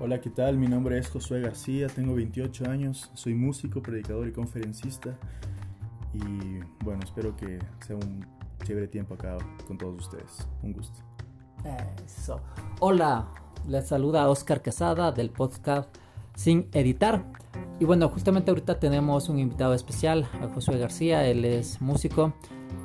Hola, 0.00 0.20
¿qué 0.20 0.30
tal? 0.30 0.56
Mi 0.58 0.68
nombre 0.68 0.96
es 0.96 1.08
Josué 1.08 1.40
García, 1.40 1.88
tengo 1.88 2.14
28 2.14 2.70
años, 2.70 3.10
soy 3.14 3.34
músico, 3.34 3.82
predicador 3.82 4.28
y 4.28 4.32
conferencista. 4.32 5.18
Y 6.14 6.60
bueno, 6.84 7.00
espero 7.02 7.34
que 7.34 7.58
sea 7.84 7.96
un 7.96 8.24
chévere 8.62 8.86
tiempo 8.86 9.14
acá 9.14 9.36
con 9.66 9.76
todos 9.76 10.06
ustedes. 10.06 10.46
Un 10.62 10.72
gusto. 10.72 10.96
Eso. 12.06 12.40
Hola, 12.78 13.26
les 13.66 13.88
saluda 13.88 14.28
Oscar 14.28 14.62
Quesada 14.62 15.10
del 15.10 15.30
podcast 15.30 15.92
Sin 16.36 16.68
Editar. 16.74 17.24
Y 17.80 17.84
bueno, 17.84 18.08
justamente 18.08 18.52
ahorita 18.52 18.78
tenemos 18.78 19.28
un 19.28 19.40
invitado 19.40 19.74
especial, 19.74 20.28
a 20.40 20.46
Josué 20.46 20.78
García. 20.78 21.26
Él 21.26 21.44
es 21.44 21.80
músico, 21.80 22.34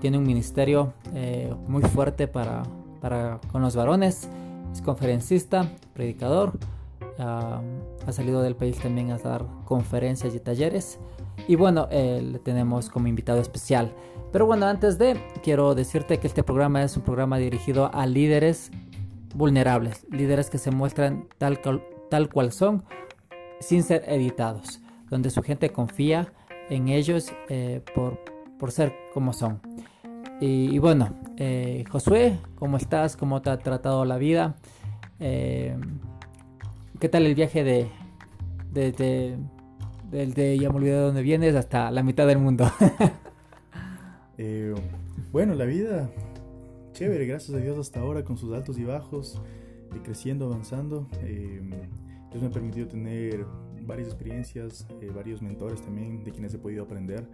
tiene 0.02 0.18
un 0.18 0.26
ministerio 0.26 0.96
eh, 1.14 1.54
muy 1.68 1.84
fuerte 1.84 2.28
para, 2.28 2.64
para 3.02 3.40
con 3.52 3.62
los 3.62 3.76
varones, 3.76 4.28
es 4.72 4.82
conferencista, 4.82 5.72
predicador 5.94 6.58
ha 7.18 8.12
salido 8.12 8.42
del 8.42 8.56
país 8.56 8.78
también 8.80 9.12
a 9.12 9.18
dar 9.18 9.46
conferencias 9.66 10.34
y 10.36 10.40
talleres. 10.40 11.00
Y 11.48 11.56
bueno, 11.56 11.88
eh, 11.92 12.22
le 12.24 12.40
tenemos 12.40 12.90
como 12.90 13.08
invitado 13.08 13.40
especial. 13.40 13.94
Pero 14.32 14.46
bueno, 14.46 14.66
antes 14.66 14.98
de, 14.98 15.20
quiero 15.44 15.76
decirte 15.76 16.20
que 16.20 16.28
este 16.28 16.44
programa 16.44 16.84
es 16.84 16.96
un 16.98 17.04
programa 17.04 17.38
dirigido 17.38 17.94
a 17.94 18.06
líderes 18.06 18.72
vulnerables, 19.36 20.06
líderes 20.10 20.50
que 20.50 20.58
se 20.58 20.72
muestran 20.72 21.28
tal, 21.38 21.60
tal 22.10 22.30
cual 22.30 22.52
son, 22.52 22.84
sin 23.60 23.84
ser 23.84 24.04
editados, 24.08 24.80
donde 25.10 25.30
su 25.30 25.42
gente 25.44 25.72
confía 25.72 26.34
en 26.70 26.88
ellos 26.88 27.32
eh, 27.50 27.82
por, 27.94 28.20
por 28.58 28.72
ser 28.72 28.94
como 29.14 29.34
son. 29.34 29.60
Y, 30.40 30.78
bueno, 30.80 31.14
eh, 31.38 31.86
Josué, 31.90 32.38
¿cómo 32.56 32.76
estás? 32.76 33.16
¿Cómo 33.16 33.42
te 33.42 33.50
ha 33.50 33.60
tratado 33.60 34.04
la 34.04 34.18
vida? 34.18 34.56
¿Qué 37.04 37.10
tal 37.10 37.26
el 37.26 37.36
viaje 37.36 37.66
de, 37.66 37.90
de, 38.72 39.38
de, 40.10 40.58
ya 40.58 40.70
me 40.70 40.78
olvidé 40.78 40.94
de 40.94 41.02
dónde 41.02 41.22
vienes 41.22 41.54
hasta 41.54 41.92
la 41.92 42.02
mitad 42.02 42.26
del 42.26 42.38
mundo? 42.38 42.66
Eh, 44.38 44.74
bueno, 45.32 45.54
la 45.54 45.66
vida, 45.66 46.10
chévere, 46.94 47.26
gracias 47.28 47.56
a 47.56 47.60
Dios 47.62 47.78
hasta 47.78 48.00
ahora, 48.00 48.24
con 48.24 48.38
sus 48.38 48.54
altos 48.54 48.80
y 48.80 48.84
bajos, 48.84 49.40
y 49.96 50.00
creciendo, 50.00 50.46
avanzando. 50.46 51.08
Eh, 51.22 51.62
Dios 52.32 52.42
me 52.42 52.48
ha 52.48 52.52
permitido 52.52 52.88
tener 52.88 53.46
varias 53.82 54.08
experiencias, 54.08 54.88
eh, 55.02 55.12
varios 55.14 55.42
mentores 55.42 55.82
también 55.82 56.24
de 56.24 56.32
quienes 56.32 56.54
he 56.54 56.58
podido 56.58 56.86
aprender, 56.86 57.28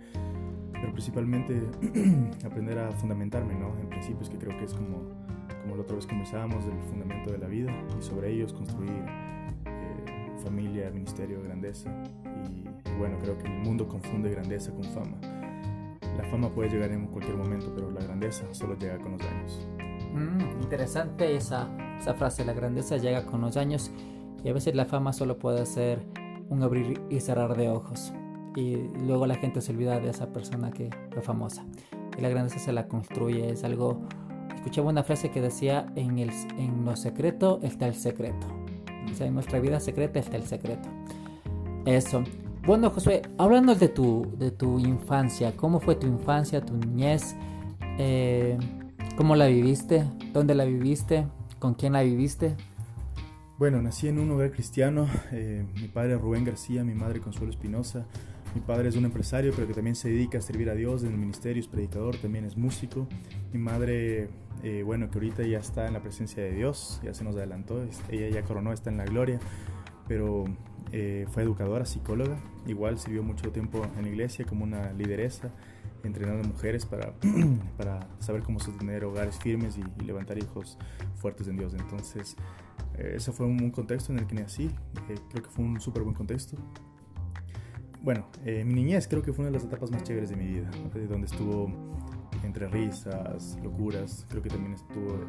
pero 0.73 0.91
principalmente 0.91 1.61
aprender 2.43 2.79
a 2.79 2.91
fundamentarme, 2.91 3.53
¿no? 3.53 3.79
En 3.79 3.87
principios 3.87 4.29
que 4.29 4.37
creo 4.37 4.57
que 4.57 4.65
es 4.65 4.73
como, 4.73 5.13
como 5.61 5.75
la 5.75 5.83
otra 5.83 5.95
vez 5.95 6.07
conversábamos 6.07 6.65
del 6.65 6.77
fundamento 6.89 7.31
de 7.31 7.37
la 7.37 7.47
vida 7.47 7.71
y 7.97 8.01
sobre 8.01 8.33
ellos 8.33 8.51
construir 8.51 9.28
familia, 10.39 10.89
ministerio, 10.91 11.41
grandeza. 11.43 11.89
Y, 12.49 12.97
bueno, 12.97 13.17
creo 13.19 13.37
que 13.37 13.47
el 13.47 13.59
mundo 13.59 13.87
confunde 13.87 14.31
grandeza 14.31 14.71
con 14.71 14.83
fama. 14.85 15.17
La 16.17 16.23
fama 16.25 16.49
puede 16.49 16.69
llegar 16.69 16.91
en 16.91 17.07
cualquier 17.07 17.37
momento, 17.37 17.71
pero 17.73 17.91
la 17.91 18.01
grandeza 18.01 18.43
solo 18.53 18.75
llega 18.77 18.97
con 18.97 19.13
los 19.13 19.21
años. 19.21 19.67
Mm, 20.13 20.61
interesante 20.61 21.35
esa, 21.35 21.69
esa 21.99 22.13
frase, 22.13 22.43
la 22.43 22.53
grandeza 22.53 22.97
llega 22.97 23.25
con 23.25 23.41
los 23.41 23.57
años 23.57 23.91
y 24.43 24.49
a 24.49 24.53
veces 24.53 24.75
la 24.75 24.85
fama 24.85 25.13
solo 25.13 25.37
puede 25.37 25.65
ser 25.65 26.05
un 26.49 26.63
abrir 26.63 27.01
y 27.09 27.19
cerrar 27.19 27.55
de 27.55 27.69
ojos. 27.69 28.13
Y 28.55 28.75
luego 29.05 29.27
la 29.27 29.35
gente 29.35 29.61
se 29.61 29.71
olvida 29.71 29.99
de 29.99 30.09
esa 30.09 30.33
persona 30.33 30.71
que 30.71 30.89
fue 31.11 31.21
famosa. 31.21 31.63
Y 32.17 32.21
la 32.21 32.29
grandeza 32.29 32.59
se 32.59 32.73
la 32.73 32.87
construye, 32.87 33.51
es 33.51 33.63
algo... 33.63 34.01
Escuchaba 34.53 34.89
una 34.89 35.03
frase 35.03 35.31
que 35.31 35.39
decía, 35.39 35.85
en, 35.95 36.19
el, 36.19 36.31
en 36.57 36.83
lo 36.83 36.97
secreto 36.97 37.59
está 37.63 37.87
el 37.87 37.95
secreto 37.95 38.58
en 39.19 39.33
nuestra 39.33 39.59
vida 39.59 39.79
secreta 39.79 40.19
está 40.19 40.37
el 40.37 40.43
secreto. 40.43 40.89
Eso. 41.85 42.23
Bueno, 42.65 42.89
Josué, 42.91 43.21
hablando 43.37 43.73
de 43.75 43.87
tu, 43.87 44.31
de 44.37 44.51
tu 44.51 44.79
infancia, 44.79 45.55
¿cómo 45.55 45.79
fue 45.79 45.95
tu 45.95 46.07
infancia, 46.07 46.61
tu 46.61 46.75
niñez? 46.75 47.35
Eh, 47.97 48.57
¿Cómo 49.17 49.35
la 49.35 49.47
viviste? 49.47 50.05
¿Dónde 50.33 50.55
la 50.55 50.65
viviste? 50.65 51.25
¿Con 51.59 51.73
quién 51.73 51.93
la 51.93 52.03
viviste? 52.03 52.55
Bueno, 53.57 53.81
nací 53.81 54.07
en 54.07 54.19
un 54.19 54.31
hogar 54.31 54.51
cristiano. 54.51 55.07
Eh, 55.31 55.65
mi 55.75 55.87
padre 55.87 56.17
Rubén 56.17 56.45
García, 56.45 56.83
mi 56.83 56.93
madre 56.93 57.19
Consuelo 57.19 57.51
Espinosa. 57.51 58.05
Mi 58.55 58.61
padre 58.61 58.89
es 58.89 58.95
un 58.95 59.05
empresario, 59.05 59.51
pero 59.53 59.67
que 59.67 59.73
también 59.73 59.95
se 59.95 60.09
dedica 60.09 60.39
a 60.39 60.41
servir 60.41 60.69
a 60.69 60.75
Dios 60.75 61.03
en 61.03 61.11
el 61.11 61.17
ministerio, 61.17 61.61
es 61.61 61.67
predicador, 61.67 62.17
también 62.17 62.45
es 62.45 62.57
músico. 62.57 63.07
Mi 63.53 63.59
madre, 63.59 64.29
eh, 64.63 64.81
bueno, 64.83 65.09
que 65.11 65.19
ahorita 65.19 65.43
ya 65.43 65.59
está 65.59 65.87
en 65.87 65.93
la 65.93 66.01
presencia 66.01 66.41
de 66.41 66.51
Dios, 66.51 66.99
ya 67.03 67.13
se 67.13 67.23
nos 67.23 67.35
adelantó, 67.35 67.85
ella 68.09 68.29
ya 68.29 68.41
coronó, 68.43 68.73
está 68.73 68.89
en 68.89 68.97
la 68.97 69.05
gloria, 69.05 69.39
pero 70.07 70.45
eh, 70.91 71.27
fue 71.31 71.43
educadora, 71.43 71.85
psicóloga, 71.85 72.39
igual 72.65 72.97
sirvió 72.97 73.21
mucho 73.21 73.51
tiempo 73.51 73.85
en 73.97 74.03
la 74.03 74.09
iglesia 74.09 74.45
como 74.45 74.63
una 74.63 74.91
lideresa, 74.93 75.51
entrenando 76.03 76.47
mujeres 76.47 76.87
para, 76.87 77.13
para 77.77 78.07
saber 78.17 78.41
cómo 78.41 78.59
sostener 78.59 79.03
hogares 79.03 79.37
firmes 79.37 79.77
y, 79.77 80.03
levantar 80.03 80.39
hijos 80.39 80.79
fuertes 81.17 81.47
en 81.47 81.57
Dios. 81.57 81.75
Entonces, 81.75 82.35
eh, 82.97 83.13
ese 83.17 83.31
fue 83.31 83.45
un, 83.45 83.69
contexto 83.69 84.11
en 84.11 84.19
el 84.19 84.25
que 84.25 84.33
nací, 84.33 84.71
creo 85.29 85.43
que 85.43 85.49
fue 85.49 85.65
un 85.65 85.79
súper 85.79 86.01
buen 86.01 86.15
contexto, 86.15 86.57
bueno, 88.01 88.25
eh, 88.45 88.63
mi 88.63 88.73
niñez 88.75 89.07
creo 89.07 89.21
que 89.21 89.33
fue 89.33 89.43
una 89.43 89.51
de 89.51 89.57
las 89.57 89.65
etapas 89.65 89.91
más 89.91 90.03
chéveres 90.03 90.29
de 90.29 90.35
mi 90.35 90.45
vida, 90.45 90.69
donde 91.09 91.27
estuvo 91.27 91.69
entre 92.43 92.67
risas, 92.67 93.57
locuras, 93.63 94.25
creo 94.29 94.41
que 94.41 94.49
también 94.49 94.73
estuvo, 94.73 95.25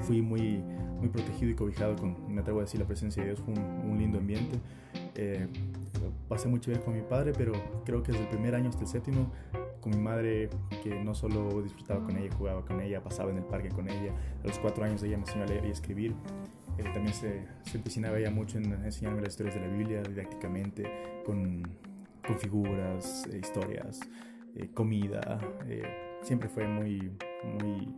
fui 0.00 0.22
muy, 0.22 0.62
muy 0.98 1.08
protegido 1.08 1.50
y 1.50 1.54
cobijado 1.54 1.96
con, 1.96 2.32
me 2.32 2.40
atrevo 2.40 2.60
a 2.60 2.62
decir, 2.62 2.80
la 2.80 2.86
presencia 2.86 3.22
de 3.22 3.30
Dios, 3.30 3.42
fue 3.44 3.54
un, 3.54 3.98
lindo 3.98 4.18
ambiente. 4.18 4.58
Eh, 5.14 5.48
pasé 6.28 6.48
muy 6.48 6.60
chévere 6.60 6.82
con 6.82 6.94
mi 6.94 7.02
padre, 7.02 7.32
pero 7.36 7.52
creo 7.84 8.02
que 8.02 8.12
desde 8.12 8.24
el 8.24 8.30
primer 8.30 8.54
año 8.54 8.70
hasta 8.70 8.82
el 8.82 8.88
séptimo, 8.88 9.30
con 9.80 9.92
mi 9.92 9.98
madre, 9.98 10.48
que 10.82 11.02
no 11.02 11.14
solo 11.14 11.62
disfrutaba 11.62 12.02
con 12.02 12.16
ella, 12.16 12.34
jugaba 12.36 12.64
con 12.64 12.80
ella, 12.80 13.02
pasaba 13.02 13.30
en 13.30 13.38
el 13.38 13.44
parque 13.44 13.68
con 13.68 13.88
ella, 13.88 14.12
a 14.42 14.46
los 14.46 14.58
cuatro 14.58 14.84
años 14.84 15.02
ella 15.02 15.16
me 15.16 15.24
enseñó 15.24 15.44
a 15.44 15.46
leer 15.46 15.66
y 15.66 15.70
escribir. 15.70 16.14
Eh, 16.78 16.84
también 16.94 17.12
se, 17.12 17.42
se 17.62 17.76
empecinaba 17.76 18.18
ella 18.18 18.30
mucho 18.30 18.58
en 18.58 18.72
enseñarme 18.72 19.20
las 19.20 19.30
historias 19.30 19.56
de 19.56 19.62
la 19.62 19.68
Biblia 19.68 20.02
didácticamente, 20.02 20.84
con 21.26 21.62
con 22.28 22.38
figuras, 22.38 23.26
eh, 23.32 23.38
historias, 23.38 24.00
eh, 24.54 24.68
comida. 24.74 25.40
Eh, 25.66 25.82
siempre 26.22 26.48
fue 26.48 26.68
muy, 26.68 27.10
muy, 27.58 27.88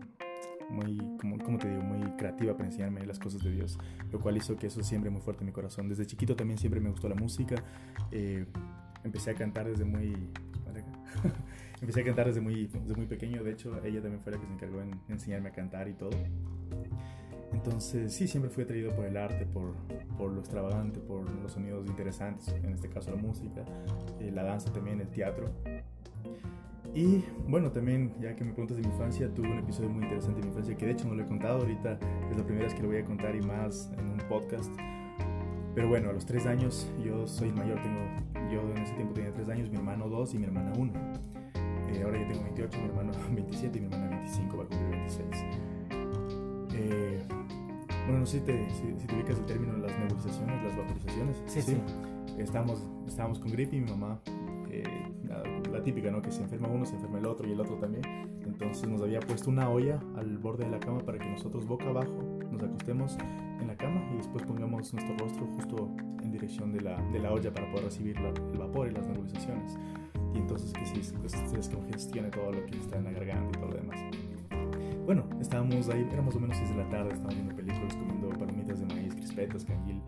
muy, 0.71 1.19
como, 1.19 1.59
te 1.59 1.69
digo, 1.69 1.83
muy 1.83 2.09
creativa 2.13 2.55
para 2.55 2.67
enseñarme 2.67 3.05
las 3.05 3.19
cosas 3.19 3.43
de 3.43 3.51
Dios, 3.51 3.77
lo 4.13 4.21
cual 4.21 4.37
hizo 4.37 4.57
que 4.57 4.69
eso 4.69 4.83
siempre 4.85 5.11
muy 5.11 5.21
fuerte 5.21 5.43
en 5.43 5.47
mi 5.47 5.53
corazón. 5.53 5.89
Desde 5.89 6.07
chiquito 6.07 6.37
también 6.37 6.59
siempre 6.59 6.81
me 6.81 6.91
gustó 6.91 7.09
la 7.09 7.17
música. 7.17 7.57
empecé 9.03 9.33
a 9.33 9.35
cantar 9.35 9.69
desde 9.69 9.85
muy... 9.85 10.15
empecé 11.81 12.03
a 12.03 12.05
cantar 12.05 12.29
desde 12.29 12.41
muy, 12.41 12.67
desde 12.67 12.95
muy 12.95 13.07
pequeño, 13.07 13.43
de 13.43 13.51
hecho 13.51 13.77
ella 13.85 14.01
también 14.01 14.23
fue 14.23 14.33
la 14.33 14.39
que 14.39 14.47
se 14.47 14.53
encargó 14.53 14.81
en 14.81 15.01
enseñarme 15.09 15.49
a 15.49 15.53
cantar 15.53 15.89
y 15.89 15.95
todo. 15.95 16.11
Entonces 17.53 18.13
sí, 18.13 18.29
siempre 18.29 18.51
fui 18.51 18.65
atraído 18.65 18.95
por 18.95 19.05
el 19.05 19.17
arte, 19.17 19.45
por, 19.47 19.75
por, 20.17 20.31
lo 20.33 20.41
extravagante, 20.41 21.01
por 21.01 21.29
los 21.31 21.53
sonidos 21.53 21.87
interesantes, 21.87 22.49
en 22.49 22.73
este 22.73 22.89
caso 22.89 23.11
la 23.11 23.17
música, 23.17 23.65
eh, 24.21 24.31
la 24.33 24.45
danza 24.45 24.73
también, 24.73 25.01
el 25.01 25.09
teatro. 25.09 25.47
Y 26.95 27.25
bueno, 27.47 27.71
también, 27.71 28.15
ya 28.21 28.35
que 28.35 28.45
me 28.45 28.53
preguntas 28.53 28.77
de 28.77 28.83
mi 28.83 28.89
infancia, 28.89 29.33
tuve 29.33 29.49
un 29.51 29.59
episodio 29.59 29.91
muy 29.91 30.03
interesante 30.03 30.41
de 30.41 30.47
mi 30.47 30.51
infancia 30.51 30.77
que 30.77 30.87
de 30.87 30.93
hecho 30.93 31.07
no 31.07 31.15
lo 31.15 31.23
he 31.23 31.27
contado, 31.27 31.61
ahorita 31.61 31.99
es 32.31 32.37
la 32.37 32.45
primera 32.45 32.65
vez 32.65 32.75
que 32.75 32.83
lo 32.83 32.89
voy 32.89 32.99
a 32.99 33.05
contar 33.05 33.35
y 33.37 33.41
más 33.43 33.91
en 33.97 34.11
un 34.11 34.19
podcast. 34.29 34.73
Pero 35.75 35.89
bueno, 35.89 36.11
a 36.11 36.13
los 36.13 36.27
tres 36.27 36.47
años, 36.47 36.91
yo 37.05 37.29
soy 37.29 37.53
mayor, 37.53 37.81
tengo, 37.81 38.01
yo 38.51 38.61
en 38.75 38.83
ese 38.83 38.95
tiempo 38.95 39.15
tenía 39.15 39.33
tres 39.33 39.49
años, 39.49 39.71
mi 39.71 39.77
hermano 39.77 40.09
dos 40.09 40.35
y 40.35 40.39
mi 40.39 40.47
hermana 40.47 40.73
uno. 40.77 40.93
Eh, 41.93 42.03
ahora 42.05 42.21
yo 42.21 42.27
tengo 42.27 42.43
28, 42.43 42.79
mi 42.79 42.85
hermano 42.87 43.13
27 43.35 43.79
y 43.79 43.81
mi 43.81 43.87
hermana 43.87 44.17
25, 44.19 44.57
va 44.57 44.65
a 44.65 44.67
cumplir 44.67 44.91
26. 44.91 45.27
Eh, 46.75 47.23
bueno, 48.11 48.21
no 48.21 48.27
sé 48.27 48.41
si 48.41 48.45
te, 48.45 48.71
si, 48.71 49.07
te 49.07 49.15
ubicas 49.15 49.39
el 49.39 49.47
término 49.47 49.75
de 49.75 49.81
las 49.81 49.99
nebulizaciones, 49.99 50.65
las 50.65 50.77
vaporizaciones. 50.77 51.43
Sí, 51.47 51.63
sí. 51.63 51.77
Estábamos, 52.39 52.83
estábamos 53.07 53.39
con 53.39 53.53
gripe 53.53 53.77
y 53.77 53.81
mi 53.81 53.91
mamá, 53.91 54.21
eh, 54.71 54.83
la, 55.71 55.83
típica, 55.83 56.11
¿no? 56.11 56.21
Que 56.21 56.33
se 56.33 56.43
enferma 56.43 56.69
uno, 56.69 56.85
se 56.85 56.97
enferma 56.97 57.19
el 57.19 57.27
otro 57.27 57.47
y 57.49 57.53
el 57.53 57.61
otro 57.61 57.77
también. 57.77 58.03
Entonces 58.45 58.89
nos 58.89 59.01
había 59.01 59.21
puesto 59.21 59.51
una 59.51 59.71
olla 59.71 60.01
al 60.17 60.39
borde 60.39 60.65
de 60.65 60.71
la 60.71 60.81
cama 60.81 60.99
para 61.01 61.19
que 61.19 61.29
nosotros 61.29 61.67
boca 61.67 61.89
abajo 61.89 62.41
nos 62.51 62.63
acostemos 62.63 63.17
en 63.61 63.67
la 63.69 63.77
cama 63.77 64.03
y 64.13 64.17
después 64.17 64.45
pongamos 64.45 64.93
nuestro 64.93 65.17
rostro 65.17 65.47
justo 65.47 65.89
en 66.23 66.33
dirección 66.33 66.73
de 66.73 66.81
la, 66.81 67.01
de 67.13 67.21
la 67.21 67.33
olla 67.33 67.53
para 67.53 67.71
poder 67.71 67.85
recibir 67.85 68.17
el 68.17 68.59
vapor 68.59 68.89
y 68.89 68.91
las 68.91 69.07
nebulizaciones. 69.07 69.79
Y 70.35 70.39
entonces 70.39 70.73
que 70.73 70.87
sí, 70.87 71.13
pues, 71.21 71.35
es 71.35 71.69
que 71.69 71.77
gestione 71.93 72.29
todo 72.31 72.53
lo 72.53 72.67
que 72.67 72.77
está 72.77 72.99
en 72.99 73.05
la 73.05 73.13
garganta 73.13 73.59
y 73.59 73.63
todo. 73.63 73.70
Bueno, 75.11 75.25
estábamos 75.41 75.89
ahí, 75.89 76.09
era 76.13 76.23
más 76.23 76.37
o 76.37 76.39
menos 76.39 76.57
6 76.57 76.71
de 76.71 76.77
la 76.77 76.89
tarde, 76.89 77.09
estábamos 77.09 77.35
viendo 77.35 77.57
películas, 77.57 77.97
comiendo 77.97 78.29
palomitas 78.29 78.79
de 78.79 78.95
maíz, 78.95 79.13
crispetas, 79.13 79.65
canguil. 79.65 80.01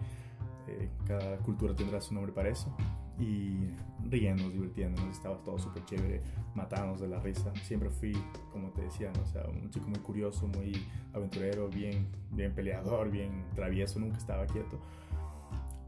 Eh, 0.68 0.88
cada 1.04 1.38
cultura 1.38 1.74
tendrá 1.74 2.00
su 2.00 2.14
nombre 2.14 2.30
para 2.30 2.50
eso. 2.50 2.72
Y 3.18 3.70
riendo, 4.08 4.48
divirtiéndonos, 4.48 5.16
estaba 5.16 5.38
todo 5.42 5.58
súper 5.58 5.84
chévere, 5.86 6.22
matándonos 6.54 7.00
de 7.00 7.08
la 7.08 7.18
risa. 7.18 7.52
Siempre 7.64 7.90
fui, 7.90 8.16
como 8.52 8.70
te 8.70 8.82
decía, 8.82 9.10
¿no? 9.16 9.22
o 9.22 9.26
sea, 9.26 9.42
un 9.48 9.68
chico 9.70 9.88
muy 9.88 9.98
curioso, 9.98 10.46
muy 10.46 10.72
aventurero, 11.12 11.68
bien, 11.68 12.06
bien 12.30 12.54
peleador, 12.54 13.10
bien 13.10 13.46
travieso, 13.56 13.98
nunca 13.98 14.18
estaba 14.18 14.46
quieto. 14.46 14.78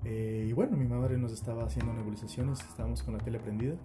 Eh, 0.02 0.48
y 0.48 0.52
bueno, 0.54 0.76
mi 0.76 0.86
madre 0.86 1.18
nos 1.18 1.30
estaba 1.30 1.62
haciendo 1.62 1.92
nebulizaciones, 1.92 2.58
estábamos 2.62 3.04
con 3.04 3.16
la 3.16 3.22
tele 3.22 3.38
prendida. 3.38 3.76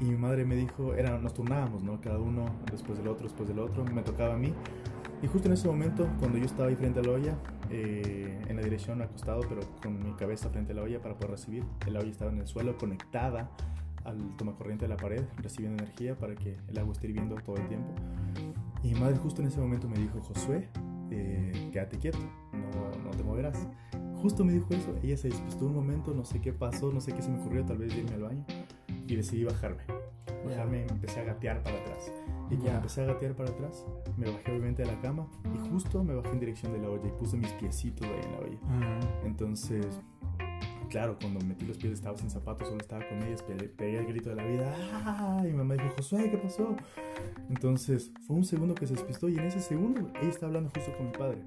Y 0.00 0.04
mi 0.04 0.16
madre 0.16 0.44
me 0.44 0.56
dijo, 0.56 0.94
era, 0.94 1.18
nos 1.18 1.34
turnábamos, 1.34 1.82
¿no? 1.82 2.00
Cada 2.00 2.18
uno 2.18 2.46
después 2.70 2.98
del 2.98 3.08
otro, 3.08 3.24
después 3.24 3.48
del 3.48 3.58
otro, 3.58 3.84
me 3.84 4.02
tocaba 4.02 4.34
a 4.34 4.38
mí. 4.38 4.52
Y 5.22 5.26
justo 5.26 5.48
en 5.48 5.54
ese 5.54 5.68
momento, 5.68 6.08
cuando 6.18 6.36
yo 6.36 6.44
estaba 6.44 6.68
ahí 6.68 6.76
frente 6.76 7.00
a 7.00 7.02
la 7.02 7.12
olla, 7.12 7.38
eh, 7.70 8.42
en 8.46 8.56
la 8.56 8.62
dirección 8.62 9.00
acostado, 9.00 9.40
pero 9.48 9.62
con 9.82 10.02
mi 10.02 10.12
cabeza 10.14 10.50
frente 10.50 10.72
a 10.72 10.74
la 10.74 10.82
olla 10.82 11.00
para 11.00 11.14
poder 11.14 11.30
recibir, 11.30 11.64
la 11.86 12.00
olla 12.00 12.10
estaba 12.10 12.30
en 12.30 12.40
el 12.40 12.46
suelo, 12.46 12.76
conectada 12.76 13.50
al 14.04 14.36
tomacorriente 14.36 14.84
de 14.84 14.90
la 14.90 14.96
pared, 14.96 15.24
recibiendo 15.38 15.82
energía 15.82 16.16
para 16.18 16.34
que 16.34 16.58
el 16.68 16.78
agua 16.78 16.92
esté 16.92 17.08
hirviendo 17.08 17.36
todo 17.36 17.56
el 17.56 17.66
tiempo. 17.68 17.88
Y 18.82 18.92
mi 18.92 19.00
madre 19.00 19.16
justo 19.16 19.40
en 19.40 19.48
ese 19.48 19.60
momento 19.60 19.88
me 19.88 19.96
dijo, 19.96 20.20
Josué, 20.20 20.68
eh, 21.10 21.70
quédate 21.72 21.96
quieto, 21.98 22.18
no, 22.52 23.02
no 23.02 23.10
te 23.10 23.22
moverás. 23.22 23.66
Justo 24.20 24.44
me 24.44 24.52
dijo 24.52 24.68
eso, 24.70 24.94
ella 25.02 25.16
se 25.16 25.28
despistó 25.28 25.66
un 25.66 25.74
momento, 25.74 26.12
no 26.12 26.24
sé 26.24 26.40
qué 26.40 26.52
pasó, 26.52 26.92
no 26.92 27.00
sé 27.00 27.12
qué 27.12 27.22
se 27.22 27.30
me 27.30 27.40
ocurrió, 27.40 27.64
tal 27.64 27.78
vez 27.78 27.94
irme 27.94 28.14
al 28.14 28.22
baño, 28.22 28.44
y 29.06 29.16
decidí 29.16 29.44
bajarme. 29.44 29.82
Bajarme 30.44 30.86
y 30.86 30.92
empecé 30.92 31.20
a 31.20 31.24
gatear 31.24 31.62
para 31.62 31.78
atrás. 31.78 32.12
Y 32.50 32.56
cuando 32.56 32.76
empecé 32.76 33.02
a 33.02 33.06
gatear 33.06 33.34
para 33.34 33.50
atrás, 33.50 33.84
me 34.16 34.30
bajé 34.30 34.50
obviamente 34.50 34.82
de 34.82 34.92
la 34.92 35.00
cama 35.00 35.26
y 35.54 35.68
justo 35.70 36.04
me 36.04 36.14
bajé 36.14 36.30
en 36.30 36.40
dirección 36.40 36.72
de 36.72 36.78
la 36.78 36.90
olla 36.90 37.06
y 37.06 37.12
puse 37.18 37.36
mis 37.36 37.52
piecitos 37.52 38.06
ahí 38.06 38.20
en 38.22 38.32
la 38.32 38.38
olla. 38.38 39.00
Entonces, 39.24 39.86
claro, 40.88 41.16
cuando 41.20 41.44
metí 41.44 41.64
los 41.64 41.78
pies 41.78 41.94
estaba 41.94 42.16
sin 42.18 42.30
zapatos, 42.30 42.68
solo 42.68 42.80
estaba 42.80 43.06
con 43.08 43.22
ellas, 43.22 43.42
pegué, 43.42 43.98
el 43.98 44.06
grito 44.06 44.30
de 44.30 44.36
la 44.36 44.44
vida. 44.44 44.76
¡Ah! 44.92 45.40
Y 45.42 45.48
mi 45.48 45.54
mamá 45.54 45.74
dijo, 45.74 45.88
Josué, 45.96 46.30
¿qué 46.30 46.36
pasó? 46.36 46.76
Entonces, 47.48 48.12
fue 48.26 48.36
un 48.36 48.44
segundo 48.44 48.74
que 48.74 48.86
se 48.86 48.94
despistó 48.94 49.28
y 49.28 49.38
en 49.38 49.46
ese 49.46 49.60
segundo 49.60 50.10
ella 50.20 50.28
estaba 50.28 50.48
hablando 50.48 50.70
justo 50.74 50.92
con 50.96 51.06
mi 51.06 51.12
padre. 51.12 51.38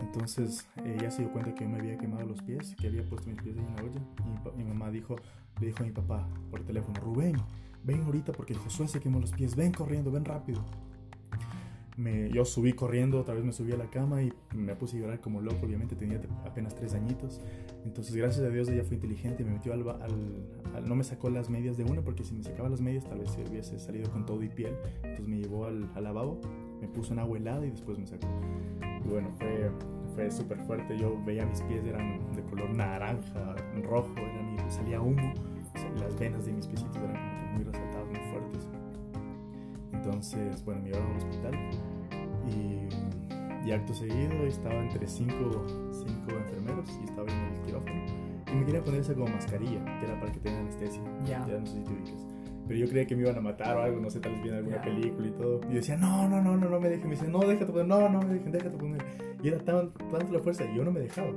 Entonces 0.00 0.66
ella 0.84 1.10
se 1.10 1.22
dio 1.22 1.32
cuenta 1.32 1.54
que 1.54 1.64
yo 1.64 1.70
me 1.70 1.78
había 1.78 1.98
quemado 1.98 2.26
los 2.26 2.42
pies, 2.42 2.74
que 2.80 2.86
había 2.88 3.04
puesto 3.04 3.28
mis 3.28 3.40
pies 3.42 3.56
ahí 3.56 3.64
en 3.64 3.76
la 3.76 3.82
olla. 3.82 4.52
Y 4.54 4.58
mi, 4.58 4.64
mamá 4.64 4.90
dijo, 4.90 5.16
le 5.60 5.66
dijo 5.66 5.82
a 5.82 5.86
mi 5.86 5.92
papá 5.92 6.28
por 6.50 6.60
teléfono, 6.64 6.98
Rubén, 7.00 7.36
ven 7.84 8.02
ahorita 8.02 8.32
porque 8.32 8.54
Josué 8.54 8.88
se 8.88 9.00
quemó 9.00 9.20
los 9.20 9.32
pies, 9.32 9.56
ven 9.56 9.72
corriendo, 9.72 10.10
ven 10.10 10.24
rápido. 10.24 10.64
Me, 11.96 12.30
yo 12.30 12.46
subí 12.46 12.72
corriendo, 12.72 13.20
otra 13.20 13.34
vez 13.34 13.44
me 13.44 13.52
subí 13.52 13.72
a 13.72 13.76
la 13.76 13.90
cama 13.90 14.22
y 14.22 14.32
me 14.54 14.74
puse 14.74 14.96
a 14.96 15.00
llorar 15.00 15.20
como 15.20 15.42
loco, 15.42 15.66
obviamente 15.66 15.94
tenía 15.96 16.20
apenas 16.46 16.74
tres 16.74 16.94
añitos. 16.94 17.40
Entonces 17.84 18.16
gracias 18.16 18.46
a 18.46 18.48
Dios 18.48 18.68
ella 18.68 18.84
fue 18.84 18.94
inteligente, 18.94 19.44
me 19.44 19.52
metió 19.52 19.74
al, 19.74 19.86
al, 19.86 20.88
no 20.88 20.94
me 20.94 21.04
sacó 21.04 21.28
las 21.28 21.50
medias 21.50 21.76
de 21.76 21.84
una 21.84 22.00
porque 22.00 22.24
si 22.24 22.32
me 22.32 22.42
sacaba 22.42 22.70
las 22.70 22.80
medias 22.80 23.04
tal 23.04 23.18
vez 23.18 23.30
se 23.32 23.42
hubiese 23.42 23.78
salido 23.78 24.10
con 24.10 24.24
todo 24.24 24.42
y 24.42 24.48
piel. 24.48 24.74
Entonces 25.02 25.28
me 25.28 25.38
llevó 25.38 25.66
al, 25.66 25.90
al 25.94 26.04
lavabo, 26.04 26.40
me 26.80 26.88
puso 26.88 27.12
en 27.12 27.18
agua 27.18 27.38
helada 27.38 27.66
y 27.66 27.70
después 27.70 27.98
me 27.98 28.06
sacó. 28.06 28.26
Y 29.04 29.08
bueno, 29.08 29.30
fue, 29.38 29.70
fue 30.14 30.30
súper 30.30 30.58
fuerte, 30.60 30.96
yo 30.98 31.18
veía 31.24 31.46
mis 31.46 31.60
pies 31.62 31.84
eran 31.84 32.34
de 32.34 32.42
color 32.44 32.70
naranja, 32.70 33.56
rojo, 33.82 34.12
eran, 34.16 34.70
salía 34.70 35.00
humo, 35.00 35.32
las 35.98 36.18
venas 36.18 36.46
de 36.46 36.52
mis 36.52 36.66
piecitos 36.66 36.96
eran 36.96 37.54
muy 37.54 37.64
resaltadas, 37.64 38.06
muy 38.06 38.30
fuertes. 38.30 38.68
Entonces, 39.92 40.64
bueno, 40.64 40.82
me 40.82 40.90
llevaron 40.90 41.10
al 41.12 41.16
hospital 41.18 41.54
y, 42.48 43.68
y 43.68 43.72
acto 43.72 43.94
seguido 43.94 44.46
estaba 44.46 44.76
entre 44.76 45.06
cinco, 45.06 45.66
cinco 45.92 46.36
enfermeros 46.36 46.88
y 47.00 47.04
estaba 47.04 47.30
en 47.30 47.54
el 47.54 47.62
quirófano 47.62 48.30
y 48.52 48.56
me 48.56 48.64
quería 48.64 48.82
ponerse 48.82 49.14
como 49.14 49.28
mascarilla, 49.28 49.84
que 50.00 50.06
era 50.06 50.18
para 50.18 50.32
que 50.32 50.40
tenga 50.40 50.58
anestesia. 50.60 51.02
Ya. 51.26 51.38
no 51.40 51.66
sé 51.66 51.74
si 51.74 51.84
te 51.84 51.92
ubicas. 51.92 52.26
Pero 52.70 52.82
yo 52.82 52.88
creía 52.88 53.04
que 53.04 53.16
me 53.16 53.22
iban 53.22 53.36
a 53.36 53.40
matar 53.40 53.76
o 53.76 53.82
algo, 53.82 53.98
no 53.98 54.08
sé, 54.10 54.20
tal 54.20 54.30
vez 54.30 54.42
viene 54.44 54.58
alguna 54.58 54.80
película 54.80 55.26
y 55.26 55.32
todo. 55.32 55.60
Y 55.68 55.74
decía, 55.74 55.96
no, 55.96 56.28
no, 56.28 56.40
no, 56.40 56.56
no, 56.56 56.70
no 56.70 56.78
me 56.78 56.88
dejen. 56.88 57.08
Me 57.08 57.16
decían, 57.16 57.32
no, 57.32 57.40
déjate 57.40 57.72
poner, 57.72 57.88
no, 57.88 58.08
no 58.08 58.22
me 58.22 58.34
dejen, 58.34 58.52
déjate 58.52 58.76
poner. 58.76 59.04
Y 59.42 59.48
era 59.48 59.58
tan, 59.58 59.90
tanto 59.92 60.32
la 60.32 60.38
fuerza 60.38 60.64
y 60.64 60.76
yo 60.76 60.84
no 60.84 60.92
me 60.92 61.00
dejaba. 61.00 61.32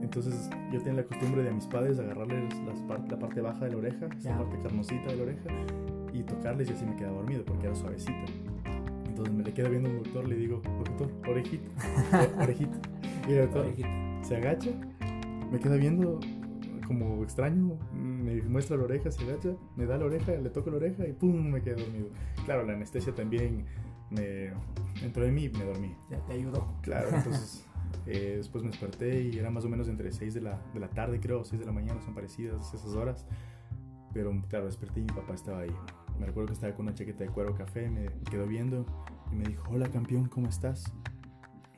Entonces 0.00 0.48
yo 0.72 0.78
tenía 0.78 1.02
la 1.02 1.04
costumbre 1.04 1.42
de 1.42 1.50
a 1.50 1.52
mis 1.52 1.66
padres 1.66 1.98
agarrarles 1.98 2.58
las 2.60 2.80
la 2.80 3.18
parte 3.18 3.42
baja 3.42 3.66
de 3.66 3.72
la 3.72 3.76
oreja, 3.76 4.08
esa 4.18 4.38
parte 4.38 4.58
carnosita 4.62 5.10
de 5.10 5.16
la 5.16 5.22
oreja, 5.24 5.50
y 6.14 6.22
tocarles 6.22 6.70
y 6.70 6.72
así 6.72 6.86
me 6.86 6.96
quedaba 6.96 7.16
dormido 7.16 7.44
porque 7.44 7.66
era 7.66 7.76
suavecita. 7.76 8.24
Entonces 9.06 9.34
me 9.34 9.44
le 9.44 9.52
quedo 9.52 9.68
viendo 9.68 9.90
al 9.90 10.02
doctor, 10.02 10.26
le 10.26 10.36
digo, 10.36 10.62
doctor, 10.78 11.10
orejita, 11.28 11.68
orejita. 12.42 12.78
Y 13.28 13.32
el 13.32 13.50
doctor 13.50 13.66
se 14.22 14.36
agacha, 14.36 14.70
me 15.52 15.60
queda 15.60 15.76
viendo 15.76 16.20
como 16.86 17.22
extraño, 17.22 17.78
me 17.92 18.42
muestra 18.42 18.76
la 18.76 18.84
oreja, 18.84 19.10
se 19.10 19.24
agacha, 19.24 19.50
me 19.76 19.86
da 19.86 19.98
la 19.98 20.04
oreja, 20.04 20.32
le 20.32 20.50
toco 20.50 20.70
la 20.70 20.76
oreja 20.76 21.06
y 21.06 21.12
pum, 21.12 21.50
me 21.50 21.62
quedo 21.62 21.78
dormido. 21.78 22.08
Claro, 22.44 22.64
la 22.64 22.74
anestesia 22.74 23.14
también 23.14 23.64
me 24.10 24.52
entró 25.02 25.24
en 25.24 25.34
mí 25.34 25.44
y 25.44 25.50
me 25.50 25.64
dormí. 25.64 25.94
Ya 26.10 26.18
te 26.26 26.34
ayudó. 26.34 26.66
Claro, 26.82 27.08
entonces 27.12 27.64
eh, 28.06 28.34
después 28.36 28.62
me 28.62 28.70
desperté 28.70 29.22
y 29.22 29.38
era 29.38 29.50
más 29.50 29.64
o 29.64 29.68
menos 29.68 29.88
entre 29.88 30.12
6 30.12 30.34
de 30.34 30.40
la, 30.40 30.60
de 30.72 30.80
la 30.80 30.88
tarde, 30.88 31.20
creo, 31.20 31.44
6 31.44 31.60
de 31.60 31.66
la 31.66 31.72
mañana, 31.72 32.00
son 32.02 32.14
parecidas 32.14 32.72
esas 32.74 32.94
horas. 32.94 33.26
Pero 34.12 34.32
claro, 34.48 34.66
desperté 34.66 35.00
y 35.00 35.02
mi 35.02 35.12
papá 35.12 35.34
estaba 35.34 35.60
ahí. 35.60 35.74
Me 36.18 36.26
recuerdo 36.26 36.48
que 36.48 36.52
estaba 36.54 36.72
con 36.74 36.86
una 36.86 36.94
chaqueta 36.94 37.24
de 37.24 37.30
cuero 37.30 37.54
café, 37.54 37.90
me 37.90 38.06
quedó 38.30 38.46
viendo 38.46 38.86
y 39.32 39.34
me 39.34 39.44
dijo, 39.44 39.68
hola 39.72 39.88
campeón, 39.88 40.28
¿cómo 40.28 40.48
estás? 40.48 40.92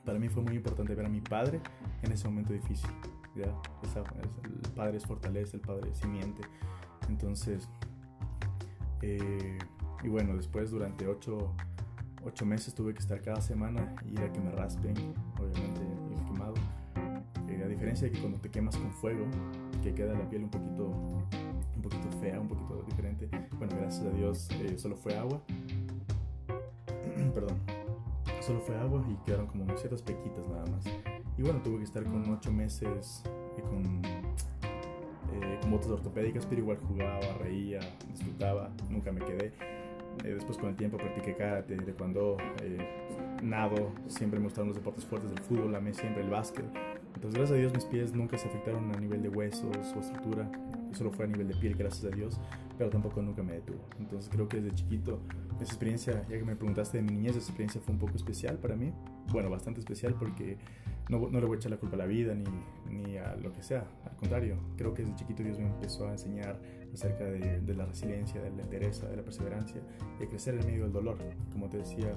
Para 0.04 0.18
mí 0.18 0.28
fue 0.28 0.42
muy 0.42 0.54
importante 0.56 0.94
ver 0.94 1.06
a 1.06 1.08
mi 1.08 1.20
padre 1.20 1.60
en 2.02 2.12
ese 2.12 2.28
momento 2.28 2.52
difícil. 2.52 2.90
¿Ya? 3.36 3.54
el 4.22 4.72
padre 4.72 4.96
es 4.96 5.06
fortaleza, 5.06 5.56
el 5.56 5.62
padre 5.62 5.90
es 5.90 5.98
simiente. 5.98 6.42
Entonces, 7.08 7.68
eh, 9.02 9.58
y 10.02 10.08
bueno, 10.08 10.36
después 10.36 10.70
durante 10.70 11.06
ocho, 11.06 11.54
ocho, 12.24 12.46
meses 12.46 12.74
tuve 12.74 12.94
que 12.94 13.00
estar 13.00 13.20
cada 13.22 13.40
semana 13.40 13.94
ir 14.06 14.20
a 14.20 14.32
que 14.32 14.40
me 14.40 14.50
raspen, 14.50 14.94
obviamente 15.38 15.80
el 15.82 16.24
quemado. 16.24 16.54
Eh, 17.48 17.62
a 17.64 17.68
diferencia 17.68 18.08
de 18.08 18.12
que 18.12 18.20
cuando 18.20 18.38
te 18.38 18.50
quemas 18.50 18.76
con 18.76 18.92
fuego, 18.92 19.26
que 19.82 19.94
queda 19.94 20.14
la 20.14 20.28
piel 20.28 20.44
un 20.44 20.50
poquito 20.50 20.86
un 21.76 21.82
poquito 21.82 22.10
fea, 22.20 22.40
un 22.40 22.48
poquito 22.48 22.82
diferente. 22.84 23.28
Bueno, 23.58 23.76
gracias 23.78 24.06
a 24.06 24.10
Dios 24.10 24.48
eh, 24.52 24.76
solo 24.78 24.96
fue 24.96 25.16
agua. 25.16 25.40
Perdón. 27.34 27.58
Solo 28.40 28.60
fue 28.60 28.76
agua 28.76 29.04
y 29.10 29.16
quedaron 29.24 29.46
como 29.46 29.76
ciertas 29.76 30.02
pequitas 30.02 30.46
nada 30.48 30.64
más. 30.66 30.84
Y 31.38 31.42
bueno, 31.42 31.60
tuve 31.62 31.78
que 31.78 31.84
estar 31.84 32.04
con 32.04 32.30
ocho 32.32 32.52
meses 32.52 33.22
eh, 33.58 33.62
con, 33.62 34.02
eh, 34.04 35.58
con 35.60 35.70
botas 35.70 35.90
ortopédicas, 35.90 36.46
pero 36.46 36.62
igual 36.62 36.78
jugaba, 36.78 37.20
reía, 37.40 37.80
disfrutaba, 38.10 38.70
nunca 38.90 39.12
me 39.12 39.20
quedé. 39.20 39.52
después 40.22 40.56
con 40.56 40.70
el 40.70 40.76
tiempo 40.76 40.96
practiqué 40.96 41.34
karate, 41.34 41.76
de 41.76 41.92
cuando 41.92 42.36
nado, 43.42 43.92
siempre 44.08 44.38
me 44.38 44.44
gustaron 44.46 44.68
los 44.68 44.76
deportes 44.76 45.04
fuertes 45.04 45.30
del 45.30 45.40
fútbol, 45.40 45.74
amé 45.74 45.92
siempre 45.92 46.22
el 46.22 46.30
básquet. 46.30 46.64
Entonces, 47.14 47.38
gracias 47.38 47.50
a 47.50 47.60
Dios, 47.60 47.72
mis 47.74 47.84
pies 47.84 48.14
nunca 48.14 48.38
se 48.38 48.48
afectaron 48.48 48.94
a 48.94 48.98
nivel 48.98 49.22
de 49.22 49.28
huesos 49.28 49.94
o 49.94 50.00
estructura 50.00 50.50
solo 50.96 51.10
fue 51.12 51.26
a 51.26 51.28
nivel 51.28 51.48
de 51.48 51.54
piel, 51.54 51.74
gracias 51.74 52.10
a 52.10 52.14
Dios, 52.14 52.40
pero 52.76 52.90
tampoco 52.90 53.22
nunca 53.22 53.42
me 53.42 53.52
detuvo. 53.52 53.84
Entonces 53.98 54.30
creo 54.32 54.48
que 54.48 54.60
desde 54.60 54.74
chiquito, 54.74 55.20
esa 55.56 55.64
experiencia, 55.64 56.26
ya 56.28 56.38
que 56.38 56.44
me 56.44 56.56
preguntaste 56.56 56.98
de 56.98 57.02
mi 57.04 57.12
niñez, 57.12 57.36
esa 57.36 57.46
experiencia 57.46 57.80
fue 57.80 57.92
un 57.94 58.00
poco 58.00 58.16
especial 58.16 58.58
para 58.58 58.76
mí. 58.76 58.92
Bueno, 59.30 59.50
bastante 59.50 59.80
especial 59.80 60.14
porque 60.14 60.56
no, 61.08 61.28
no 61.30 61.40
le 61.40 61.46
voy 61.46 61.56
a 61.56 61.58
echar 61.58 61.70
la 61.70 61.76
culpa 61.76 61.96
a 61.96 61.98
la 61.98 62.06
vida 62.06 62.34
ni, 62.34 62.44
ni, 62.90 63.16
a 63.16 63.36
lo 63.36 63.52
que 63.52 63.62
sea. 63.62 63.86
Al 64.04 64.16
contrario, 64.16 64.56
creo 64.76 64.92
que 64.94 65.02
desde 65.02 65.16
chiquito 65.16 65.42
Dios 65.42 65.58
me 65.58 65.66
empezó 65.66 66.08
a 66.08 66.12
enseñar 66.12 66.58
acerca 66.92 67.24
de, 67.24 67.60
de 67.60 67.74
la 67.74 67.86
resiliencia, 67.86 68.40
de 68.40 68.50
la 68.50 68.62
entereza, 68.62 69.08
de 69.08 69.16
la 69.16 69.22
perseverancia 69.22 69.80
y 70.16 70.20
de 70.20 70.28
crecer 70.28 70.54
en 70.54 70.66
medio 70.66 70.84
del 70.84 70.92
dolor. 70.92 71.18
Como 71.52 71.68
te 71.68 71.78
decía, 71.78 72.16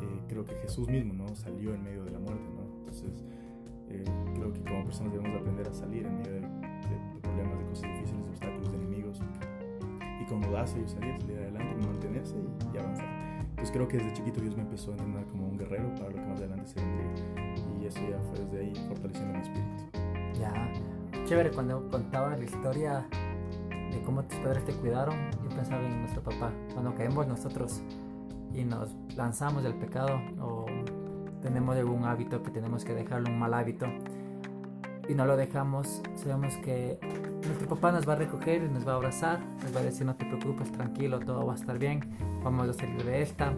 eh, 0.00 0.20
creo 0.28 0.44
que 0.44 0.54
Jesús 0.56 0.88
mismo 0.88 1.14
¿no? 1.14 1.34
salió 1.34 1.74
en 1.74 1.82
medio 1.82 2.04
de 2.04 2.10
la 2.10 2.18
muerte. 2.18 2.44
¿no? 2.54 2.78
Entonces, 2.78 3.24
eh, 3.88 4.04
creo 4.34 4.52
que 4.52 4.60
como 4.60 4.84
personas 4.84 5.12
debemos 5.12 5.40
aprender 5.40 5.68
a 5.68 5.74
salir 5.74 6.06
en 6.06 6.18
medio 6.18 6.32
de, 6.32 6.40
de 6.40 7.20
problemas, 7.22 7.58
de 7.58 7.64
cosas 7.66 7.90
difíciles, 7.92 8.24
de 8.24 8.30
obstáculos, 8.30 8.70
de 8.70 8.76
enemigos. 8.76 9.20
Y 10.20 10.24
con 10.26 10.44
audacia 10.44 10.80
yo 10.80 10.88
salía, 10.88 11.20
salir 11.20 11.38
adelante, 11.38 11.86
mantenerse 11.86 12.34
y, 12.72 12.78
avanzar. 12.78 13.26
Pues 13.56 13.70
creo 13.70 13.88
que 13.88 13.96
desde 13.96 14.12
chiquito 14.12 14.40
Dios 14.40 14.56
me 14.56 14.62
empezó 14.62 14.90
a 14.90 14.94
entrenar 14.94 15.24
como 15.26 15.48
un 15.48 15.56
guerrero 15.56 15.94
para 15.94 16.10
lo 16.10 16.16
que 16.16 16.26
más 16.26 16.38
adelante 16.38 16.66
se 16.66 16.80
Y 17.86 17.88
eso 17.88 18.00
ya 18.00 18.18
fue 18.18 18.44
desde 18.44 18.60
ahí 18.60 18.88
fortaleciendo 18.88 19.32
mi 19.34 19.40
espíritu. 19.40 19.84
Ya, 20.40 20.72
chévere, 21.24 21.52
cuando 21.52 21.88
contaba 21.88 22.36
la 22.36 22.44
historia 22.44 23.06
de 23.70 24.02
cómo 24.04 24.24
tus 24.24 24.38
padres 24.40 24.64
te 24.64 24.72
cuidaron, 24.72 25.14
yo 25.30 25.48
pensaba 25.50 25.86
en 25.86 26.00
nuestro 26.00 26.20
papá. 26.20 26.50
Cuando 26.72 26.96
caemos 26.96 27.28
nosotros 27.28 27.82
y 28.52 28.64
nos 28.64 28.90
lanzamos 29.16 29.62
del 29.62 29.74
pecado 29.74 30.20
o 30.40 30.66
tenemos 31.40 31.76
algún 31.76 32.04
hábito 32.04 32.42
que 32.42 32.50
tenemos 32.50 32.84
que 32.84 32.92
dejarlo, 32.92 33.30
un 33.30 33.38
mal 33.38 33.54
hábito, 33.54 33.86
y 35.08 35.14
no 35.14 35.24
lo 35.24 35.36
dejamos, 35.36 36.02
sabemos 36.16 36.56
que 36.56 36.98
nuestro 37.46 37.68
papá 37.68 37.92
nos 37.92 38.08
va 38.08 38.14
a 38.14 38.16
recoger 38.16 38.64
y 38.64 38.68
nos 38.68 38.84
va 38.84 38.94
a 38.94 38.96
abrazar, 38.96 39.38
nos 39.62 39.76
va 39.76 39.78
a 39.78 39.84
decir 39.84 40.04
no 40.04 40.16
te 40.16 40.24
preocupes, 40.24 40.72
tranquilo, 40.72 41.20
todo 41.20 41.46
va 41.46 41.52
a 41.52 41.56
estar 41.56 41.78
bien, 41.78 42.00
vamos 42.42 42.68
a 42.68 42.72
salir 42.72 43.04
de 43.04 43.22
esta. 43.22 43.54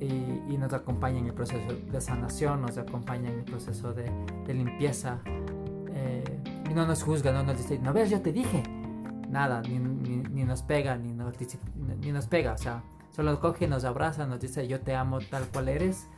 Y, 0.00 0.56
nos 0.56 0.72
acompaña 0.72 1.18
en 1.18 1.26
el 1.26 1.34
proceso 1.34 1.72
de 1.72 2.00
sanación, 2.00 2.62
nos 2.62 2.78
acompaña 2.78 3.30
en 3.30 3.38
el 3.38 3.44
proceso 3.44 3.92
de, 3.92 4.10
limpieza. 4.52 5.20
Eh, 5.92 6.24
y 6.68 6.74
no 6.74 6.86
nos 6.86 7.02
juzga, 7.02 7.32
no 7.32 7.42
nos 7.42 7.56
dice, 7.56 7.78
no 7.78 7.92
ves, 7.92 8.10
yo 8.10 8.20
te 8.20 8.32
dije. 8.32 8.62
Nada, 9.28 9.62
ni, 9.62 9.78
ni, 9.78 10.44
nos 10.44 10.62
pega, 10.62 10.96
ni 10.96 11.12
nos, 11.12 11.34
ni 12.00 12.12
nos 12.12 12.26
pega. 12.26 12.54
O 12.54 12.58
sea, 12.58 12.82
solo 13.14 13.38
coge, 13.40 13.68
nos 13.68 13.84
abraza, 13.84 14.26
nos 14.26 14.40
dice, 14.40 14.66
yo 14.66 14.80
te 14.80 14.94
amo 14.94 15.18
tal 15.20 15.46
cual 15.48 15.68
eres. 15.68 16.08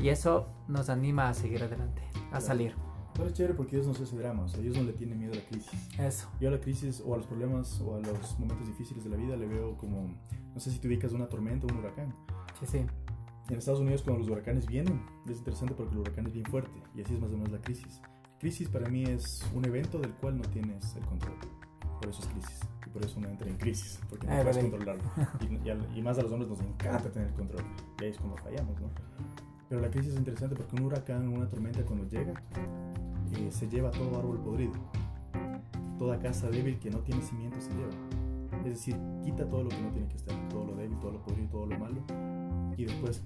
Y 0.00 0.08
eso 0.08 0.46
nos 0.68 0.90
anima 0.90 1.28
a 1.28 1.34
seguir 1.34 1.62
adelante, 1.62 2.02
a 2.32 2.40
salir. 2.40 2.74
Pero 3.16 3.28
es 3.28 3.34
chévere 3.34 3.54
porque 3.54 3.76
Dios 3.76 3.86
no 3.86 3.94
se 3.94 4.02
hace 4.02 4.16
drama, 4.16 4.42
o 4.42 4.48
sea, 4.48 4.60
Dios 4.60 4.76
no 4.76 4.82
le 4.82 4.92
tiene 4.92 5.14
miedo 5.14 5.32
a 5.32 5.36
la 5.36 5.42
crisis. 5.42 5.88
Eso. 5.98 6.28
Yo 6.38 6.48
a 6.48 6.52
la 6.52 6.60
crisis 6.60 7.02
o 7.04 7.14
a 7.14 7.16
los 7.16 7.26
problemas 7.26 7.80
o 7.80 7.94
a 7.94 8.00
los 8.00 8.38
momentos 8.38 8.66
difíciles 8.66 9.04
de 9.04 9.10
la 9.10 9.16
vida 9.16 9.36
le 9.36 9.46
veo 9.46 9.74
como, 9.78 10.14
no 10.54 10.60
sé 10.60 10.70
si 10.70 10.78
te 10.78 10.86
ubicas 10.86 11.12
una 11.12 11.26
tormenta 11.26 11.66
o 11.66 11.72
un 11.72 11.78
huracán. 11.78 12.14
Sí, 12.60 12.66
sí. 12.66 12.78
En 13.48 13.58
Estados 13.58 13.80
Unidos 13.80 14.02
cuando 14.02 14.20
los 14.22 14.30
huracanes 14.30 14.66
vienen, 14.66 15.00
es 15.28 15.38
interesante 15.38 15.74
porque 15.74 15.94
el 15.94 16.00
huracán 16.00 16.26
es 16.26 16.32
bien 16.32 16.46
fuerte 16.46 16.76
y 16.94 17.02
así 17.02 17.14
es 17.14 17.20
más 17.20 17.30
o 17.30 17.34
menos 17.36 17.52
la 17.52 17.58
crisis. 17.60 18.00
Crisis 18.40 18.68
para 18.68 18.88
mí 18.88 19.04
es 19.04 19.44
un 19.54 19.64
evento 19.64 19.98
del 19.98 20.12
cual 20.14 20.36
no 20.38 20.42
tienes 20.50 20.94
el 20.96 21.04
control. 21.06 21.34
Por 22.00 22.10
eso 22.10 22.22
es 22.22 22.28
crisis. 22.28 22.60
Y 22.86 22.90
por 22.90 23.04
eso 23.04 23.18
uno 23.18 23.28
entra 23.28 23.48
en 23.48 23.56
crisis, 23.56 24.00
porque 24.10 24.26
no 24.26 24.32
Ah, 24.32 24.36
puedes 24.42 24.56
vale. 24.56 24.70
controlarlo. 24.70 25.04
Y, 25.40 25.66
y 25.66 25.70
a- 25.70 25.96
y 25.96 26.02
más 26.02 26.18
a 26.18 26.22
los 26.22 26.32
hombres 26.32 26.50
nos 26.50 26.60
encanta 26.60 27.10
tener 27.10 27.28
el 27.28 27.34
control. 27.34 27.62
Y 28.00 28.04
ahí 28.04 28.10
es 28.10 28.18
cuando 28.18 28.36
fallamos, 28.38 28.80
¿no? 28.80 28.88
Pero 29.68 29.80
la 29.80 29.90
crisis 29.90 30.12
es 30.12 30.18
interesante 30.18 30.54
porque 30.56 30.76
un 30.76 30.82
huracán, 30.82 31.28
una 31.28 31.48
tormenta 31.48 31.82
cuando 31.84 32.04
llega, 32.08 32.32
eh, 33.36 33.50
se 33.50 33.68
lleva 33.68 33.90
todo 33.90 34.18
árbol 34.18 34.38
podrido. 34.40 34.72
Toda 35.98 36.18
casa 36.18 36.50
débil 36.50 36.78
que 36.78 36.90
no 36.90 36.98
tiene 36.98 37.22
cimientos 37.22 37.64
se 37.64 37.70
lleva. 37.74 37.92
Es 38.58 38.64
decir, 38.72 38.96
quita 39.24 39.48
todo 39.48 39.62
lo 39.64 39.68
que 39.70 39.80
no 39.80 39.90
tiene 39.90 40.08
que 40.08 40.16
estar, 40.16 40.48
todo 40.48 40.66
lo 40.66 40.74
débil, 40.76 40.98
todo 41.00 41.12
lo 41.12 41.22
podrido, 41.22 41.48
todo 41.48 41.66
lo 41.66 41.78
malo. 41.78 42.02
Y 42.76 42.84
después 42.84 43.22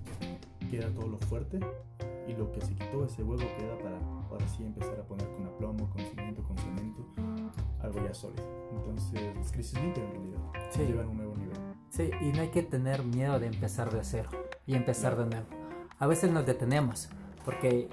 queda 0.70 0.88
todo 0.90 1.08
lo 1.08 1.18
fuerte 1.18 1.58
y 2.28 2.32
lo 2.34 2.50
que 2.52 2.60
se 2.60 2.74
quitó, 2.74 3.04
ese 3.04 3.22
huevo 3.24 3.42
queda 3.58 3.76
para 3.82 3.98
ahora 4.30 4.46
sí 4.48 4.62
empezar 4.64 4.98
a 5.00 5.02
poner 5.02 5.28
con 5.32 5.46
aplomo, 5.46 5.90
con 5.90 6.00
cimiento, 6.04 6.42
con 6.44 6.56
cemento, 6.58 7.04
algo 7.82 8.04
ya 8.06 8.14
sólido. 8.14 8.44
Entonces, 8.76 9.34
las 9.36 9.50
crisis 9.50 9.80
limpian 9.80 10.06
en 10.06 10.12
realidad, 10.12 10.40
Sí. 10.70 10.82
llevan 10.84 11.06
a 11.06 11.08
un 11.10 11.16
nuevo 11.16 11.34
nivel. 11.36 11.56
Sí, 11.88 12.10
y 12.20 12.32
no 12.32 12.42
hay 12.42 12.48
que 12.50 12.62
tener 12.62 13.02
miedo 13.04 13.40
de 13.40 13.46
empezar 13.48 13.90
de 13.92 14.04
cero 14.04 14.30
y 14.66 14.74
empezar 14.76 15.16
de 15.16 15.26
nuevo. 15.26 15.46
A 15.98 16.06
veces 16.06 16.30
nos 16.30 16.46
detenemos 16.46 17.08
porque, 17.44 17.88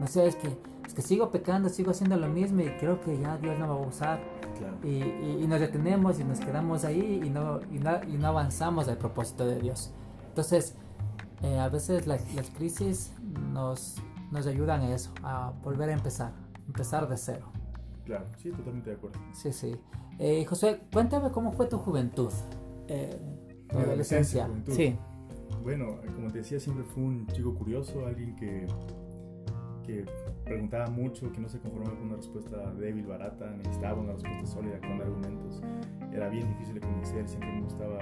no 0.00 0.08
sé, 0.08 0.26
es 0.26 0.34
que, 0.34 0.48
es 0.84 0.92
que 0.94 1.02
sigo 1.02 1.30
pecando, 1.30 1.68
sigo 1.68 1.92
haciendo 1.92 2.16
lo 2.16 2.28
mismo 2.28 2.62
y 2.62 2.70
creo 2.80 3.00
que 3.00 3.16
ya 3.18 3.36
Dios 3.38 3.56
no 3.60 3.68
me 3.68 3.74
va 3.74 3.84
a 3.84 3.88
usar. 3.88 4.20
Claro. 4.58 4.76
Y, 4.82 4.88
y- 4.88 5.40
y 5.44 5.46
nos 5.46 5.60
detenemos 5.60 6.18
y 6.18 6.24
nos 6.24 6.40
quedamos 6.40 6.84
ahí 6.84 7.20
y 7.24 7.30
no, 7.30 7.60
y 7.70 7.78
no, 7.78 8.02
y 8.04 8.16
no 8.16 8.28
avanzamos 8.28 8.88
al 8.88 8.98
propósito 8.98 9.46
de 9.46 9.60
Dios. 9.60 9.92
Entonces, 10.28 10.74
eh, 11.46 11.58
a 11.58 11.68
veces 11.68 12.06
las, 12.06 12.34
las 12.34 12.50
crisis 12.50 13.12
nos, 13.52 13.96
nos 14.32 14.46
ayudan 14.46 14.80
a 14.82 14.94
eso, 14.94 15.12
a 15.22 15.52
volver 15.62 15.88
a 15.90 15.92
empezar, 15.92 16.32
empezar 16.66 17.08
de 17.08 17.16
cero. 17.16 17.46
Claro, 18.04 18.24
sí, 18.38 18.50
totalmente 18.50 18.90
de 18.90 18.96
acuerdo. 18.96 19.18
Sí, 19.32 19.52
sí. 19.52 19.76
Eh, 20.18 20.44
José, 20.44 20.80
cuéntame 20.92 21.30
cómo 21.30 21.52
fue 21.52 21.66
tu 21.66 21.78
juventud, 21.78 22.32
eh, 22.88 23.18
tu 23.68 23.78
adolescencia. 23.78 24.44
adolescencia, 24.44 24.46
juventud. 24.46 24.72
Sí, 24.72 24.96
Bueno, 25.62 26.00
como 26.14 26.30
te 26.30 26.38
decía, 26.38 26.60
siempre 26.60 26.84
fue 26.84 27.02
un 27.02 27.26
chico 27.28 27.54
curioso, 27.54 28.06
alguien 28.06 28.34
que, 28.36 28.66
que 29.84 30.04
preguntaba 30.44 30.86
mucho, 30.86 31.30
que 31.32 31.40
no 31.40 31.48
se 31.48 31.58
conformaba 31.58 31.96
con 31.96 32.06
una 32.08 32.16
respuesta 32.16 32.72
débil, 32.74 33.06
barata, 33.06 33.50
necesitaba 33.50 34.00
una 34.00 34.12
respuesta 34.12 34.46
sólida 34.46 34.78
con 34.80 35.00
argumentos. 35.02 35.60
Era 36.12 36.28
bien 36.28 36.48
difícil 36.48 36.74
de 36.74 36.80
convencer, 36.80 37.28
siempre 37.28 37.52
me 37.52 37.62
gustaba. 37.62 37.98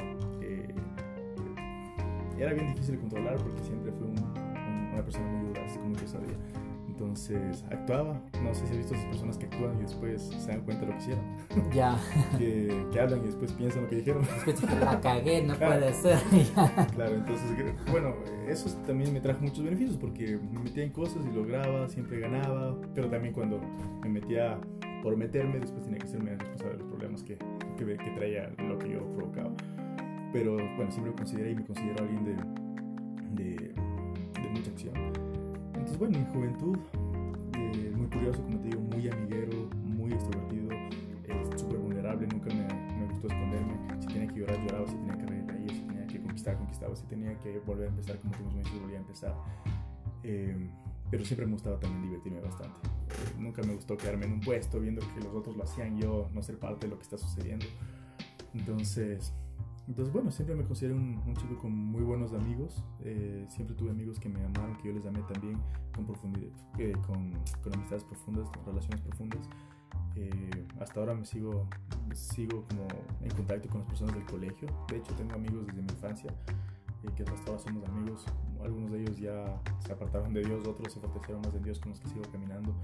Era 2.39 2.53
bien 2.53 2.69
difícil 2.69 2.95
de 2.97 3.01
controlar 3.01 3.37
porque 3.37 3.63
siempre 3.63 3.93
fue 3.93 4.07
un- 4.07 4.19
un- 4.19 4.91
una 4.95 5.03
persona 5.03 5.27
muy 5.27 5.49
audaz, 5.49 5.77
como 5.79 5.95
yo 5.97 6.07
sabía. 6.09 6.37
Entonces 6.89 7.65
actuaba, 7.73 8.23
no 8.41 8.55
sé 8.55 8.67
si 8.67 8.73
has 8.73 8.79
visto 8.79 8.95
esas 8.95 9.07
personas 9.07 9.37
que 9.37 9.47
actúan 9.47 9.77
y 9.79 9.83
después 9.83 10.23
se 10.23 10.49
dan 10.53 10.61
cuenta 10.61 10.83
de 10.87 10.93
lo 10.93 10.97
que 10.97 11.03
hicieron, 11.03 11.25
ya. 11.75 11.99
que, 12.39 12.87
que 12.93 13.01
hablan 13.01 13.21
y 13.23 13.27
después 13.27 13.53
piensan 13.53 13.83
lo 13.83 13.89
que 13.89 13.97
dijeron. 13.97 14.23
La 14.81 15.01
cagué, 15.01 15.43
no 15.43 15.57
Claro. 15.57 15.81
puede 15.81 15.93
ser. 15.95 16.19
Claro, 16.95 17.15
entonces, 17.17 17.47
bueno, 17.91 18.15
eso 18.49 18.71
también 18.87 19.13
me 19.13 19.21
trajo 19.21 19.41
muchos 19.43 19.65
beneficios 19.65 19.97
porque 19.97 20.39
me 20.53 20.61
metía 20.61 20.85
en 20.85 20.91
cosas 20.93 21.27
y 21.29 21.35
lograba, 21.35 21.89
siempre 21.89 22.21
ganaba, 22.21 22.77
pero 22.95 23.09
también 23.11 23.35
cuando 23.35 23.61
me 24.03 24.09
metía 24.11 24.59
por 25.03 25.17
meterme, 25.17 25.59
después 25.59 25.83
tenía 25.85 25.99
que 25.99 26.07
serme 26.07 26.37
responsable 26.37 26.75
de 26.77 26.79
los 26.85 26.89
problemas 26.93 27.23
que, 27.25 27.37
que, 27.77 27.85
que 27.85 28.11
traía 28.13 28.51
lo 28.57 28.79
que 28.79 28.91
yo 28.91 29.01
provocaba. 29.11 29.51
Pero 30.35 30.57
bueno, 30.57 30.91
siempre 30.91 31.13
me 31.13 31.17
consideré 31.17 31.53
y 31.53 31.55
me 31.55 31.65
considero 31.65 32.03
alguien 32.03 32.25
de, 32.25 32.35
de, 33.41 33.55
de 33.73 34.49
mucha 34.51 34.71
acción. 34.73 34.95
Entonces, 35.67 35.97
bueno, 35.97 36.19
mi 36.19 36.25
juventud, 36.25 36.77
eh, 37.57 37.93
muy 37.97 38.09
curioso, 38.09 38.43
como 38.43 38.59
te 38.59 38.67
digo, 38.67 38.81
muy 38.81 39.09
amiguero, 39.09 39.71
muy 39.85 40.13
extrovertido, 40.13 40.73
eh, 40.73 41.51
súper 41.57 41.79
vulnerable, 41.79 42.27
nunca 42.27 42.49
me, 42.49 42.67
me 42.99 43.07
gustó 43.13 43.29
esconderme. 43.29 43.75
Si 44.01 44.09
tenía 44.09 44.27
que 44.27 44.41
llorar, 44.41 44.61
lloraba, 44.67 44.89
si 44.89 44.97
tenía 44.97 45.19
que 45.19 45.27
reír, 45.27 45.47
reía, 45.47 45.69
si 45.69 45.83
tenía 45.83 46.07
que 46.09 46.21
conquistar, 46.21 46.59
conquistaba, 46.59 46.97
si 46.97 47.07
tenía 47.07 47.39
que 47.39 47.61
volver 47.61 47.87
a 47.87 47.91
empezar, 47.91 48.19
como 48.19 48.33
tú 48.37 48.57
mismo 48.57 48.81
volvía 48.81 48.99
a 48.99 49.03
empezar. 49.03 49.35
Eh, 50.25 50.69
pero 51.13 51.25
siempre 51.25 51.47
me 51.47 51.53
gustaba 51.53 51.79
también 51.79 52.03
divertirme 52.03 52.41
bastante. 52.41 52.81
Eh, 52.89 53.39
nunca 53.39 53.63
me 53.63 53.73
gustó 53.73 53.97
quedarme 53.97 54.27
en 54.27 54.33
un 54.33 54.41
puesto 54.41 54.81
viendo 54.81 55.01
que 55.15 55.21
los 55.21 55.33
otros 55.33 55.57
lo 55.57 55.63
hacían, 55.63 55.97
yo 55.97 56.29
no 56.35 56.43
ser 56.43 56.59
parte 56.59 56.87
de 56.87 56.91
lo 56.91 56.97
que 56.97 57.05
está 57.05 57.19
sucediendo. 57.19 57.67
Entonces, 58.53 59.33
entonces 59.87 60.13
bueno, 60.13 60.31
siempre 60.31 60.57
me 60.57 60.65
consideré 60.65 60.95
un, 60.95 61.23
un 61.27 61.37
chico 61.37 61.59
con 61.59 61.73
muy 61.73 62.03
buenos 62.03 62.33
amigos. 62.33 62.83
Eh, 63.01 63.47
siempre 63.49 63.77
tuve 63.77 63.91
amigos 63.91 64.19
que 64.19 64.29
me 64.29 64.43
amaron, 64.45 64.77
que 64.77 64.89
yo 64.89 64.95
les 64.95 65.05
amé 65.07 65.21
también, 65.33 65.61
con, 65.95 66.07
profundidad, 66.07 66.51
eh, 66.79 66.93
con, 67.07 67.33
con 67.63 67.75
amistades 67.75 68.05
profundas, 68.05 68.49
con 68.51 68.65
relaciones 68.67 69.01
profundas. 69.03 69.49
Eh, 70.17 70.67
hasta 70.81 71.01
ahora 71.01 71.15
me 71.15 71.25
sigo, 71.25 71.67
sigo 72.13 72.65
como 72.69 72.87
en 73.21 73.31
contacto 73.33 73.69
con 73.69 73.81
las 73.81 73.89
personas 73.89 74.15
del 74.15 74.25
colegio. 74.25 74.69
De 74.89 74.99
hecho, 74.99 75.13
tengo 75.15 75.35
amigos 75.35 75.67
desde 75.67 75.83
mi 75.83 75.93
infancia 75.93 76.33
eh, 77.03 77.09
que 77.17 77.23
hasta 77.23 77.51
ahora 77.51 77.63
somos 77.63 77.89
amigos. 77.89 78.25
Algunos 78.63 78.93
de 78.93 79.03
ellos 79.03 79.19
ya 79.19 79.61
se 79.81 79.93
apartaron 79.93 80.33
de 80.33 80.43
Dios, 80.43 80.67
otros 80.67 80.93
se 80.93 81.01
fortalecieron 81.01 81.43
más 81.43 81.55
en 81.55 81.63
Dios 81.63 81.81
con 81.81 81.91
los 81.91 82.01
que 82.01 82.09
sigo 82.09 82.23
caminando. 82.31 82.75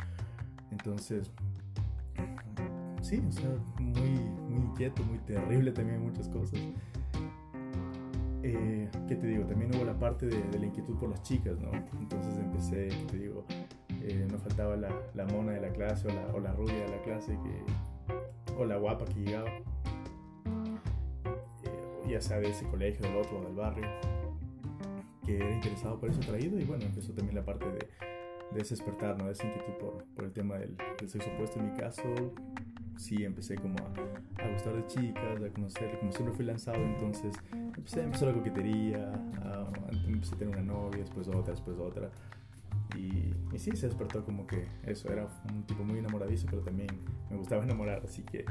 Entonces, 0.71 1.31
sí, 3.11 3.21
o 3.29 3.33
sea, 3.33 3.51
muy, 3.81 4.21
muy 4.49 4.61
inquieto, 4.61 5.03
muy 5.03 5.19
terrible 5.19 5.73
también 5.73 6.01
muchas 6.01 6.29
cosas. 6.29 6.61
Eh, 8.45 8.89
¿Qué 9.09 9.17
te 9.17 9.27
digo? 9.27 9.45
También 9.47 9.75
hubo 9.75 9.85
la 9.85 9.99
parte 9.99 10.27
de, 10.27 10.41
de 10.41 10.59
la 10.61 10.67
inquietud 10.67 10.97
por 10.97 11.11
las 11.11 11.21
chicas, 11.23 11.59
¿no? 11.59 11.73
Entonces 11.99 12.39
empecé, 12.39 12.89
¿qué 12.89 13.05
te 13.11 13.19
digo? 13.19 13.45
Eh, 14.03 14.29
no 14.31 14.39
faltaba 14.39 14.77
la, 14.77 14.91
la 15.15 15.27
mona 15.27 15.53
de 15.53 15.61
la 15.61 15.71
clase 15.71 16.07
o 16.07 16.13
la, 16.13 16.35
o 16.35 16.39
la 16.39 16.53
rubia 16.53 16.85
de 16.85 16.89
la 16.89 17.03
clase 17.03 17.37
que, 17.43 18.55
o 18.57 18.65
la 18.65 18.77
guapa 18.77 19.05
que 19.07 19.21
llegaba, 19.21 19.51
eh, 21.65 22.09
ya 22.09 22.21
sea 22.21 22.39
de 22.39 22.51
ese 22.51 22.65
colegio, 22.67 23.03
del 23.03 23.17
otro 23.17 23.43
del 23.43 23.55
barrio, 23.55 23.89
que 25.27 25.37
era 25.37 25.51
interesado 25.51 25.99
por 25.99 26.11
eso 26.11 26.21
atraído 26.21 26.61
y 26.61 26.65
bueno, 26.65 26.85
empezó 26.85 27.13
también 27.13 27.35
la 27.35 27.45
parte 27.45 27.67
de, 27.67 27.89
de 28.53 28.63
despertar, 28.63 29.19
¿no? 29.19 29.27
de 29.27 29.33
esa 29.33 29.47
inquietud 29.49 29.75
por, 29.81 30.05
por 30.15 30.25
el 30.25 30.33
tema 30.33 30.59
del, 30.59 30.77
del 30.99 31.09
sexo 31.11 31.29
opuesto. 31.35 31.59
En 31.59 31.73
mi 31.73 31.77
caso, 31.77 32.05
sí 33.01 33.25
empecé 33.25 33.57
como 33.57 33.77
a, 33.79 34.45
a 34.45 34.53
gustar 34.53 34.75
de 34.77 34.87
chicas, 34.87 35.43
a 35.43 35.53
conocer, 35.53 35.99
como 35.99 36.13
siempre 36.13 36.35
fui 36.35 36.45
lanzado, 36.45 36.77
entonces 36.77 37.35
empecé, 37.53 38.03
empezó 38.03 38.27
la 38.27 38.35
coquetería, 38.35 39.13
a, 39.43 39.69
empecé 40.07 40.35
a 40.35 40.39
tener 40.39 40.55
una 40.55 40.75
novia, 40.75 41.01
después 41.01 41.27
otra, 41.29 41.53
después 41.53 41.79
otra. 41.79 42.11
Y, 42.97 43.35
y 43.55 43.59
sí, 43.59 43.75
se 43.77 43.87
despertó 43.87 44.25
como 44.25 44.47
que 44.47 44.67
eso, 44.85 45.11
era 45.11 45.27
un 45.51 45.65
tipo 45.65 45.83
muy 45.83 45.99
enamoradizo, 45.99 46.47
pero 46.51 46.63
también 46.63 46.89
me 47.31 47.37
gustaba 47.37 47.63
enamorar, 47.63 48.03
así 48.05 48.23
que, 48.23 48.45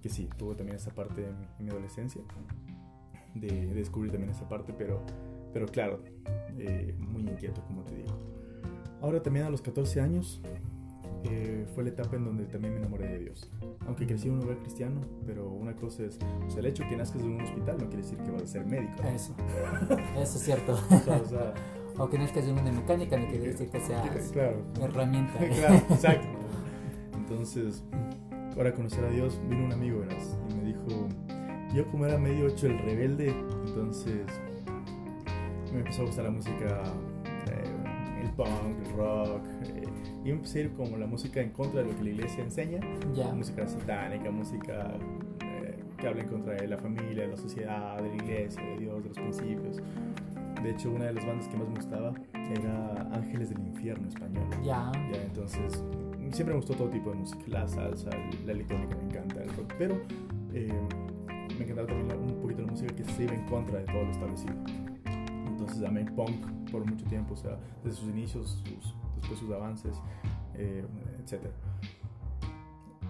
que 0.00 0.08
sí, 0.08 0.28
tuve 0.38 0.54
también 0.54 0.76
esa 0.76 0.94
parte 0.94 1.26
en 1.28 1.38
mi, 1.38 1.46
mi 1.60 1.70
adolescencia, 1.70 2.22
de, 3.34 3.66
de 3.66 3.74
descubrir 3.74 4.12
también 4.12 4.30
esa 4.30 4.48
parte, 4.48 4.72
pero, 4.72 5.04
pero 5.52 5.66
claro, 5.66 6.02
eh, 6.58 6.94
muy 6.98 7.22
inquieto, 7.22 7.62
como 7.66 7.82
te 7.82 7.94
digo. 7.96 8.16
Ahora 9.02 9.22
también 9.22 9.44
a 9.44 9.50
los 9.50 9.60
14 9.60 10.00
años 10.00 10.40
eh, 11.24 11.66
fue 11.74 11.84
la 11.84 11.90
etapa 11.90 12.16
en 12.16 12.24
donde 12.24 12.44
también 12.44 12.74
me 12.74 12.80
enamoré 12.80 13.08
de 13.08 13.18
Dios. 13.18 13.50
Aunque 13.86 14.06
crecí 14.06 14.28
en 14.28 14.34
un 14.34 14.44
hogar 14.44 14.58
cristiano, 14.58 15.00
pero 15.26 15.48
una 15.48 15.74
cosa 15.74 16.04
es, 16.04 16.18
o 16.46 16.50
sea, 16.50 16.60
el 16.60 16.66
hecho 16.66 16.82
de 16.82 16.90
que 16.90 16.96
nazcas 16.96 17.22
en 17.22 17.32
un 17.32 17.40
hospital 17.40 17.76
no 17.78 17.86
quiere 17.86 18.02
decir 18.02 18.18
que 18.18 18.30
vas 18.30 18.42
a 18.42 18.46
ser 18.46 18.66
médico. 18.66 19.02
¿no? 19.02 19.08
Eso, 19.08 19.34
eso 20.16 20.38
es 20.38 20.44
cierto. 20.44 20.72
O 20.72 20.98
sea, 20.98 21.16
o 21.16 21.26
sea, 21.26 21.54
O 21.96 22.08
que 22.08 22.18
no 22.18 22.26
que 22.26 22.42
sea 22.42 22.52
una 22.52 22.72
mecánica, 22.72 23.16
ni 23.16 23.26
quiere 23.26 23.48
decir 23.48 23.68
que 23.68 23.80
seas 23.80 24.28
claro, 24.32 24.62
herramienta. 24.80 25.38
claro, 25.38 25.74
exacto. 25.90 26.26
Entonces, 27.16 27.84
para 28.56 28.74
conocer 28.74 29.04
a 29.04 29.10
Dios, 29.10 29.40
vino 29.48 29.64
un 29.64 29.72
amigo, 29.72 30.00
verás, 30.00 30.36
y 30.50 30.54
me 30.54 30.64
dijo, 30.64 31.08
yo 31.72 31.86
como 31.86 32.06
era 32.06 32.18
medio 32.18 32.48
hecho 32.48 32.66
el 32.66 32.78
rebelde, 32.80 33.32
entonces 33.66 34.26
me 35.72 35.80
empezó 35.80 36.02
a 36.02 36.06
gustar 36.06 36.24
la 36.24 36.30
música, 36.30 36.82
eh, 37.50 38.22
el 38.22 38.30
punk, 38.30 38.86
el 38.86 38.96
rock, 38.96 39.46
eh, 39.66 39.83
y 40.24 40.30
empecé 40.30 40.60
a 40.60 40.62
ir 40.62 40.72
como 40.72 40.96
la 40.96 41.06
música 41.06 41.40
en 41.40 41.50
contra 41.50 41.82
de 41.82 41.88
lo 41.90 41.96
que 41.96 42.04
la 42.04 42.10
iglesia 42.10 42.42
enseña, 42.42 42.80
Ya, 43.14 43.32
música 43.34 43.66
satánica, 43.68 44.30
música 44.30 44.92
eh, 45.44 45.78
que 45.98 46.08
habla 46.08 46.22
en 46.22 46.28
contra 46.28 46.54
de 46.54 46.66
la 46.66 46.78
familia, 46.78 47.22
de 47.24 47.28
la 47.28 47.36
sociedad, 47.36 47.96
de 48.02 48.08
la 48.08 48.14
iglesia, 48.16 48.62
de 48.62 48.78
Dios, 48.78 49.02
de 49.02 49.08
los 49.10 49.18
principios. 49.18 49.76
De 50.62 50.70
hecho, 50.70 50.90
una 50.90 51.04
de 51.06 51.12
las 51.12 51.26
bandas 51.26 51.46
que 51.48 51.56
más 51.58 51.68
me 51.68 51.74
gustaba 51.74 52.14
era 52.32 53.08
Ángeles 53.12 53.50
del 53.50 53.58
Infierno 53.60 54.08
español. 54.08 54.44
ya, 54.62 54.90
Ya, 55.12 55.22
entonces, 55.22 55.82
siempre 56.32 56.54
me 56.54 56.56
gustó 56.56 56.74
todo 56.74 56.88
tipo 56.88 57.10
de 57.10 57.16
música, 57.16 57.42
la 57.48 57.68
salsa, 57.68 58.08
la 58.46 58.52
electrónica 58.52 58.96
me 58.96 59.02
encanta, 59.04 59.42
el 59.42 59.50
rock, 59.56 59.74
pero 59.78 60.00
eh, 60.54 60.72
me 61.58 61.64
encantaba 61.64 61.86
también 61.88 62.08
la- 62.08 62.16
un 62.16 62.40
poquito 62.40 62.62
la 62.62 62.68
música 62.68 62.94
que 62.94 63.04
se 63.04 63.24
iba 63.24 63.34
en 63.34 63.44
contra 63.44 63.78
de 63.80 63.84
todo 63.84 64.04
lo 64.04 64.10
establecido. 64.10 64.54
Entonces 65.46 65.82
amé 65.84 66.04
punk 66.06 66.46
por 66.70 66.84
mucho 66.88 67.04
tiempo, 67.06 67.34
o 67.34 67.36
sea, 67.36 67.58
desde 67.84 67.98
sus 68.00 68.08
inicios, 68.08 68.62
sus- 68.64 68.94
después 69.24 69.40
sus 69.40 69.50
avances, 69.52 69.96
eh, 70.54 70.84
etc. 71.20 71.46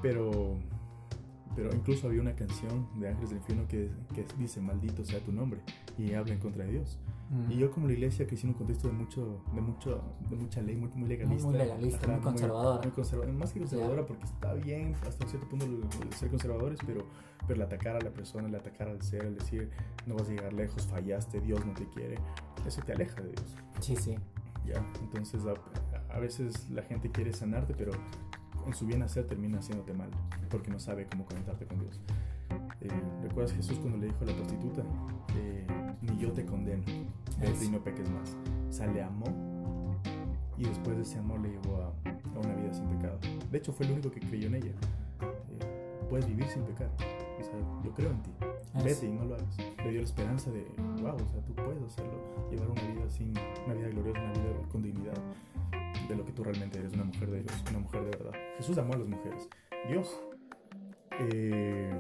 Pero, 0.01 0.59
pero 1.57 1.75
incluso 1.75 2.07
había 2.07 2.21
una 2.21 2.35
canción 2.35 2.89
de 2.99 3.09
Ángeles 3.09 3.31
del 3.31 3.39
Infierno 3.39 3.67
que, 3.69 3.91
que 4.15 4.27
dice, 4.39 4.61
maldito 4.61 5.05
sea 5.05 5.21
tu 5.21 5.33
nombre, 5.33 5.61
y 5.99 6.15
habla 6.15 6.35
en 6.35 6.41
contra 6.41 6.65
de 6.65 6.73
Dios. 6.73 6.99
Mm. 7.31 7.53
Y 7.53 7.57
yo 7.57 7.71
como 7.71 7.87
la 7.87 7.95
iglesia 7.95 8.27
crecí 8.27 8.47
en 8.47 8.53
un 8.53 8.59
contexto 8.59 8.89
de 8.89 8.95
mucho, 8.95 9.43
de 9.55 9.61
mucho, 9.61 10.03
de 10.29 10.37
mucha 10.37 10.61
ley, 10.61 10.77
muy, 10.77 10.91
muy 10.95 11.09
legalista. 11.09 11.49
Muy 11.49 11.59
legalista, 11.59 12.07
muy 12.07 12.21
conservadora. 12.21 12.83
Muy, 12.83 12.93
conservadora. 12.93 13.33
Más 13.33 13.53
que 13.53 13.59
conservadora 13.61 14.07
porque 14.07 14.25
está 14.25 14.55
bien 14.55 14.95
hasta 15.07 15.25
un 15.25 15.31
cierto 15.31 15.49
punto 15.49 15.67
ser 16.17 16.31
conservadores, 16.31 16.79
pero, 16.87 17.07
pero 17.47 17.55
el 17.55 17.63
atacar 17.63 17.97
a 17.97 18.01
la 18.01 18.11
persona, 18.11 18.49
el 18.49 18.55
atacar 18.55 18.89
al 18.89 19.01
ser, 19.03 19.25
el 19.25 19.37
decir 19.37 19.71
no 20.07 20.15
vas 20.15 20.29
a 20.29 20.33
llegar 20.33 20.53
lejos, 20.53 20.87
fallaste, 20.87 21.41
Dios 21.41 21.65
no 21.65 21.73
te 21.73 21.89
quiere, 21.89 22.19
eso 22.67 22.83
te 22.83 22.93
aleja 22.93 23.21
de 23.23 23.31
Dios. 23.31 23.57
Sí, 23.81 23.97
sí. 23.97 24.17
Ya, 24.67 24.83
entonces 25.03 25.43
a, 26.15 26.19
veces 26.19 26.69
la 26.71 26.83
gente 26.83 27.11
quiere 27.11 27.33
sanarte, 27.33 27.75
pero 27.77 27.93
en 28.67 28.75
su 28.75 28.87
bien 28.87 29.03
hacer 29.03 29.27
termina 29.27 29.59
haciéndote 29.59 29.93
mal, 29.93 30.11
porque 30.51 30.71
no 30.71 30.79
sabe 30.79 31.07
cómo 31.07 31.25
conectarte 31.25 31.67
con 31.67 31.81
Dios. 31.81 32.01
Eh, 32.81 32.89
¿Recuerdas 33.23 33.53
Jesús 33.55 33.79
cuando 33.79 33.99
le 33.99 34.07
dijo 34.07 34.19
a 34.23 34.27
la 34.27 34.35
prostituta? 34.35 34.83
Eh, 35.37 35.67
ni 36.03 36.19
yo 36.19 36.33
te 36.33 36.45
condeno, 36.45 36.85
vete 37.41 37.65
y 37.65 37.69
no 37.69 37.83
peques 37.83 38.09
más. 38.11 38.37
O 38.69 38.73
sea, 38.73 38.87
le 38.87 39.03
amó 39.03 40.01
y 40.57 40.65
después 40.65 40.97
de 40.97 41.03
ese 41.03 41.19
amor 41.19 41.41
le 41.41 41.51
llevó 41.51 41.77
a, 41.77 42.09
a 42.09 42.39
una 42.39 42.55
vida 42.55 42.73
sin 42.73 42.87
pecado. 42.89 43.19
De 43.51 43.59
hecho, 43.59 43.73
fue 43.73 43.87
el 43.87 43.93
único 43.93 44.11
que 44.11 44.21
creyó 44.21 44.47
en 44.47 44.55
ella. 44.55 44.73
Eh, 45.21 46.01
puedes 46.09 46.27
vivir 46.27 46.47
sin 46.47 46.63
pecar. 46.63 46.91
O 47.41 47.45
sea, 47.45 47.59
yo 47.85 47.93
creo 47.93 48.11
en 48.11 48.23
ti. 48.23 48.31
Vete 48.83 49.07
y 49.07 49.13
no 49.13 49.25
lo 49.25 49.35
hagas. 49.35 49.57
Le 49.59 49.91
dio 49.91 50.01
la 50.01 50.07
esperanza 50.07 50.51
de, 50.51 50.65
wow, 51.03 51.15
o 51.15 51.29
sea, 51.29 51.41
tú 51.45 51.55
puedes 51.55 51.83
hacerlo. 51.83 52.13
Llevar 52.51 52.71
una 52.71 52.83
vida 52.83 53.09
sin, 53.11 53.33
una 53.67 53.75
vida 53.75 53.89
gloriosa, 53.89 54.21
una 54.21 54.33
vida 54.33 54.69
con 54.71 54.83
dignidad 54.83 55.15
de 56.09 56.17
lo 56.17 56.25
que 56.25 56.33
tú 56.33 56.45
realmente 56.45 56.79
eres, 56.79 56.93
una 56.93 57.05
mujer 57.05 57.31
de 57.31 57.43
Dios, 57.43 57.65
una 57.71 57.79
mujer 57.81 58.05
de 58.05 58.11
verdad. 58.11 58.33
Jesús 58.57 58.77
amó 58.79 58.95
a 58.95 58.99
las 58.99 59.09
mujeres. 59.09 59.49
Dios 59.89 60.21
eh, 61.21 61.91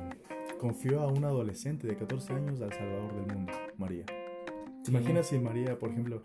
confió 0.58 1.00
a 1.00 1.06
una 1.08 1.28
adolescente 1.28 1.86
de 1.86 1.96
14 1.96 2.32
años 2.32 2.60
al 2.60 2.72
Salvador 2.72 3.14
del 3.14 3.36
mundo, 3.36 3.52
María. 3.78 4.04
¿Te 4.06 4.14
Sí. 4.84 4.90
imaginas 4.90 5.26
si 5.28 5.38
María, 5.38 5.78
por 5.78 5.90
ejemplo, 5.90 6.22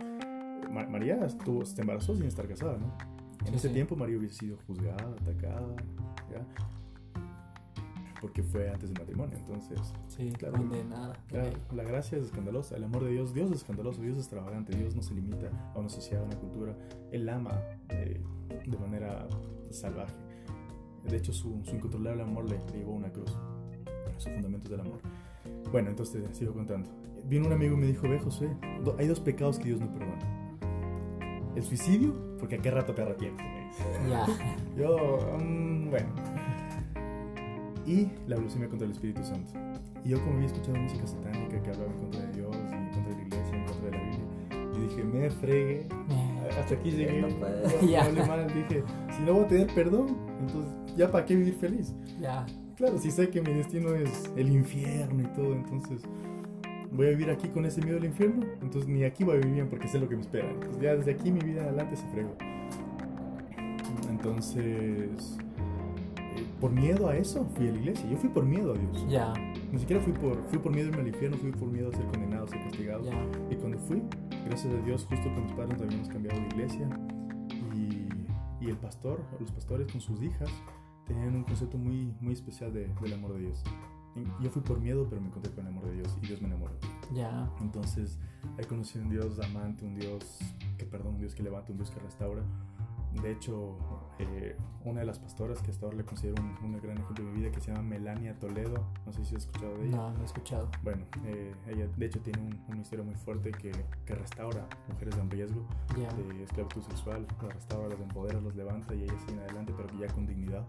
Ma- 0.71 0.85
María 0.87 1.15
estuvo, 1.25 1.65
se 1.65 1.81
embarazó 1.81 2.15
sin 2.15 2.25
estar 2.25 2.47
casada, 2.47 2.77
¿no? 2.77 2.95
En 3.41 3.47
Sí, 3.47 3.55
ese 3.55 3.67
sí. 3.69 3.73
tiempo 3.73 3.95
María 3.95 4.17
hubiese 4.17 4.35
sido 4.35 4.57
juzgada, 4.67 5.15
atacada, 5.21 5.75
¿ya? 6.29 6.45
Porque 8.21 8.43
fue 8.43 8.69
antes 8.69 8.89
del 8.89 8.99
matrimonio, 8.99 9.37
entonces 9.37 9.79
Sí, 10.07 10.31
Claro. 10.37 10.57
condenada. 10.57 11.13
Claro, 11.27 11.49
la 11.73 11.83
gracia 11.83 12.17
es 12.17 12.25
escandalosa, 12.25 12.75
el 12.75 12.83
amor 12.83 13.03
de 13.05 13.11
Dios, 13.11 13.33
Dios 13.33 13.49
es 13.51 13.57
escandaloso, 13.57 14.01
Dios 14.01 14.13
es 14.17 14.23
extravagante, 14.23 14.75
Dios 14.75 14.95
no 14.95 15.01
se 15.01 15.13
limita 15.13 15.49
a 15.73 15.79
una 15.79 15.89
sociedad, 15.89 16.23
a 16.23 16.25
una 16.25 16.35
cultura, 16.37 16.75
Él 17.11 17.29
ama 17.29 17.59
eh, 17.89 18.21
de 18.67 18.77
manera 18.77 19.25
salvaje. 19.69 20.13
De 21.09 21.15
hecho, 21.15 21.31
su, 21.31 21.61
su 21.63 21.75
incontrolable 21.75 22.23
amor 22.23 22.43
le, 22.49 22.57
le 22.73 22.79
llevó 22.79 22.91
a 22.93 22.95
una 22.97 23.11
cruz, 23.11 23.37
sus 24.17 24.31
fundamentos 24.33 24.69
del 24.69 24.81
amor. 24.81 24.99
Bueno, 25.71 25.89
entonces 25.89 26.27
sigo 26.37 26.53
contando. 26.53 26.89
Vino 27.25 27.47
un 27.47 27.53
amigo 27.53 27.75
y 27.75 27.79
me 27.79 27.85
dijo, 27.87 28.07
ve 28.09 28.19
José, 28.19 28.49
do- 28.83 28.95
hay 28.99 29.07
dos 29.07 29.19
pecados 29.21 29.59
que 29.59 29.65
Dios 29.65 29.79
no 29.79 29.89
perdona. 29.93 30.19
El 31.55 31.63
suicidio, 31.63 32.13
porque 32.37 32.55
a 32.55 32.61
qué 32.61 32.69
rato 32.71 32.93
te 32.93 33.01
arrepientes. 33.01 33.45
Ya. 34.09 34.25
Yo, 34.77 35.19
mm, 35.39 35.89
bueno. 35.89 36.09
Y 37.85 38.07
la 38.27 38.37
blasfemia 38.37 38.69
contra 38.69 38.85
el 38.85 38.91
Espíritu 38.91 39.23
Santo. 39.23 39.51
Y 40.03 40.09
yo 40.09 40.19
como 40.21 40.35
había 40.35 40.47
escuchado 40.47 40.77
música 40.77 41.07
satánica 41.07 41.61
que 41.61 41.69
hablaba 41.69 41.91
en 41.91 41.97
contra 41.99 42.21
de 42.21 42.31
Dios 42.33 42.55
y 42.55 42.93
contra 42.93 43.13
la 43.15 43.21
iglesia, 43.21 43.57
en 43.57 43.65
contra 43.65 43.85
de 43.85 43.91
la 43.91 44.03
Biblia, 44.03 44.29
y 44.75 44.79
dije, 44.81 45.03
me 45.03 45.29
fregué. 45.29 45.87
Hasta 46.59 46.75
aquí 46.75 46.91
llegué. 46.91 47.21
No 47.21 47.27
No, 47.29 48.25
mal. 48.27 48.47
Dije, 48.53 48.83
si 49.15 49.21
no 49.23 49.33
voy 49.33 49.43
a 49.43 49.47
tener 49.47 49.67
perdón, 49.73 50.17
entonces 50.39 50.71
ya 50.95 51.11
para 51.11 51.25
qué 51.25 51.35
vivir 51.35 51.55
feliz. 51.55 51.93
Ya. 52.19 52.45
Claro, 52.75 52.97
si 52.97 53.11
sé 53.11 53.29
que 53.29 53.41
mi 53.41 53.53
destino 53.53 53.93
es 53.93 54.31
el 54.37 54.49
infierno 54.51 55.23
y 55.23 55.27
todo, 55.35 55.53
entonces 55.53 56.01
voy 56.91 57.07
a 57.07 57.09
vivir 57.09 57.29
aquí 57.29 57.47
con 57.49 57.65
ese 57.65 57.81
miedo 57.81 57.97
al 57.97 58.05
infierno, 58.05 58.45
entonces 58.61 58.89
ni 58.89 59.03
aquí 59.03 59.23
voy 59.23 59.35
a 59.35 59.37
vivir 59.39 59.53
bien 59.55 59.69
porque 59.69 59.87
sé 59.87 59.99
lo 59.99 60.07
que 60.07 60.15
me 60.15 60.21
espera. 60.21 60.49
Entonces 60.49 60.81
ya 60.81 60.95
desde 60.95 61.11
aquí 61.11 61.31
mi 61.31 61.41
vida 61.41 61.63
adelante 61.63 61.95
se 61.97 62.07
fregó. 62.07 62.35
Entonces, 64.09 65.37
eh, 65.37 65.48
por 66.59 66.71
miedo 66.71 67.07
a 67.09 67.15
eso 67.17 67.45
fui 67.55 67.67
a 67.67 67.71
la 67.71 67.77
iglesia. 67.77 68.09
Yo 68.09 68.17
fui 68.17 68.29
por 68.29 68.45
miedo 68.45 68.73
a 68.73 68.77
Dios. 68.77 69.05
Ya. 69.09 69.33
Ni 69.71 69.79
siquiera 69.79 70.01
fui 70.03 70.13
por, 70.13 70.41
fui 70.49 70.59
por 70.59 70.73
miedo 70.73 70.91
al 70.97 71.07
infierno, 71.07 71.37
fui 71.37 71.51
por 71.51 71.67
miedo 71.69 71.89
a 71.89 71.91
ser 71.95 72.05
condenado, 72.07 72.45
a 72.45 72.47
ser 72.47 72.59
castigado. 72.63 73.03
Ya. 73.03 73.25
Y 73.49 73.55
cuando 73.55 73.77
fui, 73.79 74.01
gracias 74.45 74.73
a 74.73 74.77
Dios, 74.85 75.05
justo 75.09 75.33
con 75.33 75.43
mis 75.43 75.53
padres 75.53 75.73
nos 75.77 75.81
habíamos 75.83 76.09
cambiado 76.09 76.39
de 76.39 76.47
iglesia 76.47 76.89
y, 77.75 78.65
y 78.65 78.69
el 78.69 78.77
pastor, 78.77 79.21
los 79.39 79.51
pastores 79.51 79.91
con 79.91 80.01
sus 80.01 80.21
hijas, 80.21 80.49
tenían 81.05 81.35
un 81.35 81.43
concepto 81.43 81.77
muy, 81.77 82.13
muy 82.21 82.33
especial 82.33 82.73
de- 82.73 82.87
del 83.01 83.13
amor 83.13 83.33
de 83.33 83.39
Dios. 83.41 83.63
Y 84.15 84.43
yo 84.43 84.49
fui 84.49 84.61
por 84.61 84.79
miedo, 84.79 85.05
pero 85.09 85.21
me 85.21 85.27
encontré 85.27 85.51
con 85.53 85.65
el 85.65 85.71
amor 85.71 85.85
de 85.85 85.93
Dios 85.95 86.17
y 86.21 86.27
Dios 86.27 86.41
me 86.41 86.47
enamoró. 86.47 86.73
Ya. 87.13 87.49
Entonces, 87.61 88.19
he 88.57 88.63
conocido 88.65 89.03
un 89.05 89.09
Dios 89.11 89.39
amante, 89.39 89.85
un 89.85 89.95
Dios 89.95 90.39
que 90.77 90.85
perdona, 90.85 91.11
un 91.11 91.17
Dios 91.19 91.35
que 91.35 91.43
levanta, 91.43 91.71
un 91.71 91.77
Dios 91.77 91.91
que 91.91 91.99
restaura. 91.99 92.41
De 93.21 93.31
hecho, 93.31 93.77
eh, 94.19 94.55
una 94.85 94.99
de 94.99 95.05
las 95.07 95.17
pastoras 95.19 95.61
que 95.61 95.71
hasta 95.71 95.85
ahora 95.85 95.97
le 95.97 96.05
considero 96.05 96.41
un, 96.41 96.55
un 96.63 96.79
gran 96.79 96.97
ejemplo 96.97 97.25
de 97.25 97.31
mi 97.31 97.39
vida, 97.39 97.51
que 97.51 97.59
se 97.59 97.71
llama 97.71 97.83
Melania 97.83 98.37
Toledo, 98.37 98.85
no 99.05 99.11
sé 99.11 99.25
si 99.25 99.35
has 99.35 99.45
escuchado 99.45 99.77
de 99.77 99.87
ella. 99.87 99.95
No, 99.97 100.11
no 100.11 100.21
he 100.21 100.25
escuchado. 100.25 100.69
Bueno, 100.83 101.05
eh, 101.25 101.53
ella 101.67 101.87
de 101.97 102.05
hecho 102.05 102.19
tiene 102.21 102.39
un, 102.39 102.53
un 102.67 102.69
ministerio 102.73 103.03
muy 103.03 103.15
fuerte 103.15 103.51
que, 103.51 103.71
que 104.05 104.15
restaura 104.15 104.67
mujeres 104.87 105.17
en 105.17 105.29
riesgo 105.31 105.65
Ya. 105.99 106.13
de 106.13 106.43
esclavitud 106.43 106.83
sexual, 106.83 107.25
las 107.41 107.53
restaura, 107.55 107.89
las 107.89 107.99
empodera, 107.99 108.39
los 108.39 108.55
levanta 108.55 108.93
y 108.93 109.03
ella 109.03 109.13
sigue 109.27 109.39
adelante, 109.41 109.73
pero 109.75 109.89
ya 109.99 110.07
con 110.13 110.27
dignidad. 110.27 110.65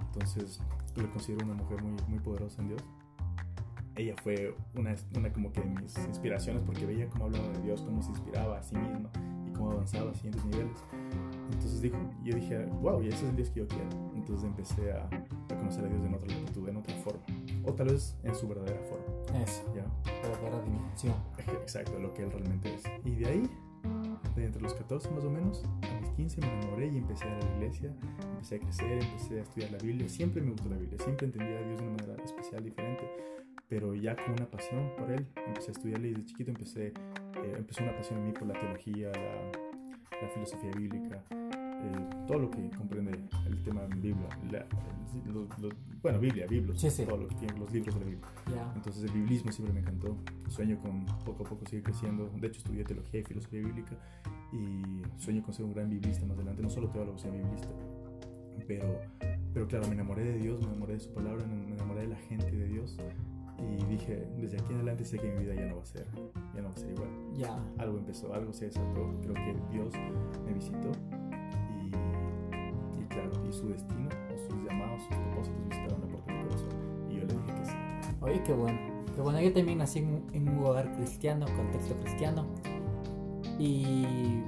Entonces, 0.00 0.60
le 0.96 1.08
considero 1.10 1.44
una 1.44 1.54
mujer 1.54 1.82
muy, 1.82 1.96
muy 2.08 2.18
poderosa 2.20 2.62
en 2.62 2.68
Dios. 2.68 2.84
Ella 3.94 4.14
fue 4.22 4.54
una, 4.74 4.94
una 5.16 5.32
como 5.32 5.52
que 5.52 5.60
de 5.60 5.66
mis 5.68 5.96
inspiraciones 5.98 6.62
porque 6.62 6.86
veía 6.86 7.08
cómo 7.10 7.24
hablaba 7.26 7.48
de 7.48 7.60
Dios, 7.60 7.82
cómo 7.82 8.00
se 8.02 8.10
inspiraba 8.10 8.58
a 8.58 8.62
sí 8.62 8.74
misma 8.76 9.10
y 9.46 9.52
cómo 9.52 9.72
avanzaba 9.72 10.10
a 10.10 10.14
siguientes 10.14 10.44
niveles. 10.46 10.78
Entonces 11.50 11.82
dijo, 11.82 11.98
yo 12.22 12.34
dije, 12.34 12.64
wow, 12.80 13.02
y 13.02 13.08
ese 13.08 13.24
es 13.24 13.30
el 13.30 13.36
Dios 13.36 13.50
que 13.50 13.60
yo 13.60 13.68
quiero. 13.68 13.88
Entonces 14.14 14.44
empecé 14.44 14.92
a, 14.92 15.06
a 15.06 15.56
conocer 15.56 15.84
a 15.84 15.88
Dios 15.88 16.04
en 16.04 16.14
otra 16.14 16.28
latitud, 16.28 16.68
en 16.68 16.76
otra 16.76 16.94
forma. 16.96 17.20
O 17.64 17.72
tal 17.72 17.88
vez 17.88 18.16
en 18.22 18.34
su 18.34 18.48
verdadera 18.48 18.80
forma. 18.88 19.42
Eso. 19.42 19.62
¿ya? 19.74 19.84
Verdadera 20.22 20.62
dimensión. 20.62 21.14
Exacto, 21.38 21.98
lo 21.98 22.12
que 22.14 22.22
él 22.22 22.30
realmente 22.30 22.74
es. 22.74 22.82
Y 23.04 23.16
de 23.16 23.26
ahí, 23.26 23.50
de 24.36 24.44
entre 24.44 24.62
los 24.62 24.74
14 24.74 25.10
más 25.10 25.24
o 25.24 25.30
menos, 25.30 25.64
a 25.82 26.00
mis 26.00 26.10
15 26.10 26.40
me 26.40 26.46
enamoré 26.58 26.86
y 26.88 26.98
empecé 26.98 27.24
a 27.24 27.28
ir 27.28 27.34
a 27.34 27.48
la 27.48 27.56
iglesia, 27.56 27.94
empecé 28.32 28.56
a 28.56 28.58
crecer, 28.60 29.02
empecé 29.02 29.38
a 29.38 29.42
estudiar 29.42 29.72
la 29.72 29.78
Biblia. 29.78 30.08
Siempre 30.08 30.42
me 30.42 30.50
gustó 30.50 30.68
la 30.68 30.76
Biblia, 30.76 30.98
siempre 31.02 31.26
entendía 31.26 31.58
a 31.58 31.62
Dios 31.62 31.78
de 31.78 31.86
una 31.86 31.96
manera 31.96 32.24
especial, 32.24 32.64
diferente, 32.64 33.10
pero 33.68 33.94
ya 33.94 34.16
con 34.16 34.32
una 34.32 34.50
pasión 34.50 34.90
por 34.96 35.10
él. 35.10 35.26
Empecé 35.46 35.70
a 35.70 35.72
estudiarle 35.72 36.08
y 36.08 36.10
desde 36.12 36.26
chiquito 36.26 36.50
empecé, 36.50 36.86
eh, 36.88 37.54
empezó 37.56 37.82
una 37.82 37.94
pasión 37.94 38.20
en 38.20 38.26
mí 38.26 38.32
por 38.32 38.46
la 38.46 38.54
teología, 38.54 39.10
la, 39.10 39.71
la 40.20 40.28
filosofía 40.28 40.70
bíblica. 40.76 41.22
eh, 41.84 42.10
todo 42.28 42.38
lo 42.38 42.48
que 42.48 42.70
comprende 42.70 43.10
el 43.44 43.62
tema 43.64 43.80
de 43.82 43.88
Biblia, 43.96 44.28
la- 44.52 44.66
los- 45.32 45.58
los- 45.58 45.72
bueno, 46.00 46.20
Biblia, 46.20 46.46
Biblos, 46.46 46.80
Sí, 46.80 46.88
sí. 46.90 47.04
todo 47.04 47.16
lo 47.16 47.26
que 47.26 47.34
tiene 47.34 47.58
los 47.58 47.72
libros 47.72 47.94
de 47.96 48.00
la 48.02 48.06
Biblia. 48.06 48.28
Ya. 48.54 48.72
Entonces 48.76 49.02
el 49.02 49.10
biblismo 49.10 49.50
siempre 49.50 49.74
me 49.74 49.80
encantó. 49.80 50.16
Sueño 50.48 50.78
con 50.80 51.04
poco 51.24 51.44
a 51.44 51.48
poco 51.48 51.66
seguir 51.66 51.82
creciendo. 51.82 52.30
De 52.40 52.46
hecho 52.46 52.58
estudié 52.58 52.84
teología 52.84 53.18
y 53.18 53.24
filosofía 53.24 53.60
bíblica 53.62 53.96
y 54.52 55.02
sueño 55.20 55.42
con 55.42 55.52
ser 55.54 55.64
un 55.64 55.72
gran 55.74 55.90
biblista 55.90 56.24
más 56.24 56.36
adelante. 56.36 56.62
No 56.62 56.70
solo 56.70 56.88
teólogo, 56.88 57.18
sino 57.18 57.32
biblista. 57.32 57.68
Pero, 58.68 59.00
pero 59.52 59.66
claro, 59.66 59.88
me 59.88 59.94
enamoré 59.94 60.22
de 60.22 60.38
Dios, 60.38 60.60
me 60.60 60.68
enamoré 60.68 60.92
de 60.94 61.00
su 61.00 61.12
palabra, 61.12 61.44
me 61.46 61.74
enamoré 61.74 62.02
de 62.02 62.08
la 62.08 62.16
gente 62.16 62.48
de 62.52 62.68
Dios. 62.68 62.96
Y 63.62 63.84
dije, 63.86 64.26
desde 64.38 64.58
aquí 64.58 64.70
en 64.72 64.76
adelante 64.78 65.04
sé 65.04 65.18
que 65.18 65.30
mi 65.32 65.44
vida 65.44 65.54
ya 65.54 65.66
no 65.66 65.76
va 65.76 65.82
a 65.82 65.86
ser, 65.86 66.06
ya 66.54 66.60
no 66.62 66.68
va 66.68 66.74
a 66.74 66.78
ser 66.78 66.90
igual. 66.90 67.08
Ya. 67.34 67.58
Algo 67.78 67.98
empezó, 67.98 68.34
algo 68.34 68.52
se 68.52 68.66
desató. 68.66 69.14
Creo 69.22 69.34
que 69.34 69.56
Dios 69.70 69.92
me 70.44 70.52
visitó 70.52 70.90
y, 71.80 73.00
y 73.00 73.04
claro, 73.08 73.30
y 73.48 73.52
su 73.52 73.68
destino, 73.68 74.08
o 74.34 74.38
sus 74.38 74.62
llamados, 74.68 75.02
sus 75.02 75.16
propósitos 75.16 75.64
visitaron 75.68 76.00
la 76.00 76.06
puerta 76.08 76.32
de 76.32 76.38
mi 76.38 76.44
corazón. 76.48 76.68
Y 77.08 77.14
yo 77.14 77.20
le 77.20 77.34
dije 77.34 77.54
que 77.60 77.64
sí. 77.66 77.72
Oye, 78.20 78.42
qué 78.44 78.52
bueno. 78.52 78.78
Qué 79.14 79.20
bueno. 79.20 79.40
Yo 79.40 79.52
también 79.52 79.78
nací 79.78 79.98
en, 80.00 80.06
un- 80.08 80.26
en 80.32 80.48
un 80.48 80.64
hogar 80.64 80.92
cristiano, 80.96 81.46
contexto 81.56 81.94
cristiano. 82.02 82.46
Y, 83.58 84.42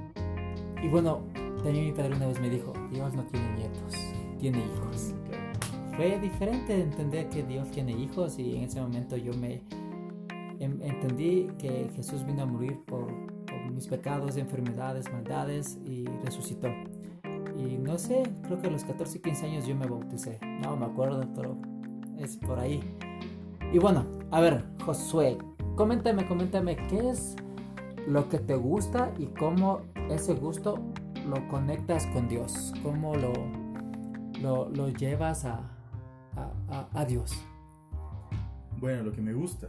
y 0.83 0.87
bueno, 0.91 1.21
también 1.63 1.85
mi 1.85 1.91
padre 1.93 2.15
una 2.15 2.27
vez 2.27 2.39
me 2.41 2.49
dijo, 2.49 2.73
Dios 2.91 3.13
no 3.13 3.23
tiene 3.23 3.55
nietos, 3.55 3.95
tiene 4.39 4.59
hijos. 4.59 5.14
Fue 5.95 6.19
diferente 6.19 6.81
entender 6.81 7.29
que 7.29 7.43
Dios 7.43 7.71
tiene 7.71 7.93
hijos 7.93 8.37
y 8.37 8.57
en 8.57 8.63
ese 8.63 8.81
momento 8.81 9.15
yo 9.15 9.33
me 9.33 9.61
em- 10.59 10.81
entendí 10.81 11.47
que 11.57 11.89
Jesús 11.95 12.25
vino 12.25 12.43
a 12.43 12.45
morir 12.45 12.81
por, 12.85 13.07
por 13.45 13.71
mis 13.71 13.87
pecados, 13.87 14.35
enfermedades, 14.35 15.11
maldades 15.13 15.79
y 15.85 16.05
resucitó. 16.25 16.67
Y 17.57 17.77
no 17.77 17.97
sé, 17.97 18.23
creo 18.43 18.59
que 18.59 18.67
a 18.67 18.71
los 18.71 18.83
14, 18.83 19.21
15 19.21 19.45
años 19.45 19.65
yo 19.65 19.75
me 19.75 19.87
bauticé. 19.87 20.37
No 20.61 20.75
me 20.75 20.85
acuerdo, 20.85 21.23
pero 21.33 21.57
es 22.17 22.35
por 22.35 22.59
ahí. 22.59 22.81
Y 23.71 23.79
bueno, 23.79 24.05
a 24.31 24.41
ver, 24.41 24.65
Josué, 24.85 25.37
coméntame, 25.77 26.27
coméntame, 26.27 26.75
¿qué 26.89 27.09
es 27.09 27.37
lo 28.05 28.27
que 28.27 28.39
te 28.39 28.55
gusta 28.55 29.13
y 29.17 29.27
cómo 29.27 29.79
ese 30.09 30.33
gusto 30.33 30.77
lo 31.25 31.47
conectas 31.47 32.05
con 32.07 32.27
Dios? 32.27 32.73
¿Cómo 32.83 33.15
lo, 33.15 33.31
lo, 34.41 34.69
lo 34.69 34.89
llevas 34.89 35.45
a, 35.45 35.74
a, 36.35 36.51
a, 36.69 37.01
a 37.01 37.05
Dios? 37.05 37.33
Bueno, 38.79 39.03
lo 39.03 39.11
que 39.11 39.21
me 39.21 39.33
gusta. 39.33 39.67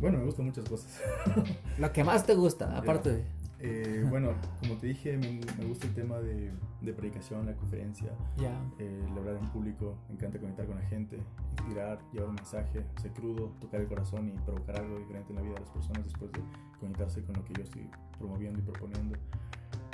Bueno, 0.00 0.18
me 0.18 0.24
gustan 0.24 0.46
muchas 0.46 0.68
cosas. 0.68 1.00
Lo 1.78 1.92
que 1.92 2.02
más 2.02 2.26
te 2.26 2.34
gusta, 2.34 2.76
aparte 2.76 3.10
de... 3.10 3.24
Eh, 3.60 4.04
bueno, 4.10 4.32
como 4.58 4.74
te 4.76 4.88
dije, 4.88 5.16
me, 5.16 5.40
me 5.56 5.64
gusta 5.66 5.86
el 5.86 5.94
tema 5.94 6.18
de, 6.18 6.50
de 6.80 6.92
predicación, 6.92 7.46
la 7.46 7.54
conferencia, 7.54 8.10
Ya, 8.36 8.60
eh, 8.80 9.06
el 9.08 9.16
hablar 9.16 9.36
en 9.36 9.48
público, 9.50 9.94
me 10.08 10.16
encanta 10.16 10.40
conectar 10.40 10.66
con 10.66 10.74
la 10.74 10.82
gente, 10.86 11.20
inspirar, 11.52 12.00
llevar 12.12 12.30
un 12.30 12.34
mensaje, 12.34 12.84
ser 13.00 13.12
crudo, 13.12 13.52
tocar 13.60 13.80
el 13.80 13.86
corazón 13.86 14.28
y 14.28 14.32
provocar 14.44 14.80
algo 14.80 14.98
diferente 14.98 15.30
en 15.30 15.36
la 15.36 15.42
vida 15.42 15.54
de 15.54 15.60
las 15.60 15.70
personas 15.70 16.02
después 16.02 16.32
de 16.32 16.40
conectarse 16.80 17.22
con 17.22 17.36
lo 17.36 17.44
que 17.44 17.54
yo 17.54 17.62
estoy 17.62 17.88
promoviendo 18.18 18.58
y 18.58 18.62
proponiendo. 18.62 19.16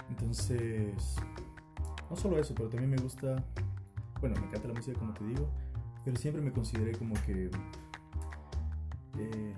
Entonces, 0.09 1.17
no 2.09 2.17
solo 2.17 2.39
eso, 2.39 2.55
pero 2.55 2.71
también 2.71 2.91
me 2.91 2.97
gusta, 2.97 3.45
bueno, 4.21 4.37
me 4.41 4.47
encanta 4.47 4.69
la 4.69 4.75
música 4.75 4.99
como 4.99 5.13
te 5.15 5.25
digo, 5.25 5.49
pero 6.05 6.17
siempre 6.17 6.43
me 6.43 6.53
consideré 6.53 6.93
como 6.93 7.15
que 7.27 7.51
eh, 9.19 9.55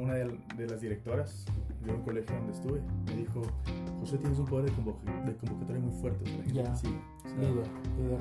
una 0.00 0.14
de, 0.14 0.38
de 0.56 0.66
las 0.66 0.80
directoras 0.80 1.44
de 1.84 1.92
un 1.92 2.02
colegio 2.02 2.34
donde 2.36 2.52
estuve 2.52 2.80
me 3.06 3.16
dijo, 3.16 3.42
José, 4.00 4.18
tienes 4.18 4.38
un 4.38 4.46
poder 4.46 4.66
de, 4.70 4.72
convoca- 4.72 5.24
de 5.24 5.36
convocatoria 5.36 5.82
muy 5.82 5.92
fuerte, 6.00 6.24
o 6.24 6.26
sea, 6.26 6.62
la 6.64 6.70
te 6.72 6.78
sigue". 6.78 6.98
O 7.24 7.28
sea, 7.28 7.38
líder, 7.38 7.64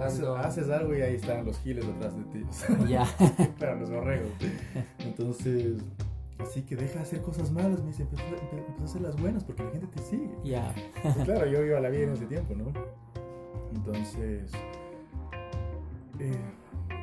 Haces, 0.02 0.20
liderando. 0.20 0.36
haces 0.38 0.70
algo 0.70 0.96
y 0.96 1.02
ahí 1.02 1.16
están 1.16 1.46
los 1.46 1.58
giles 1.60 1.86
detrás 1.88 2.16
de 2.18 2.24
ti. 2.26 2.46
Ya, 2.88 3.06
Para 3.60 3.76
los 3.76 3.90
borregos. 3.90 4.30
Entonces, 5.00 5.78
así 6.40 6.64
que 6.64 6.76
deja 6.76 6.96
de 6.96 7.00
hacer 7.02 7.22
cosas 7.22 7.52
malas, 7.52 7.80
me 7.82 7.88
dice, 7.88 8.04
empieza, 8.04 8.24
a 8.82 8.84
hacer 8.84 9.02
las 9.02 9.16
buenas 9.20 9.44
porque 9.44 9.64
la 9.64 9.72
gente 9.72 9.88
te 9.88 10.02
sigue. 10.02 10.30
ya, 10.44 10.74
Y 11.20 11.24
claro, 11.24 11.46
yo 11.48 11.64
iba 11.64 11.78
a 11.78 11.82
la 11.82 11.90
vida 11.90 12.04
en 12.04 12.12
ese 12.14 12.26
tiempo, 12.26 12.54
¿no? 12.56 12.66
Entonces, 13.74 14.52
eh, 16.20 16.38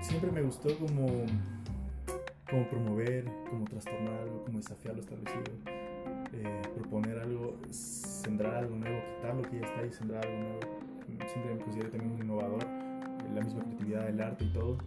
siempre 0.01 0.31
me 0.31 0.43
gustó 0.43 0.77
como, 0.79 1.07
como 2.51 2.69
promover, 2.69 3.25
como 3.51 3.65
trastornar 3.65 4.21
algo, 4.21 4.45
como 4.45 4.59
desafiar 4.59 4.95
lo 4.95 5.01
establecido, 5.01 5.43
eh, 6.33 6.63
proponer 6.75 7.19
algo, 7.19 7.57
sembrar 7.71 8.55
algo 8.57 8.77
nuevo, 8.77 8.99
quitar 9.17 9.35
lo 9.37 9.43
que 9.43 9.61
ya 9.61 9.67
está 9.67 9.87
y 9.87 9.93
sembrar 9.93 10.27
algo 10.27 10.39
nuevo. 10.39 10.61
Siempre 11.33 11.55
me 11.55 11.61
considero 11.61 11.91
también 11.91 12.13
un 12.13 12.21
innovador, 12.23 12.63
eh, 12.65 13.31
la 13.35 13.41
misma 13.43 13.63
creatividad, 13.63 14.09
el 14.09 14.21
arte 14.21 14.45
y 14.45 14.53
todo. 14.53 14.79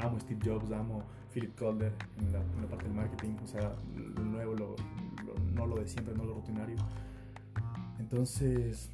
Amo 0.00 0.18
Steve 0.20 0.40
Jobs, 0.44 0.72
amo 0.72 1.02
Philip 1.32 1.54
Calder 1.56 1.92
en 2.18 2.32
la, 2.32 2.40
parte 2.68 2.84
del 2.86 2.94
marketing, 2.94 3.34
o 3.42 3.46
sea, 3.46 3.74
lo 4.16 4.22
nuevo, 4.24 4.54
lo- 4.54 4.76
no 5.54 5.66
lo 5.66 5.76
de 5.76 5.86
siempre, 5.86 6.14
no 6.16 6.24
lo 6.24 6.34
rutinario. 6.34 6.76
Entonces, 7.98 8.90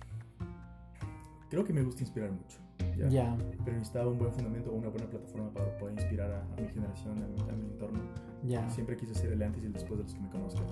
creo 1.48 1.64
que 1.64 1.72
me 1.72 1.82
gusta 1.82 2.02
inspirar 2.02 2.30
mucho. 2.30 2.58
¿Ya? 2.96 3.08
ya, 3.08 3.36
Pero 3.64 3.76
necesitaba 3.76 4.10
un 4.10 4.18
buen 4.18 4.32
fundamento 4.32 4.70
o 4.70 4.74
una 4.74 4.88
buena 4.88 5.06
plataforma 5.08 5.50
para 5.52 5.76
poder 5.78 5.94
inspirar 5.94 6.30
a, 6.32 6.42
a 6.42 6.60
mi 6.60 6.68
generación, 6.68 7.22
a 7.22 7.26
mi, 7.26 7.40
a 7.50 7.56
mi 7.56 7.66
entorno. 7.66 8.00
ya, 8.44 8.68
Siempre 8.70 8.96
quise 8.96 9.14
ser 9.14 9.32
el 9.32 9.42
antes 9.42 9.62
y 9.62 9.66
el 9.66 9.72
después 9.72 9.98
de 9.98 10.04
los 10.04 10.14
que 10.14 10.20
me 10.20 10.28
conozcan. 10.30 10.64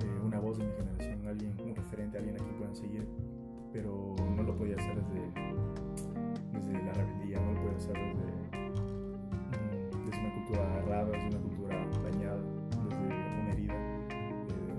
Eh, 0.00 0.20
una 0.24 0.38
voz 0.40 0.58
de 0.58 0.64
mi 0.64 0.72
generación, 0.72 1.26
alguien, 1.26 1.56
un 1.60 1.74
referente, 1.74 2.18
alguien 2.18 2.36
a 2.36 2.38
quien 2.38 2.56
puedan 2.56 2.76
seguir. 2.76 3.06
Pero 3.72 4.14
no 4.36 4.42
lo 4.42 4.56
podía 4.56 4.76
hacer 4.76 4.94
desde, 4.94 5.20
desde 6.52 6.72
la 6.84 6.92
rebeldía, 6.92 7.40
no 7.40 7.52
lo 7.52 7.60
podía 7.62 7.76
hacer 7.76 7.94
desde, 7.94 8.32
mm, 9.52 10.04
desde 10.06 10.20
una 10.20 10.34
cultura 10.34 10.78
errada, 10.78 11.10
desde 11.10 11.26
una 11.28 11.38
cultura 11.40 11.86
dañada, 12.02 12.40
desde 12.88 13.04
una 13.04 13.52
herida, 13.52 13.74
eh, 14.08 14.76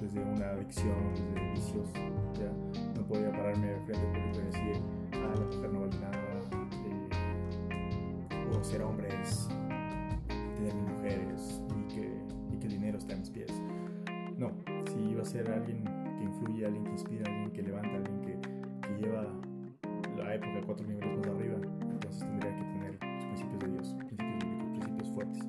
desde 0.00 0.20
una 0.20 0.50
adicción, 0.50 0.96
desde 1.14 1.50
vicios. 1.52 1.88
¿ya? 2.38 2.50
No 2.96 3.06
podía 3.06 3.30
pararme 3.30 3.66
de 3.68 3.80
frente 3.80 4.06
y 4.34 4.40
decir, 4.46 4.82
ah, 5.24 5.34
la 5.34 5.46
mujer 5.46 5.72
no 5.72 5.80
vale 5.80 5.98
nada, 5.98 6.18
eh, 7.70 8.58
o 8.58 8.64
ser 8.64 8.82
hombre 8.82 9.08
es 9.22 9.48
tener 10.56 10.74
mis 10.74 10.88
mujeres 10.90 11.62
y 11.78 11.94
que, 11.94 12.20
y 12.52 12.58
que 12.58 12.66
el 12.66 12.72
dinero 12.72 12.98
está 12.98 13.12
en 13.12 13.20
mis 13.20 13.30
pies. 13.30 13.52
No, 14.36 14.50
si 14.86 15.10
iba 15.10 15.22
a 15.22 15.24
ser 15.24 15.50
alguien 15.50 15.84
que 16.16 16.24
influye, 16.24 16.66
alguien 16.66 16.84
que 16.84 16.90
inspira, 16.92 17.24
alguien 17.30 17.50
que 17.52 17.62
levanta, 17.62 17.96
alguien 17.96 18.20
que, 18.20 18.88
que 18.88 19.02
lleva 19.02 19.26
la 20.16 20.34
época 20.34 20.62
cuatro 20.66 20.86
niveles 20.86 21.18
más 21.18 21.26
arriba, 21.28 21.56
entonces 21.82 22.20
tendría 22.20 22.54
que 22.56 22.62
tener 22.62 22.98
los 23.02 23.24
principios 23.26 23.60
de 23.60 23.68
Dios, 23.68 23.94
principios 23.94 24.44
bíblicos, 24.44 24.68
principios 24.70 25.10
fuertes. 25.10 25.48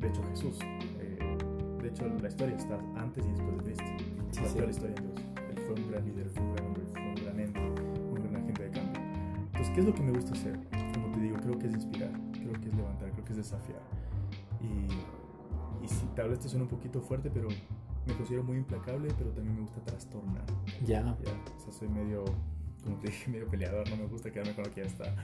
De 0.00 0.08
hecho, 0.08 0.22
Jesús, 0.30 0.58
eh, 1.00 1.38
de 1.82 1.88
hecho, 1.88 2.06
la 2.20 2.28
historia 2.28 2.56
está 2.56 2.78
antes 2.96 3.24
y 3.24 3.30
después 3.30 3.56
de 3.56 3.62
Cristo. 3.64 3.84
Sí, 4.30 4.42
sí. 4.46 4.58
la 4.58 4.70
historia 4.70 4.94
de 4.94 5.02
Dios. 5.02 5.14
Él 5.50 5.58
fue 5.64 5.74
un 5.74 5.90
gran 5.90 6.04
líder, 6.04 6.28
fue 6.30 6.42
un 6.42 6.54
gran 6.54 6.66
hombre, 6.66 6.82
Entonces, 9.66 9.74
¿qué 9.74 9.80
es 9.80 9.86
lo 9.86 9.94
que 9.94 10.02
me 10.02 10.12
gusta 10.12 10.32
hacer? 10.32 10.58
Como 10.94 11.10
te 11.10 11.20
digo, 11.20 11.36
creo 11.38 11.58
que 11.58 11.66
es 11.66 11.72
inspirar, 11.74 12.12
creo 12.32 12.52
que 12.52 12.68
es 12.68 12.74
levantar, 12.74 13.10
creo 13.10 13.24
que 13.24 13.32
es 13.32 13.38
desafiar. 13.38 13.80
Y, 14.60 15.84
y 15.84 15.88
si 15.88 16.06
tal 16.14 16.30
vez 16.30 16.38
te 16.38 16.48
suena 16.48 16.64
un 16.64 16.70
poquito 16.70 17.00
fuerte, 17.00 17.30
pero 17.30 17.48
me 18.06 18.14
considero 18.14 18.44
muy 18.44 18.58
implacable, 18.58 19.08
pero 19.18 19.30
también 19.30 19.56
me 19.56 19.62
gusta 19.62 19.80
trastornar. 19.80 20.44
ya, 20.84 21.02
Ya, 21.02 21.14
o 21.56 21.60
sea, 21.60 21.72
soy 21.72 21.88
medio, 21.88 22.24
como 22.84 22.98
te 22.98 23.08
dije, 23.08 23.28
medio 23.32 23.46
peleador, 23.48 23.88
no 23.90 23.96
me 23.96 24.06
gusta 24.06 24.30
quedarme 24.30 24.54
con 24.54 24.64
lo 24.64 24.70
que 24.70 24.82
ya 24.82 24.86
está. 24.86 25.16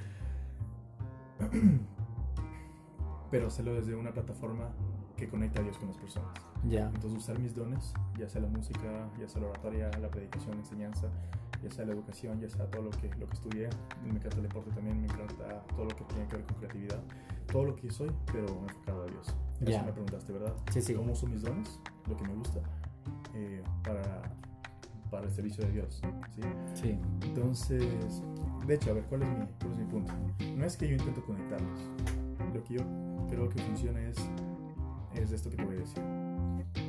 Pero 3.30 3.46
hacerlo 3.46 3.74
desde 3.74 3.94
una 3.94 4.12
plataforma 4.12 4.72
que 5.22 5.28
conecta 5.28 5.60
a 5.60 5.62
Dios 5.62 5.78
con 5.78 5.86
las 5.86 5.96
personas. 5.96 6.32
ya, 6.68 6.86
Entonces 6.86 7.20
usar 7.20 7.38
mis 7.38 7.54
dones, 7.54 7.94
ya 8.18 8.28
sea 8.28 8.40
la 8.40 8.48
música, 8.48 9.08
ya 9.20 9.28
sea 9.28 9.40
la 9.40 9.48
oratoria, 9.48 9.88
la 10.00 10.08
predicación, 10.08 10.56
la 10.56 10.62
enseñanza, 10.62 11.08
ya 11.62 11.70
sea 11.70 11.84
la 11.84 11.92
educación, 11.92 12.40
ya 12.40 12.48
sea 12.48 12.66
todo 12.66 12.82
lo 12.82 12.90
que, 12.90 13.08
lo 13.14 13.26
que 13.26 13.34
estudié. 13.34 13.70
Me 14.02 14.10
encanta 14.10 14.38
el 14.38 14.42
deporte 14.42 14.72
también, 14.72 15.00
me 15.00 15.06
encanta 15.06 15.62
todo 15.76 15.84
lo 15.84 15.94
que 15.94 16.04
tiene 16.04 16.26
que 16.26 16.36
ver 16.38 16.46
con 16.46 16.56
creatividad. 16.56 17.00
Todo 17.52 17.64
lo 17.66 17.76
que 17.76 17.88
soy, 17.90 18.10
pero 18.32 18.48
enfocado 18.48 19.02
a 19.02 19.06
Dios. 19.06 19.34
Eso 19.60 19.84
me 19.84 19.92
preguntaste, 19.92 20.32
¿verdad? 20.32 20.54
Sí, 20.72 20.82
sí. 20.82 20.94
¿Cómo 20.94 21.12
uso 21.12 21.26
mis 21.28 21.42
dones? 21.42 21.78
Lo 22.08 22.16
que 22.16 22.24
me 22.24 22.34
gusta 22.34 22.60
eh, 23.34 23.62
para, 23.84 24.22
para 25.08 25.26
el 25.26 25.32
servicio 25.32 25.64
de 25.66 25.70
Dios. 25.70 26.02
¿sí? 26.34 26.42
sí, 26.74 26.98
Entonces, 27.22 27.84
de 28.66 28.74
hecho, 28.74 28.90
a 28.90 28.94
ver, 28.94 29.04
¿cuál 29.04 29.22
es, 29.22 29.28
mi, 29.28 29.46
cuál 29.60 29.72
es 29.72 29.78
mi 29.78 29.84
punto? 29.84 30.12
No 30.56 30.64
es 30.64 30.76
que 30.76 30.88
yo 30.88 30.96
intento 30.96 31.24
conectarlos. 31.24 31.78
Lo 32.52 32.64
que 32.64 32.74
yo 32.74 32.80
creo 33.28 33.48
que 33.48 33.62
funciona 33.62 34.00
es, 34.00 34.16
es 35.14 35.32
esto 35.32 35.50
que 35.50 35.56
te 35.56 35.64
voy 35.64 35.76
a 35.76 35.80
decir. 35.80 36.02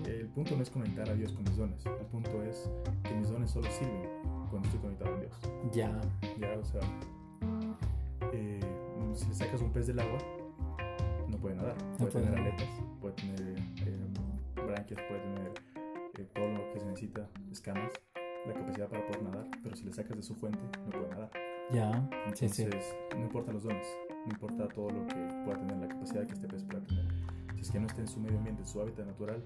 El 0.06 0.28
punto 0.30 0.56
no 0.56 0.64
es 0.64 0.70
conectar 0.70 1.10
a 1.10 1.14
Dios 1.14 1.32
con 1.34 1.44
mis 1.44 1.58
dones. 1.58 1.86
El 1.86 2.06
punto 2.08 2.42
es 2.44 2.70
que 3.04 3.14
mis 3.14 3.30
dones 3.30 3.52
solo 3.52 3.70
sirven 3.72 4.08
cuando 4.50 4.68
estoy 4.68 4.82
conectado 4.82 5.16
a 5.16 5.20
Dios. 5.20 5.40
ya, 5.72 6.02
Ya, 6.40 6.58
o 6.58 6.66
sea, 6.66 6.82
eh, 8.34 8.60
si 9.14 9.28
le 9.28 9.36
sacas 9.36 9.62
un 9.62 9.72
pez 9.72 9.88
del 9.88 10.00
agua, 10.00 10.18
no 11.28 11.38
puede 11.38 11.56
nadar. 11.56 11.76
Puede 11.98 12.12
puede 12.12 12.26
tener 12.26 12.40
aletas, 12.40 12.70
puede 13.02 13.14
tener 13.16 13.42
eh, 13.86 14.64
branquias, 14.66 15.02
puede 15.08 15.22
tener 15.22 15.52
eh, 16.20 16.28
todo 16.34 16.48
lo 16.50 16.74
que 16.74 16.80
se 16.80 16.86
necesita, 16.86 17.28
escamas, 17.52 17.92
la 18.46 18.54
capacidad 18.54 18.90
para 18.90 19.06
poder 19.08 19.24
nadar, 19.24 19.48
pero 19.64 19.76
si 19.76 19.86
le 19.86 19.94
sacas 19.94 20.18
de 20.18 20.24
su 20.24 20.36
fuente, 20.36 20.60
no 20.86 20.90
puede 20.90 21.10
nadar. 21.10 21.32
ya, 21.72 22.10
sí, 22.34 22.46
Entonces, 22.46 22.56
sí, 22.56 23.18
no 23.18 23.24
importa 23.24 23.52
los 23.52 23.64
dones, 23.64 23.88
no 24.26 24.32
importa 24.32 24.68
todo 24.68 24.90
lo 24.90 25.08
que 25.08 25.16
pueda 25.46 25.60
tener, 25.60 25.78
la 25.78 25.88
capacidad 25.88 26.26
que 26.26 26.34
este 26.34 26.48
pez 26.48 26.64
pueda 26.64 26.84
tener. 26.84 27.06
Si 27.64 27.70
es 27.70 27.72
que 27.72 27.80
no 27.80 27.88
está 27.88 28.02
en 28.02 28.08
su 28.10 28.20
medio 28.20 28.38
ambiente, 28.40 28.62
en 28.62 28.68
su 28.68 28.82
hábitat 28.82 29.06
natural, 29.06 29.42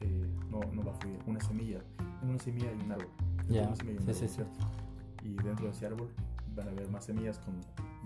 eh, 0.00 0.26
no, 0.48 0.60
no 0.72 0.84
va 0.84 0.92
a 0.92 0.94
fluir. 0.94 1.18
Una 1.26 1.40
semilla, 1.40 1.80
en 2.22 2.28
una 2.30 2.38
semilla 2.38 2.68
hay 2.70 2.80
un 2.84 2.92
árbol. 2.92 3.08
Ya, 3.48 3.62
una 3.66 3.74
semilla 3.74 3.98
un 4.00 4.04
sí, 4.06 4.10
árbol, 4.12 4.14
sí, 4.14 4.28
sí. 4.28 4.34
¿cierto? 4.36 4.58
Y 5.24 5.28
dentro 5.42 5.64
de 5.66 5.72
ese 5.72 5.86
árbol 5.86 6.08
van 6.54 6.68
a 6.68 6.70
haber 6.70 6.88
más 6.88 7.04
semillas 7.06 7.40
con 7.40 7.54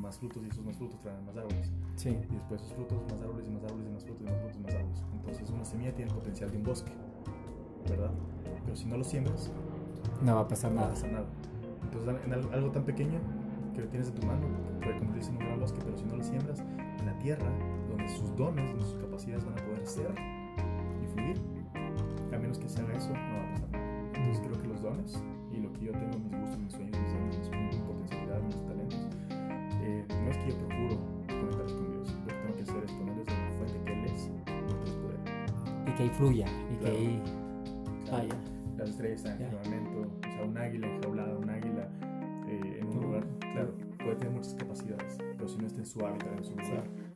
más 0.00 0.16
frutos 0.18 0.42
y 0.42 0.48
esos 0.48 0.64
más 0.64 0.76
frutos 0.78 0.98
traen 1.02 1.22
más 1.26 1.36
árboles. 1.36 1.70
sí, 1.96 2.08
Y 2.30 2.34
después 2.34 2.62
esos 2.62 2.72
frutos, 2.72 2.98
más 3.10 3.20
árboles 3.20 3.46
y 3.46 3.50
más 3.50 3.62
árboles 3.64 3.86
y 3.88 3.92
más 3.92 4.04
frutos 4.04 4.22
y 4.26 4.30
más 4.30 4.40
frutos 4.40 4.56
y 4.56 4.60
más 4.64 4.74
árboles. 4.74 5.02
Entonces 5.12 5.50
una 5.50 5.64
semilla 5.66 5.94
tiene 5.94 6.10
el 6.10 6.16
potencial 6.16 6.50
de 6.50 6.56
un 6.56 6.62
bosque, 6.64 6.92
¿verdad? 7.90 8.10
Pero 8.64 8.74
si 8.74 8.86
no 8.86 8.96
lo 8.96 9.04
siembras, 9.04 9.50
no 10.22 10.34
va 10.36 10.40
a 10.40 10.48
pasar 10.48 10.72
no 10.72 10.76
va 10.80 10.82
a 10.82 10.88
nada. 10.88 10.94
pasar 10.94 11.12
nada. 11.12 11.26
Entonces, 11.82 12.24
en 12.24 12.32
al- 12.32 12.54
algo 12.54 12.70
tan 12.70 12.84
pequeño 12.84 13.18
que 13.74 13.82
lo 13.82 13.88
tienes 13.88 14.08
en 14.08 14.14
tu 14.14 14.26
mano 14.26 14.46
puede 14.80 14.96
convertirse 14.98 15.28
en 15.30 15.36
un 15.36 15.44
gran 15.44 15.60
bosque, 15.60 15.78
pero 15.84 15.98
si 15.98 16.04
no 16.04 16.16
lo 16.16 16.24
siembras 16.24 16.62
la 17.04 17.18
tierra, 17.18 17.50
donde 17.92 18.09
sus 18.09 18.37
dones, 18.37 18.68
donde 18.70 18.85
sus 18.85 18.98
capacidades 19.02 19.44
van 19.44 19.55
a 19.59 19.64
poder 19.64 19.87
ser 19.87 20.11
y 21.02 21.07
fluir, 21.09 21.37
a 22.35 22.38
menos 22.38 22.59
que 22.59 22.68
se 22.68 22.81
haga 22.83 22.96
eso, 22.96 23.11
no 23.11 23.14
va 23.14 23.42
a 23.48 23.52
pasar 23.52 23.70
nada. 23.70 24.11
Entonces, 24.14 24.40
creo 24.46 24.62
que 24.62 24.68
los 24.68 24.83
dones 24.83 25.22
y 25.52 25.61
lo 25.61 25.72
que 25.72 25.85
yo 25.87 25.92
tengo, 25.92 26.18
mis 26.18 26.33
gustos, 26.40 26.59
mis 26.59 26.72
sueños, 26.72 26.98
mis 26.98 27.12
dones, 27.12 27.50
mis, 27.50 27.74
mis 27.74 27.83
potencialidades, 27.83 28.44
mis 28.44 28.66
talentos, 28.66 29.09
eh, 29.83 30.05
no 30.09 30.31
es 30.31 30.37
que 30.38 30.48
yo 30.50 30.57
procuro 30.59 30.96
conectarlos 31.26 31.72
con 31.72 31.90
Dios, 31.92 32.14
lo 32.14 32.26
que 32.26 32.35
tengo 32.35 32.55
que 32.57 32.62
hacer 32.62 32.85
es 32.85 32.92
ponerlos 32.92 33.28
en 33.28 33.35
la 33.44 33.50
fuente 33.59 33.85
que 33.85 33.92
Él 33.92 34.05
es, 34.07 34.31
poder. 34.96 35.88
Y 35.88 35.92
que 35.92 36.02
ahí 36.02 36.09
fluya, 36.11 36.46
y 36.46 36.74
que 36.76 36.81
Claro. 36.81 36.96
ahí 36.96 37.22
vaya. 38.11 38.40
Las 38.78 38.88
estrellas 38.90 39.16
están 39.18 39.33
en 39.35 39.38
Ya. 39.50 39.59
firmamento, 39.59 40.00
o 40.18 40.22
sea, 40.22 40.44
un 40.44 40.59
águila 40.59 40.87
enjaulada, 40.88 41.38
un 41.38 41.50
águila 41.50 41.88
eh, 42.48 42.78
en 42.81 42.87
un 42.88 43.00
lugar, 43.02 43.24
claro, 43.52 43.74
puede 44.02 44.16
tener 44.16 44.33
muchas 44.33 44.55
capacidades, 44.55 45.18
pero 45.37 45.48
si 45.48 45.59
no 45.59 45.66
está 45.66 45.78
en 45.81 45.87
su 45.87 46.05
hábitat, 46.05 46.37
en 46.38 46.44
su 46.44 46.50
lugar, 46.52 46.66
morir. 46.88 47.12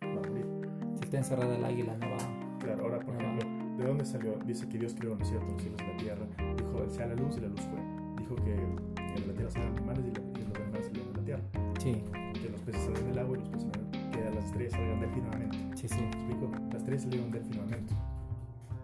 Si 0.99 1.05
está 1.05 1.19
encerrada 1.19 1.57
el 1.57 1.65
águila, 1.65 1.97
no 1.99 2.07
va. 2.11 2.59
Claro, 2.59 2.85
ahora, 2.85 2.99
por 3.01 3.15
Ajá. 3.15 3.25
ejemplo, 3.25 3.77
¿de 3.79 3.85
dónde 3.87 4.05
salió? 4.05 4.35
Dice 4.47 4.69
que 4.69 4.79
Dios 4.79 4.95
creó, 4.99 5.15
¿no 5.17 5.23
es 5.23 5.29
cierto?, 5.29 5.53
los 5.53 5.63
cielos 5.63 5.81
y 5.83 5.87
la 5.87 5.97
tierra. 5.99 6.27
Dijo, 6.57 6.91
sea 6.91 7.07
la 7.07 7.15
luz 7.15 7.37
y 7.37 7.41
la 7.41 7.49
luz 7.49 7.61
fue. 7.61 7.81
dijo 8.19 8.35
que 8.37 8.55
en 8.55 9.29
la 9.29 9.35
tierra 9.35 9.51
salían 9.51 9.73
animales 9.77 10.05
y, 10.07 10.11
la- 10.15 10.41
y 10.41 10.47
los 10.49 10.57
animales 10.59 10.87
salían 10.87 11.13
de 11.13 11.19
la 11.19 11.25
tierra. 11.25 11.43
Sí, 11.79 12.03
Que 12.43 12.49
los 12.51 12.61
peces 12.63 12.83
salían 12.85 13.07
del 13.09 13.19
agua 13.19 13.37
y 13.37 13.41
los 13.41 13.49
peces 13.51 13.69
salían, 13.73 14.11
que 14.11 14.25
las 14.35 14.45
estrellas 14.45 14.73
salían 14.73 15.01
del 15.01 15.11
firmamento. 15.11 15.57
sí, 15.77 15.89
sí, 15.89 16.01
¿Me 16.01 16.07
explico? 16.09 16.51
Las 16.73 16.75
estrellas 16.77 17.03
salieron 17.03 17.31
del 17.31 17.45
firmamento. 17.45 17.95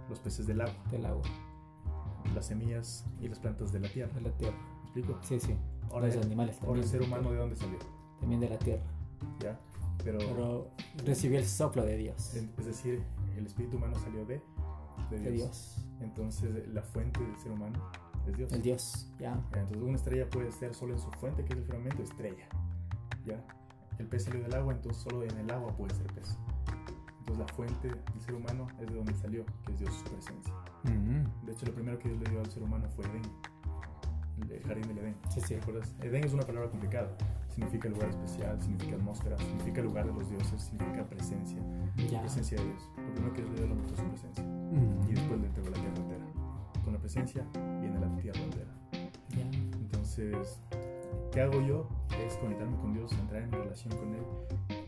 Los 0.09 0.19
peces 0.21 0.47
del 0.47 0.61
agua, 0.61 0.75
del 0.91 1.07
agua, 1.07 1.23
las 2.35 2.47
semillas 2.47 3.05
y 3.21 3.29
las 3.29 3.39
plantas 3.39 3.73
de 3.73 3.81
la 3.81 3.89
tierra. 3.89 4.13
de 4.15 4.21
la 4.21 4.31
tierra. 4.31 4.57
¿Me 4.57 4.83
explico? 5.01 5.19
Sí, 5.23 5.41
sí. 5.41 5.55
Ahora, 5.91 6.07
los 6.09 6.17
animales 6.25 6.57
ahora 6.57 6.67
también. 6.67 6.85
el 6.85 6.89
ser 6.91 7.03
humano 7.03 7.31
de 7.33 7.39
dónde 7.39 7.57
salió, 7.57 7.79
También 8.21 8.41
de 8.41 8.49
la 8.51 8.59
tierra. 8.59 8.83
¿ya? 9.41 9.59
Pero, 10.05 10.19
Pero 10.19 10.71
recibió 11.05 11.39
el 11.39 11.47
soplo 11.47 11.85
de 11.85 11.97
Dios. 11.97 12.35
es 12.35 12.65
decir, 12.67 13.03
el 13.37 13.47
espíritu 13.47 13.77
humano 13.77 13.95
salió 13.99 14.25
de, 14.27 14.41
de 15.11 15.19
Dios. 15.19 15.23
De 15.25 15.31
Dios. 15.33 15.77
Entonces, 16.01 16.69
la 16.69 16.83
fuente 16.83 17.21
del 17.21 17.37
ser 17.39 17.53
humano 17.53 17.91
es 18.27 18.37
Dios. 18.37 18.53
El 18.53 18.63
Dios, 18.63 19.09
ya. 19.19 19.35
Ya, 19.53 19.61
Entonces, 19.61 19.83
una 19.83 19.97
estrella 19.97 20.29
puede 20.29 20.51
ser 20.53 20.75
solo 20.75 20.95
en 20.95 20.99
su 21.01 21.11
fuente, 21.13 21.45
que 21.45 21.53
es 21.53 21.59
el 21.61 21.65
firmamento, 21.65 22.03
estrella. 22.03 22.47
¿Ya? 23.25 23.45
El 23.99 24.07
pez 24.09 24.25
salió 24.25 24.41
del 24.43 24.55
agua, 24.55 24.73
entonces 24.73 25.03
solo 25.03 25.23
en 25.23 25.37
el 25.39 25.51
agua 25.51 25.77
puede 25.77 25.95
ser 25.95 26.07
pez. 26.13 26.37
Entonces, 27.21 27.39
la 27.47 27.55
fuente 27.55 27.89
del 27.89 28.21
ser 28.21 28.35
humano 28.35 28.67
es 28.81 28.89
de 28.89 28.95
donde 28.95 29.15
salió, 29.15 29.45
que 29.65 29.73
es 29.73 29.79
Dios, 29.79 29.95
su 29.95 30.05
presencia. 30.11 30.53
Mm, 30.85 31.47
De 31.47 31.53
hecho, 31.53 31.67
lo 31.67 31.75
primero 31.75 31.99
que 31.99 32.09
Dios 32.09 32.21
le 32.21 32.31
dio 32.31 32.41
al 32.41 32.51
ser 32.51 32.63
humano 32.65 32.89
fue 32.97 33.05
Edén, 33.07 33.23
el- 34.43 34.53
el 34.53 34.63
jardín 34.65 34.89
del 34.89 34.99
Edén. 34.99 35.17
Sí, 35.31 35.41
sí. 35.41 35.55
¿Te 35.55 35.61
acuerdas? 35.61 35.95
Edén 36.01 36.25
es 36.25 36.33
una 36.33 36.43
palabra 36.43 36.69
complicada. 36.71 37.17
Significa 37.55 37.89
lugar 37.89 38.09
especial, 38.09 38.61
significa 38.61 38.97
atmósfera, 38.97 39.37
significa 39.39 39.83
lugar 39.83 40.07
de 40.07 40.13
los 40.13 40.29
dioses, 40.31 40.63
significa 40.63 41.05
presencia. 41.05 41.59
Ya. 42.11 42.21
Presencia 42.21 42.59
de 42.59 42.65
Dios. 42.65 42.91
Lo 42.97 43.13
primero 43.13 43.33
que 43.35 43.43
Dios 43.43 43.61
le 43.61 43.67
dio 43.67 43.77
fue 43.77 43.97
su 43.97 44.05
presencia. 44.09 44.45
Mm, 44.45 45.09
Y 45.09 45.13
después 45.13 45.41
le 45.41 45.47
entregó 45.47 45.69
la 45.71 45.77
tierra 45.79 45.97
entera. 45.97 46.25
Con 46.85 46.93
la 46.95 46.99
presencia 46.99 47.45
viene 47.81 47.99
la 48.01 48.17
tierra 48.17 48.41
entera. 48.41 48.73
ya. 49.37 49.45
Entonces, 49.79 50.59
¿qué 51.31 51.41
hago 51.43 51.61
yo? 51.61 51.89
Es 52.27 52.37
conectarme 52.37 52.77
con 52.79 52.95
Dios, 52.95 53.13
entrar 53.13 53.43
en 53.43 53.53
relación 53.53 53.95
con 53.97 54.15
Él. 54.15 54.23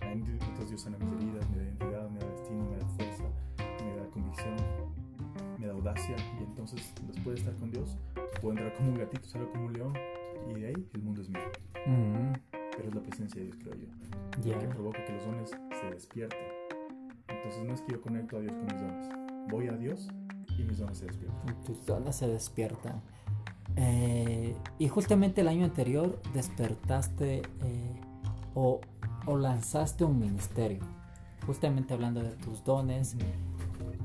Entonces 0.00 0.68
Dios 0.70 0.80
sana 0.82 0.96
mis 0.98 1.12
heridas, 1.12 1.48
me 1.50 1.56
da 1.58 1.64
identidad, 1.64 2.10
me 2.10 2.18
da 2.20 2.26
destino, 2.30 2.64
me 2.70 2.76
da 2.76 2.86
fuerza, 2.86 3.24
me 3.84 3.96
da 3.96 4.06
convicción, 4.10 4.54
me 5.58 5.66
da 5.66 5.72
audacia. 5.72 6.16
Y 6.40 6.44
entonces, 6.44 6.94
después 7.08 7.34
de 7.36 7.40
estar 7.42 7.54
con 7.56 7.70
Dios, 7.70 7.98
puedo 8.40 8.52
entrar 8.56 8.72
como 8.74 8.90
un 8.90 8.98
gatito, 8.98 9.26
salgo 9.28 9.50
como 9.52 9.66
un 9.66 9.72
león. 9.72 9.92
Y 10.48 10.54
de 10.60 10.66
ahí 10.68 10.88
el 10.94 11.02
mundo 11.02 11.22
es 11.22 11.28
mío. 11.28 11.40
Mm, 11.86 12.32
Pero 12.76 12.88
es 12.88 12.94
la 12.94 13.02
presencia 13.02 13.40
de 13.40 13.46
Dios, 13.46 13.58
creo 13.60 13.74
yo. 13.74 14.50
ya. 14.50 14.58
Que 14.58 14.66
provoca 14.66 15.04
que 15.04 15.12
los 15.12 15.24
dones 15.24 15.50
se 15.50 15.90
despierten. 15.90 16.38
Entonces 17.28 17.64
no 17.64 17.74
es 17.74 17.80
que 17.82 17.92
yo 17.92 18.00
conecto 18.00 18.36
a 18.36 18.40
Dios 18.40 18.52
con 18.52 18.64
mis 18.64 18.80
dones. 18.80 19.08
Voy 19.50 19.68
a 19.68 19.72
Dios 19.72 20.08
y 20.58 20.62
mis 20.62 20.78
dones 20.78 20.98
se 20.98 21.06
despiertan. 21.06 21.62
Tus 21.64 21.84
dones 21.86 22.16
se 22.16 22.28
despiertan. 22.28 23.02
Eh, 23.76 24.56
y 24.78 24.88
justamente 24.88 25.40
el 25.40 25.48
año 25.48 25.64
anterior 25.64 26.20
despertaste 26.32 27.38
eh, 27.38 28.00
o, 28.54 28.80
o 29.26 29.36
lanzaste 29.36 30.04
un 30.04 30.18
ministerio. 30.18 30.82
Justamente 31.46 31.94
hablando 31.94 32.22
de 32.22 32.30
tus 32.30 32.64
dones. 32.64 33.16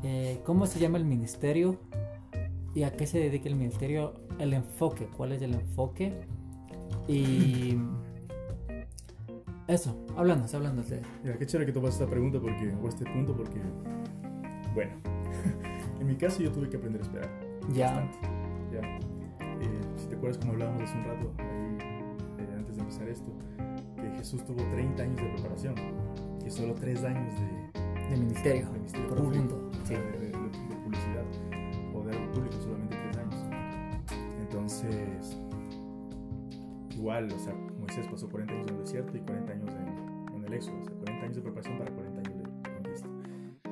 Eh, 0.04 0.42
¿Cómo 0.46 0.66
se 0.66 0.80
llama 0.80 0.98
el 0.98 1.06
ministerio? 1.06 1.78
¿Y 2.74 2.84
a 2.84 2.96
qué 2.96 3.08
se 3.08 3.20
dedica 3.20 3.50
el 3.50 3.56
ministerio? 3.56 4.14
El 4.40 4.54
enfoque. 4.54 5.08
¿Cuál 5.08 5.34
es 5.34 5.42
el 5.42 5.54
enfoque? 5.54 6.14
Y 7.08 7.78
eso, 9.74 10.06
háblanos, 10.18 10.54
háblanos 10.54 10.90
de... 10.90 11.02
Mira, 11.24 11.38
qué 11.38 11.46
chévere 11.46 11.68
que 11.68 11.74
tomas 11.74 11.94
esta 11.94 12.08
pregunta 12.08 12.40
porque, 12.40 12.74
o 12.82 12.88
este 12.88 13.06
punto 13.06 13.36
porque, 13.36 13.60
bueno, 14.74 14.92
en 16.00 16.08
mi 16.08 16.16
caso 16.16 16.42
yo 16.42 16.52
tuve 16.52 16.70
que 16.70 16.78
aprender 16.78 17.02
a 17.02 17.06
esperar. 17.06 17.30
Ya, 17.74 17.92
Bastante, 17.94 18.28
ya. 18.74 18.80
Eh, 19.62 19.82
si 19.96 20.08
te 20.08 20.16
acuerdas 20.16 20.38
como 20.40 20.54
hablábamos 20.54 20.84
hace 20.84 20.98
un 20.98 21.04
rato, 21.06 21.32
ahí, 21.38 21.78
eh, 22.40 22.56
antes 22.58 22.76
de 22.76 22.82
empezar 22.82 23.08
esto, 23.10 23.32
que 23.96 24.10
Jesús 24.18 24.44
tuvo 24.46 24.64
30 24.72 25.04
años 25.04 25.18
de 25.18 25.30
preparación 25.34 25.76
y 26.46 26.50
solo 26.50 26.74
3 26.74 27.04
años 27.04 27.34
de, 27.40 28.10
de 28.10 28.18
ministerio. 28.18 28.66
de 28.72 28.72
ministerio 28.80 29.08
público, 29.16 29.70
sí. 29.84 29.94
de- 29.94 30.02
de- 30.20 30.30
de 30.30 30.76
publicidad 30.84 31.26
o 31.94 32.04
de 32.04 32.12
algo 32.18 32.32
público 32.32 32.56
solamente 32.64 32.96
3 33.12 33.18
años. 33.18 33.36
Entonces, 34.42 35.38
igual, 36.96 37.32
o 37.32 37.40
sea, 37.40 37.54
Moisés 38.00 38.12
pasó 38.14 38.30
40 38.30 38.54
años 38.54 38.68
en 38.68 38.74
el 38.76 38.80
desierto 38.82 39.18
y 39.18 39.20
40 39.20 39.52
años 39.52 39.76
en, 39.76 40.36
en 40.36 40.46
el 40.46 40.54
éxodo, 40.54 40.80
o 40.80 40.84
sea, 40.86 40.94
40 40.94 41.22
años 41.26 41.36
de 41.36 41.42
preparación 41.42 41.78
para 41.78 41.92
40 41.92 42.20
años 42.20 42.38
de 42.38 42.72
conquista. 42.72 43.08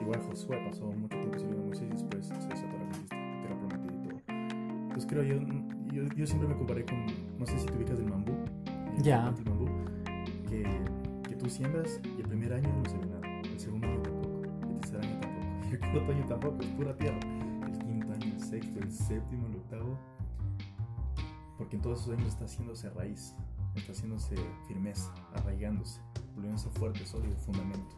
Igual 0.02 0.20
Josué 0.22 0.58
pasó 0.68 0.92
mucho 0.92 1.18
tiempo 1.18 1.38
sirviendo 1.40 1.64
a 1.64 1.66
Moisés 1.66 1.88
y 1.88 1.92
después 1.92 2.26
se 2.28 2.34
desató 2.34 2.78
la 2.78 2.84
conquista, 2.84 3.16
tierra 3.16 3.58
prometida 3.58 3.94
y 3.94 4.08
todo. 4.08 4.22
Entonces 4.28 5.06
creo 5.10 5.24
yo, 5.24 5.36
yo, 5.94 6.04
yo 6.14 6.28
siempre 6.28 6.50
me 6.50 6.56
comparé 6.58 6.84
con, 6.86 7.06
no 7.40 7.46
sé 7.46 7.58
si 7.58 7.68
te 7.68 7.78
ubicas 7.78 7.98
del 8.00 8.10
mambú, 8.10 8.34
el 8.98 9.04
Ya. 9.04 9.22
planta 9.22 9.42
del 9.44 9.50
mambú, 9.50 9.68
que, 10.50 10.64
que 11.30 11.36
tú 11.38 11.50
siembras 11.50 12.02
y 12.04 12.20
el 12.22 12.28
primer 12.28 12.52
año 12.52 12.68
no 12.84 12.90
se 12.90 12.98
ve 12.98 13.06
nada, 13.06 13.42
el 13.42 13.60
segundo 13.62 13.88
año 13.88 14.02
tampoco, 14.02 14.42
el 14.44 14.80
tercer 14.82 15.00
año 15.06 15.20
tampoco, 15.22 15.68
y 15.70 15.74
el 15.74 15.80
cuarto 15.80 16.12
año 16.12 16.26
tampoco, 16.28 16.62
es 16.64 16.68
pura 16.68 16.98
tierra. 16.98 17.20
El 17.66 17.78
quinto 17.80 18.12
año, 18.12 18.26
el 18.34 18.42
sexto, 18.42 18.80
el 18.80 18.92
séptimo, 18.92 19.48
el 19.48 19.56
octavo, 19.56 19.98
porque 21.58 21.78
en 21.78 21.82
todos 21.82 22.02
esos 22.02 22.14
años 22.14 22.28
está 22.28 22.44
haciéndose 22.44 22.90
raíz, 22.90 23.34
está 23.80 23.92
haciéndose 23.94 24.36
firmeza, 24.68 25.14
arraigándose, 25.36 26.02
volviéndose 26.36 26.70
fuerte, 26.72 27.06
sólido, 27.06 27.36
fundamento. 27.38 27.96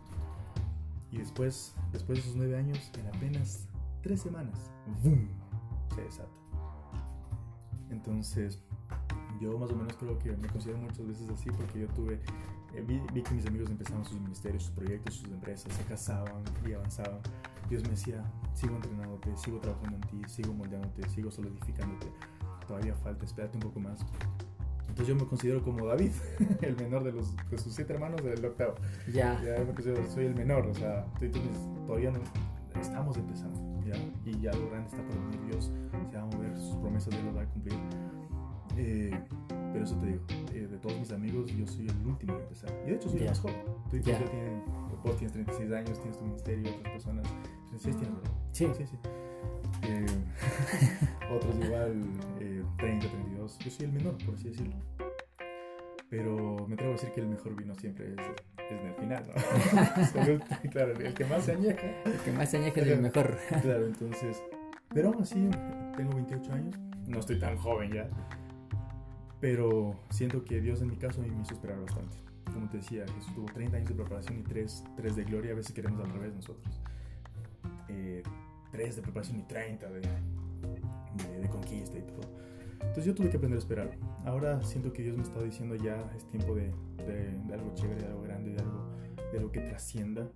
Y 1.12 1.18
después, 1.18 1.76
después 1.92 2.18
de 2.18 2.24
esos 2.24 2.36
nueve 2.36 2.58
años, 2.58 2.92
en 3.00 3.08
apenas 3.08 3.68
tres 4.02 4.22
semanas, 4.22 4.72
¡boom! 5.04 5.28
se 5.96 6.02
desata. 6.02 6.30
Entonces, 7.90 8.60
yo 9.40 9.58
más 9.58 9.72
o 9.72 9.76
menos 9.76 9.96
creo 9.98 10.18
que 10.20 10.36
me 10.36 10.48
considero 10.48 10.78
muchas 10.80 11.08
veces 11.08 11.30
así 11.30 11.50
porque 11.50 11.80
yo 11.80 11.88
tuve, 11.88 12.20
eh, 12.76 12.84
vi, 12.86 13.02
vi 13.14 13.24
que 13.24 13.34
mis 13.34 13.46
amigos 13.46 13.70
empezaban 13.70 14.06
sus 14.06 14.20
ministerios, 14.20 14.64
sus 14.64 14.74
proyectos, 14.74 15.16
sus 15.16 15.32
empresas, 15.32 15.74
se 15.74 15.84
casaban 15.84 16.44
y 16.68 16.74
avanzaban. 16.74 17.20
Dios 17.70 17.84
me 17.84 17.90
decía, 17.90 18.24
sigo 18.54 18.76
entrenándote, 18.76 19.36
sigo 19.38 19.60
trabajando 19.60 19.98
en 19.98 20.02
ti, 20.02 20.30
sigo 20.30 20.54
moldeándote, 20.54 21.08
sigo 21.10 21.32
solidificándote. 21.32 22.08
Todavía 22.68 22.96
falta, 22.96 23.26
espérate 23.26 23.58
un 23.58 23.64
poco 23.64 23.80
más. 23.80 24.06
Entonces 25.00 25.16
yo 25.16 25.24
me 25.24 25.30
considero 25.30 25.64
como 25.64 25.86
David, 25.86 26.12
el 26.62 26.76
menor 26.76 27.06
de, 27.06 27.14
los, 27.14 27.34
de 27.50 27.58
sus 27.58 27.74
siete 27.74 27.94
hermanos 27.94 28.22
del 28.22 28.44
octavo. 28.44 28.76
ya, 29.14 29.42
Ya 29.42 29.64
me 29.64 29.74
considero, 29.74 30.06
soy 30.10 30.26
el 30.26 30.36
menor, 30.36 30.68
o 30.68 30.74
sea, 30.74 31.06
entonces 31.22 31.58
todavía 31.88 32.12
no 32.12 32.20
estamos 32.82 33.16
empezando, 33.16 33.82
¿ya? 33.86 33.96
Y 34.26 34.42
ya 34.42 34.52
lo 34.52 34.70
grande 34.70 34.90
está 34.90 35.02
por 35.08 35.16
venir 35.22 35.40
Dios, 35.52 35.72
se 36.12 36.18
va 36.18 36.24
a 36.24 36.26
mover, 36.26 36.58
sus 36.58 36.76
promesas 36.78 37.12
Dios 37.12 37.24
las 37.24 37.38
va 37.38 37.42
a 37.44 37.46
cumplir. 37.46 37.80
Eh, 38.76 39.18
pero 39.72 39.86
eso 39.86 39.96
te 40.00 40.06
digo, 40.08 40.20
eh, 40.54 40.68
de 40.70 40.78
todos 40.80 41.00
mis 41.00 41.12
amigos, 41.14 41.50
yo 41.56 41.66
soy 41.66 41.88
el 41.88 42.06
último 42.06 42.34
en 42.36 42.42
empezar. 42.42 42.70
Y 42.86 42.90
de 42.90 42.96
hecho 42.98 43.10
soy 43.10 43.20
el 43.22 43.28
más 43.28 43.40
joven. 43.40 43.56
Tú 43.90 43.98
Ya. 44.00 44.18
tienen, 44.18 44.64
vos 45.02 45.16
tienes 45.16 45.32
36 45.32 45.72
años, 45.72 45.98
tienes 46.02 46.18
tu 46.18 46.26
ministerio, 46.26 46.72
otras 46.76 46.92
personas, 46.92 47.26
36 47.70 47.96
tienes, 47.98 48.16
¿verdad? 48.18 48.32
sí, 48.52 48.68
Sí, 48.78 48.86
sí. 48.86 48.98
Eh, 49.84 50.06
otros 51.34 51.56
igual, 51.64 52.02
eh, 52.42 52.64
30, 52.80 53.08
32. 53.08 53.39
Yo 53.58 53.72
soy 53.72 53.86
el 53.86 53.92
menor, 53.92 54.18
por 54.24 54.36
así 54.36 54.50
decirlo. 54.50 54.76
Pero 56.10 56.66
me 56.68 56.74
atrevo 56.74 56.94
a 56.94 56.96
decir 56.96 57.12
que 57.12 57.22
el 57.22 57.28
mejor 57.28 57.56
vino 57.56 57.76
siempre 57.76 58.08
es, 58.08 58.20
es 58.72 58.82
en 58.82 58.88
el 58.88 58.96
final, 58.96 59.24
¿no? 59.28 60.70
Claro, 60.72 60.94
el 60.94 61.14
que 61.14 61.26
más 61.26 61.44
se 61.44 61.52
añeja. 61.52 61.88
el 62.04 62.20
que 62.26 62.32
más 62.32 62.50
se 62.50 62.58
añeje 62.58 62.82
es 62.82 62.88
el 62.88 63.02
mejor. 63.02 63.38
Claro, 63.62 63.86
entonces. 63.86 64.42
Pero 64.92 65.10
aún 65.10 65.22
así, 65.22 65.50
tengo 65.96 66.16
28 66.16 66.54
años. 66.54 66.76
No 67.08 67.20
estoy 67.20 67.40
tan 67.40 67.58
joven 67.58 67.92
ya. 67.92 68.10
Pero 69.40 70.00
siento 70.10 70.44
que 70.44 70.60
Dios 70.62 70.82
en 70.82 70.90
mi 70.90 70.98
caso 70.98 71.22
me 71.22 71.28
hizo 71.28 71.54
esperar 71.54 71.80
bastante. 71.80 72.18
Como 72.52 72.68
te 72.70 72.78
decía, 72.78 73.06
Jesús 73.16 73.34
tuvo 73.36 73.46
30 73.46 73.78
años 73.78 73.90
de 73.90 73.96
preparación 73.96 74.40
y 74.40 74.44
3, 74.44 74.84
de 75.16 75.24
gloria. 75.24 75.52
A 75.52 75.56
veces 75.56 75.74
queremos 75.74 76.04
al 76.04 76.12
revés 76.12 76.34
nosotros. 76.34 76.82
Eh, 77.88 78.24
3 78.72 78.96
de 78.96 79.02
preparación 79.04 79.40
y 79.40 79.44
30 79.44 79.90
de, 79.92 80.02
de, 80.02 81.40
de 81.40 81.50
conquista 81.50 82.00
y 82.00 82.02
todo. 82.02 82.22
Entonces 82.82 83.06
yo 83.06 83.16
tuve 83.16 83.30
que 83.30 83.38
aprender 83.38 83.58
a 83.58 83.60
esperar. 83.62 83.92
Ahora 84.26 84.62
siento 84.64 84.92
que 84.94 85.04
Dios 85.04 85.16
me 85.18 85.24
está 85.24 85.42
diciendo 85.42 85.76
ya 85.76 85.98
es 86.16 86.26
tiempo 86.26 86.56
de, 86.56 86.72
algo 87.54 87.72
chévere, 87.76 88.02
de 88.02 88.08
algo 88.08 88.22
grande, 88.24 88.52
de 88.52 88.60
algo, 88.60 88.90
de 89.32 89.38
algo 89.38 89.52
que 89.52 89.62
trascienda. 89.62 90.28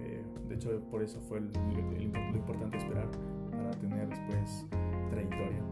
Eh, 0.00 0.22
de 0.48 0.54
hecho, 0.54 0.80
por 0.90 1.02
eso 1.02 1.20
fue 1.28 1.38
el, 1.38 1.50
el- 1.96 2.12
lo 2.12 2.36
importante 2.36 2.78
esperar 2.78 3.08
para 3.50 3.70
tener 3.72 4.08
después 4.08 4.66
trayectoria. 5.10 5.62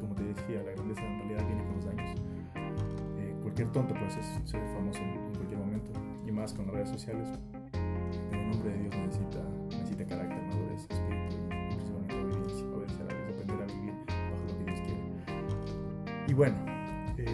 Como 0.00 0.14
te 0.14 0.24
decía, 0.24 0.62
la 0.62 0.72
grandeza 0.72 1.02
en 1.04 1.18
realidad 1.20 1.46
viene 1.46 1.64
con 1.64 1.76
los 1.76 1.86
años. 1.86 2.20
Eh, 3.18 3.34
cualquier 3.42 3.68
tonto 3.70 3.94
puede 3.94 4.10
ser, 4.10 4.22
famoso 4.74 5.00
en, 5.00 5.32
cualquier 5.34 5.58
momento, 5.58 5.90
y 6.26 6.32
más 6.32 6.52
con 6.52 6.66
las 6.66 6.74
redes 6.74 6.90
sociales. 6.90 7.28
Pero 8.30 8.42
un 8.42 8.52
hombre 8.52 8.70
de 8.72 8.78
Dios 8.82 8.96
necesita, 8.96 9.42
necesita 9.70 10.06
carácter, 10.06 10.45
Y 16.28 16.34
bueno, 16.34 16.56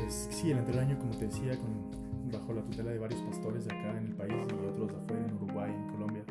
sí, 0.09 0.51
el 0.51 0.59
anterior 0.59 0.85
año, 0.85 0.99
como 0.99 1.13
te 1.17 1.27
decía, 1.27 1.53
bajo 2.31 2.53
la 2.53 2.63
tutela 2.63 2.91
de 2.91 2.99
varios 2.99 3.21
pastores 3.23 3.65
de 3.65 3.75
acá 3.75 3.97
en 3.99 4.09
el 4.09 4.15
país 4.15 4.33
y 4.33 4.67
otros 4.67 4.93
afuera, 4.93 5.25
en 5.27 5.35
Uruguay, 5.35 5.73
en 5.75 5.89
Colombia, 5.89 6.23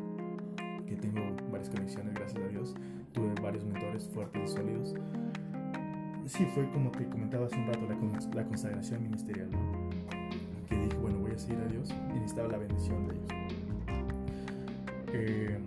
que 0.86 0.96
tengo 0.96 1.20
varias 1.50 1.68
conexiones, 1.70 2.14
gracias 2.14 2.42
a 2.42 2.48
Dios. 2.48 2.74
Tuve 3.12 3.34
varios 3.42 3.64
mentores 3.64 4.08
fuertes 4.08 4.42
y 4.44 4.54
sólidos. 4.54 4.94
Sí, 6.26 6.46
fue 6.54 6.70
como 6.70 6.90
te 6.92 7.04
comentaba 7.08 7.46
hace 7.46 7.56
un 7.56 7.66
rato, 7.66 7.80
la, 7.88 7.96
la 8.34 8.44
consagración 8.44 9.02
ministerial, 9.02 9.48
que 10.68 10.76
dije, 10.76 10.96
bueno, 10.98 11.18
voy 11.18 11.32
a 11.32 11.38
seguir 11.38 11.58
a 11.58 11.66
Dios 11.66 11.92
y 12.10 12.14
necesitaba 12.14 12.48
la 12.48 12.58
bendición 12.58 13.08
de 13.08 13.14
ellos. 13.14 13.26
Eh, 15.14 15.58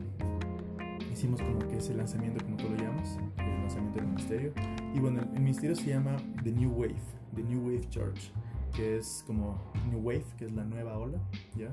hicimos 1.11 1.41
como 1.41 1.59
que 1.59 1.77
ese 1.77 1.93
lanzamiento, 1.93 2.43
como 2.43 2.55
tú 2.55 2.69
lo 2.69 2.77
llamas, 2.77 3.19
el 3.37 3.61
lanzamiento 3.61 3.99
del 3.99 4.07
ministerio. 4.07 4.53
Y 4.95 4.99
bueno, 5.01 5.21
el, 5.21 5.41
ministerio 5.41 5.75
se 5.75 5.89
llama 5.89 6.15
The 6.41 6.53
New 6.53 6.71
Wave, 6.71 6.95
The 7.35 7.43
New 7.43 7.65
Wave 7.65 7.89
Church, 7.89 8.31
que 8.73 8.95
es 8.95 9.25
como 9.27 9.61
New 9.89 9.99
Wave, 9.99 10.23
que 10.37 10.45
es 10.45 10.53
la 10.53 10.63
nueva 10.63 10.97
ola, 10.97 11.19
¿ya? 11.53 11.67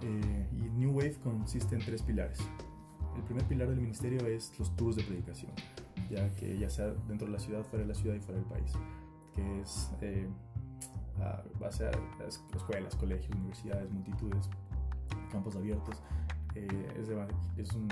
Eh, 0.00 0.48
y 0.52 0.62
New 0.70 0.92
Wave 0.92 1.16
consiste 1.22 1.74
en 1.74 1.84
tres 1.84 2.00
pilares. 2.00 2.38
El 3.14 3.22
primer 3.24 3.44
pilar 3.44 3.68
del 3.68 3.78
ministerio 3.78 4.26
es 4.26 4.58
los 4.58 4.74
tours 4.74 4.96
de 4.96 5.02
predicación, 5.02 5.52
ya 6.10 6.34
que 6.36 6.58
ya 6.58 6.70
sea 6.70 6.94
dentro 7.08 7.26
de 7.26 7.34
la 7.34 7.38
ciudad, 7.38 7.62
fuera 7.62 7.84
de 7.84 7.92
la 7.92 7.94
ciudad 7.94 8.14
y 8.14 8.20
fuera 8.20 8.40
del 8.40 8.48
país, 8.48 8.72
que 9.34 9.60
es 9.60 9.90
eh, 10.00 10.26
va 11.20 11.68
a 11.68 11.72
ser 11.72 11.94
escuelas, 12.56 12.96
colegios, 12.96 13.36
universidades, 13.36 13.92
multitudes, 13.92 14.48
campos 15.30 15.56
abiertos. 15.56 16.02
Eh, 16.54 16.88
es, 16.98 17.10
es 17.58 17.74
un, 17.74 17.86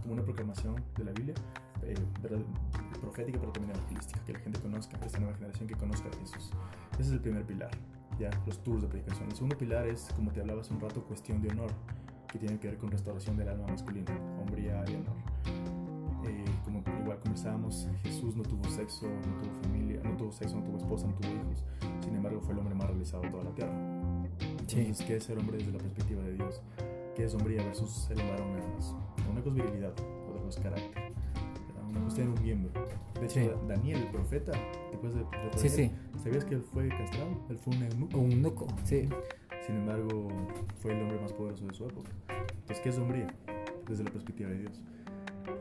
como 0.00 0.14
una 0.14 0.22
proclamación 0.22 0.76
de 0.96 1.04
la 1.04 1.12
Biblia, 1.12 1.34
eh, 1.82 1.94
profética 3.00 3.38
pero 3.38 3.52
también 3.52 3.76
evangelística, 3.76 4.24
que 4.24 4.32
la 4.32 4.38
gente 4.40 4.60
conozca, 4.60 4.98
esta 5.04 5.18
nueva 5.18 5.34
generación 5.34 5.68
que 5.68 5.74
conozca 5.74 6.08
a 6.08 6.18
Jesús. 6.18 6.50
Ese 6.94 7.02
es 7.02 7.10
el 7.12 7.20
primer 7.20 7.44
pilar, 7.44 7.70
ya, 8.18 8.30
los 8.46 8.62
tours 8.62 8.82
de 8.82 8.88
predicación. 8.88 9.28
El 9.28 9.34
segundo 9.34 9.58
pilar 9.58 9.86
es, 9.86 10.08
como 10.14 10.30
te 10.30 10.40
hablaba 10.40 10.60
hace 10.60 10.72
un 10.72 10.80
rato, 10.80 11.02
cuestión 11.04 11.42
de 11.42 11.50
honor, 11.50 11.70
que 12.30 12.38
tiene 12.38 12.58
que 12.58 12.68
ver 12.68 12.78
con 12.78 12.90
restauración 12.90 13.36
del 13.36 13.48
alma 13.48 13.66
masculina, 13.66 14.12
hombría 14.40 14.84
y 14.88 14.94
honor. 14.94 15.16
Eh, 16.24 16.44
como 16.64 16.82
igual 17.00 17.18
comenzábamos, 17.18 17.88
Jesús 18.02 18.36
no 18.36 18.42
tuvo 18.42 18.64
sexo, 18.70 19.06
no 19.06 19.42
tuvo 19.42 19.62
familia, 19.62 20.00
no 20.04 20.16
tuvo 20.16 20.32
sexo, 20.32 20.56
no 20.56 20.64
tuvo 20.64 20.78
esposa, 20.78 21.06
no 21.06 21.14
tuvo 21.14 21.30
hijos. 21.32 21.64
Sin 22.02 22.14
embargo, 22.14 22.40
fue 22.40 22.54
el 22.54 22.60
hombre 22.60 22.74
más 22.74 22.86
realizado 22.86 23.22
de 23.22 23.30
toda 23.30 23.44
la 23.44 23.54
tierra. 23.54 23.72
Entonces, 24.40 25.02
¿qué 25.06 25.16
es 25.16 25.24
ser 25.24 25.38
hombre 25.38 25.58
desde 25.58 25.72
la 25.72 25.78
perspectiva 25.78 26.22
de 26.22 26.34
Dios? 26.34 26.62
¿Qué 27.14 27.24
es 27.24 27.34
hombría 27.34 27.62
versus 27.64 27.90
ser 27.90 28.18
un 28.18 28.28
varón? 28.28 28.52
Una 29.30 29.42
cosa 29.42 29.48
es 29.48 29.54
virilidad, 29.54 29.92
otra 29.92 30.42
cosa 30.42 30.48
es 30.48 30.64
carácter. 30.64 31.01
Cuestión 32.00 32.34
de 32.34 32.40
un 32.40 32.42
miembro. 32.42 32.70
De 33.20 33.26
hecho, 33.26 33.60
Daniel, 33.68 34.02
el 34.02 34.08
profeta, 34.08 34.52
después 34.90 35.14
de, 35.14 35.20
de 35.20 35.58
sí, 35.58 35.68
sí. 35.68 35.92
¿sabías 36.22 36.44
que 36.44 36.54
él 36.56 36.62
fue 36.62 36.88
castrado? 36.88 37.30
Él 37.48 37.58
fue 37.58 37.76
un 37.76 37.82
eunuco. 37.82 38.18
Un 38.18 38.32
eunuco, 38.32 38.66
sí. 38.84 39.08
Sin 39.66 39.76
embargo, 39.76 40.28
fue 40.80 40.92
el 40.92 41.02
hombre 41.02 41.20
más 41.20 41.32
poderoso 41.32 41.66
de 41.66 41.74
su 41.74 41.84
época. 41.84 42.10
Entonces, 42.28 42.80
¿qué 42.80 42.88
es 42.88 42.98
hombría? 42.98 43.26
Desde 43.88 44.04
la 44.04 44.10
perspectiva 44.10 44.50
de 44.50 44.58
Dios. 44.58 44.82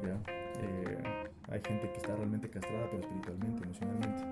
¿Ya? 0.03 0.19
Eh, 0.61 1.03
hay 1.49 1.61
gente 1.61 1.89
que 1.91 1.97
está 1.97 2.15
realmente 2.15 2.49
castrada, 2.49 2.87
pero 2.89 3.03
espiritualmente, 3.03 3.63
emocionalmente, 3.63 4.23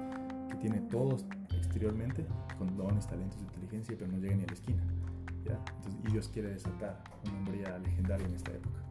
que 0.50 0.56
tiene 0.56 0.80
todo 0.90 1.18
exteriormente, 1.52 2.26
con 2.58 2.76
dones, 2.78 3.06
talentos, 3.08 3.40
inteligencia, 3.42 3.96
pero 3.98 4.12
no 4.12 4.18
llega 4.18 4.36
ni 4.36 4.44
a 4.44 4.48
la 4.48 4.54
esquina. 4.54 4.84
¿ya? 5.46 5.60
Entonces, 5.78 6.02
y 6.08 6.12
Dios 6.12 6.30
quiere 6.30 6.50
desatar 6.50 7.04
una 7.26 7.38
hombría 7.38 7.78
legendaria 7.80 8.26
en 8.26 8.34
esta 8.34 8.52
época. 8.52 8.89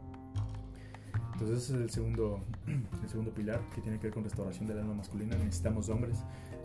Entonces 1.39 1.63
ese 1.63 1.75
es 1.75 1.81
el 1.81 1.89
segundo, 1.89 2.41
el 2.67 3.09
segundo 3.09 3.31
pilar 3.33 3.61
que 3.73 3.81
tiene 3.81 3.97
que 3.97 4.07
ver 4.07 4.13
con 4.13 4.23
restauración 4.25 4.67
del 4.67 4.79
alma 4.79 4.93
masculina. 4.93 5.37
Necesitamos 5.37 5.87
hombres. 5.87 6.17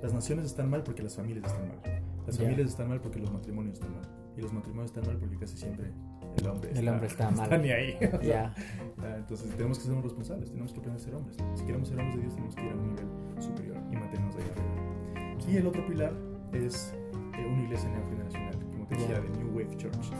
Las 0.03 0.13
naciones 0.13 0.47
están 0.47 0.69
mal 0.69 0.83
porque 0.83 1.03
las 1.03 1.15
familias 1.15 1.47
están 1.47 1.69
mal. 1.69 2.03
Las 2.27 2.39
familias 2.39 2.69
están 2.69 2.89
mal 2.89 3.01
porque 3.01 3.21
los 3.21 3.33
matrimonios 3.33 3.75
están 3.75 3.93
mal. 3.95 4.03
Y 4.37 4.41
los 4.41 4.53
matrimonios 4.53 4.91
están 4.91 5.07
mal 5.07 5.17
porque 5.17 5.37
casi 5.37 5.57
siempre 5.57 5.93
el 6.39 6.47
hombre 6.49 6.71
está, 6.71 6.81
el 6.81 6.89
hombre 6.89 7.07
está, 7.07 7.31
mal. 7.31 7.45
Está 7.45 7.59
ni 7.59 7.71
ahí. 7.71 7.97
Entonces 9.17 9.49
tenemos 9.57 9.79
que 9.79 9.85
ser 9.85 10.03
responsables, 10.03 10.51
tenemos 10.51 10.73
que 10.73 10.79
aprender 10.81 11.01
a 11.01 11.05
ser 11.05 11.15
hombres. 11.15 11.37
Si 11.55 11.65
queremos 11.65 11.89
ser 11.89 12.01
hombres 12.01 12.17
de 12.17 12.23
Dios, 12.23 12.35
tenemos 12.35 12.55
que 12.57 12.67
ir 12.67 12.73
a 12.73 12.75
un 12.75 12.89
nivel 12.89 13.07
superior 13.43 13.77
y 13.93 13.97
mantenernos 13.97 14.37
ahí 14.37 14.43
arriba. 14.43 15.49
Y 15.49 15.57
el 15.57 15.67
otro 15.69 15.87
pilar 15.87 16.13
es 16.53 16.93
eh, 17.39 17.47
una 17.47 17.63
iglesia 17.63 17.89
neogeneracional, 17.91 18.55
como 18.73 18.87
te 18.89 18.97
decía, 18.97 19.21
de 19.21 19.29
New 19.31 19.51
Wave 19.51 19.77
Church. 19.77 20.11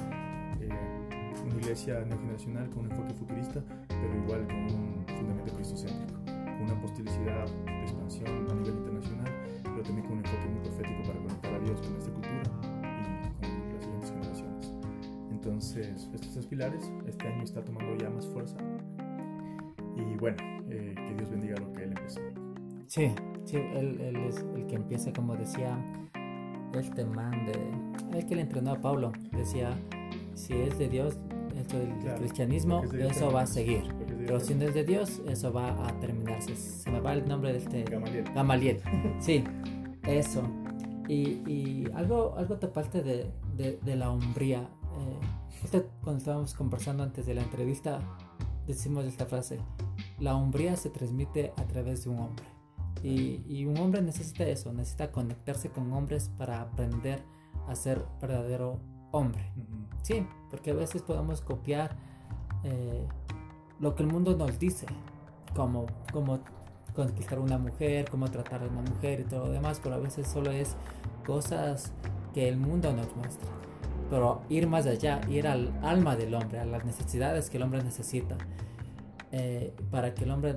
Eh, 0.61 0.69
una 1.45 1.57
iglesia 1.57 2.05
neogeneracional 2.05 2.71
con 2.71 2.85
un 2.85 2.93
enfoque 2.93 3.15
futurista, 3.15 3.63
pero 4.15 4.25
igual 4.25 4.47
con 4.47 4.57
un 4.57 5.05
fundamento 5.07 5.55
cristocéntrico, 5.55 6.21
con 6.25 6.63
una 6.63 6.73
apostolicidad 6.75 7.47
de 7.67 7.83
expansión 7.83 8.51
a 8.51 8.55
nivel 8.55 8.77
internacional, 8.77 9.33
pero 9.63 9.83
también 9.83 10.07
con 10.07 10.19
un 10.19 10.25
enfoque 10.25 10.47
muy 10.49 10.61
profético 10.61 11.03
para 11.03 11.19
conectar 11.21 11.55
a 11.55 11.59
Dios 11.61 11.81
con 11.81 11.97
esta 11.97 12.11
cultura 12.13 12.43
y 13.41 13.47
con 13.47 13.75
las 13.75 13.85
siguientes 13.85 14.11
generaciones. 14.11 14.73
Entonces, 15.31 16.11
estos 16.15 16.33
tres 16.33 16.47
pilares, 16.47 16.93
este 17.07 17.29
año 17.29 17.43
está 17.43 17.65
tomando 17.65 17.97
ya 17.97 18.11
más 18.11 18.27
fuerza. 18.29 18.57
Y 19.97 20.17
bueno, 20.17 20.37
eh, 20.71 20.95
que 20.97 21.15
Dios 21.15 21.31
bendiga 21.31 21.57
lo 21.57 21.73
que 21.73 21.85
Él 21.85 21.91
empezó. 21.97 22.21
Sí, 22.87 23.13
sí, 23.45 23.57
Él, 23.57 24.01
él 24.01 24.17
es 24.17 24.45
el 24.55 24.67
que 24.67 24.77
empieza, 24.77 25.13
como 25.13 25.37
decía 25.37 25.77
este 26.75 27.05
man 27.05 27.47
de... 27.47 28.19
El 28.19 28.27
que 28.27 28.37
le 28.37 28.43
entrenó 28.43 28.73
a 28.73 28.81
Pablo, 28.81 29.13
decía, 29.33 29.77
si 30.35 30.55
es 30.55 30.79
de 30.79 30.89
Dios, 30.89 31.19
esto 31.59 31.79
del 31.79 32.15
cristianismo, 32.19 32.83
eso 32.93 33.33
va 33.33 33.43
a 33.43 33.47
seguir. 33.47 33.83
Pero 34.27 34.41
si 34.41 34.55
no 34.55 34.65
es 34.65 34.75
de 34.75 34.85
Dios, 34.85 35.21
eso 35.27 35.53
va 35.53 35.87
a 35.87 36.01
terminarse. 36.01 36.57
Se 36.57 36.91
me 36.91 37.01
va 37.01 37.13
el 37.13 37.29
nombre 37.29 37.53
de 37.53 37.59
este... 37.59 37.85
Gamaliel. 37.85 38.25
Gamaliel. 38.35 38.81
Sí, 39.21 39.45
eso. 40.05 40.43
Y, 41.09 41.43
y 41.51 41.89
algo, 41.95 42.35
algo 42.37 42.57
te 42.57 42.69
parte 42.69 43.03
de, 43.03 43.31
de, 43.57 43.79
de 43.83 43.97
la 43.97 44.11
hombría. 44.11 44.61
Eh, 45.71 45.83
cuando 46.03 46.19
estábamos 46.19 46.55
conversando 46.55 47.03
antes 47.03 47.27
de 47.27 47.35
la 47.35 47.43
entrevista, 47.43 48.01
decimos 48.67 49.05
esta 49.05 49.27
frase. 49.27 49.61
La 50.19 50.35
hombría 50.35 50.77
se 50.77 50.91
transmite 50.91 51.53
a 51.57 51.65
través 51.65 52.05
de 52.05 52.11
un 52.11 52.19
hombre. 52.21 52.45
Y, 53.03 53.43
y, 53.47 53.67
un 53.67 53.77
hombre 53.79 54.01
necesita 54.01 54.45
eso, 54.45 54.73
necesita 54.73 55.13
conectarse 55.13 55.69
con 55.69 55.93
hombres 55.93 56.31
para 56.39 56.63
aprender 56.63 57.23
a 57.69 57.75
ser 57.75 58.03
verdadero 58.21 58.81
hombre. 59.13 59.53
Sí, 60.03 60.27
porque 60.51 60.71
a 60.71 60.75
veces 60.75 61.03
podemos 61.03 61.43
copiar 61.43 61.97
eh, 62.63 63.07
lo 63.81 63.95
que 63.95 64.03
el 64.03 64.09
mundo 64.09 64.37
nos 64.37 64.59
dice, 64.59 64.87
como, 65.55 65.87
como 66.13 66.41
conquistar 66.95 67.39
una 67.39 67.59
mujer, 67.59 68.09
cómo 68.11 68.31
tratar 68.31 68.63
a 68.63 68.67
una 68.67 68.83
mujer 68.83 69.21
y 69.21 69.25
todo 69.25 69.47
lo 69.47 69.53
demás, 69.53 69.81
pero 69.83 69.97
a 69.97 69.99
veces 69.99 70.29
solo 70.29 70.51
es 70.51 70.77
cosas 71.27 71.93
que 72.33 72.49
el 72.49 72.57
mundo 72.57 72.93
nos 72.93 73.15
muestra. 73.17 73.49
Pero 74.11 74.43
ir 74.49 74.67
más 74.67 74.87
allá, 74.87 75.21
ir 75.29 75.47
al 75.47 75.73
alma 75.83 76.17
del 76.17 76.35
hombre, 76.35 76.61
a 76.61 76.65
las 76.65 76.85
necesidades 76.85 77.51
que 77.51 77.57
el 77.57 77.63
hombre 77.63 77.83
necesita, 77.83 78.37
eh, 79.33 79.75
para 79.91 80.15
que 80.15 80.25
el 80.25 80.31
hombre... 80.31 80.55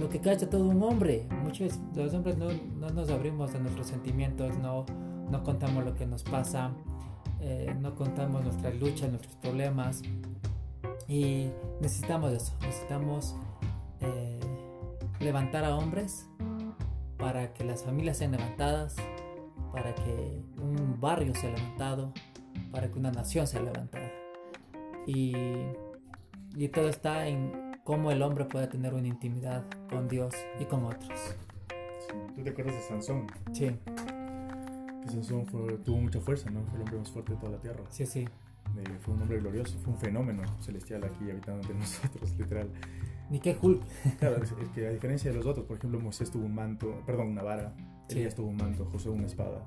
lo 0.00 0.08
que 0.08 0.20
cacha 0.20 0.48
todo 0.48 0.64
un 0.64 0.82
hombre, 0.82 1.26
muchos 1.42 1.78
los 1.94 2.14
hombres 2.14 2.38
no, 2.38 2.48
no 2.78 2.90
nos 2.90 3.10
abrimos 3.10 3.54
a 3.54 3.58
nuestros 3.58 3.88
sentimientos, 3.88 4.56
no, 4.58 4.86
no 5.30 5.42
contamos 5.42 5.84
lo 5.84 5.94
que 5.94 6.06
nos 6.06 6.22
pasa, 6.22 6.70
eh, 7.40 7.74
no 7.80 7.94
contamos 7.94 8.44
nuestras 8.44 8.74
luchas, 8.76 9.10
nuestros 9.10 9.34
problemas. 9.36 10.02
Y 11.08 11.50
necesitamos 11.80 12.32
eso, 12.32 12.52
necesitamos 12.60 13.34
eh, 14.00 14.38
levantar 15.20 15.64
a 15.64 15.74
hombres 15.74 16.28
para 17.16 17.54
que 17.54 17.64
las 17.64 17.82
familias 17.82 18.18
sean 18.18 18.32
levantadas, 18.32 18.96
para 19.72 19.94
que 19.94 20.42
un 20.58 21.00
barrio 21.00 21.34
sea 21.34 21.50
levantado, 21.50 22.12
para 22.70 22.90
que 22.90 22.98
una 22.98 23.10
nación 23.10 23.46
sea 23.46 23.62
levantada. 23.62 24.12
Y, 25.06 25.34
y 26.54 26.68
todo 26.68 26.90
está 26.90 27.26
en 27.26 27.78
cómo 27.84 28.10
el 28.12 28.20
hombre 28.20 28.44
puede 28.44 28.66
tener 28.66 28.92
una 28.92 29.08
intimidad 29.08 29.64
con 29.88 30.08
Dios 30.08 30.34
y 30.60 30.66
con 30.66 30.84
otros. 30.84 31.18
¿Tú 32.36 32.42
te 32.42 32.50
acuerdas 32.50 32.74
de 32.74 32.82
Sansón? 32.82 33.26
Sí. 33.52 33.74
Sansón 35.06 35.46
tuvo 35.84 35.96
mucha 35.96 36.20
fuerza, 36.20 36.50
¿no? 36.50 36.62
Fue 36.64 36.76
el 36.76 36.82
hombre 36.82 36.98
más 36.98 37.10
fuerte 37.10 37.32
de 37.32 37.38
toda 37.38 37.52
la 37.52 37.58
tierra. 37.58 37.82
Sí, 37.88 38.04
sí. 38.04 38.28
Eh, 38.76 38.98
fue 39.00 39.14
un 39.14 39.22
hombre 39.22 39.38
glorioso, 39.38 39.78
fue 39.78 39.92
un 39.92 39.98
fenómeno 39.98 40.42
celestial 40.60 41.04
aquí 41.04 41.30
habitando 41.30 41.60
entre 41.60 41.74
nosotros, 41.78 42.34
literal. 42.38 42.70
Ni 43.30 43.40
qué 43.40 43.56
Hulk. 43.60 43.82
Claro, 44.18 44.42
es, 44.42 44.52
que 44.74 44.86
a 44.86 44.90
diferencia 44.90 45.30
de 45.30 45.36
los 45.36 45.46
otros, 45.46 45.66
por 45.66 45.78
ejemplo, 45.78 46.00
Moisés 46.00 46.30
tuvo 46.30 46.44
un 46.44 46.54
manto, 46.54 47.02
perdón, 47.06 47.28
una 47.28 47.42
vara, 47.42 47.74
sí. 48.08 48.18
Elías 48.18 48.34
tuvo 48.34 48.48
un 48.48 48.56
manto, 48.56 48.84
José 48.86 49.08
una 49.10 49.26
espada. 49.26 49.62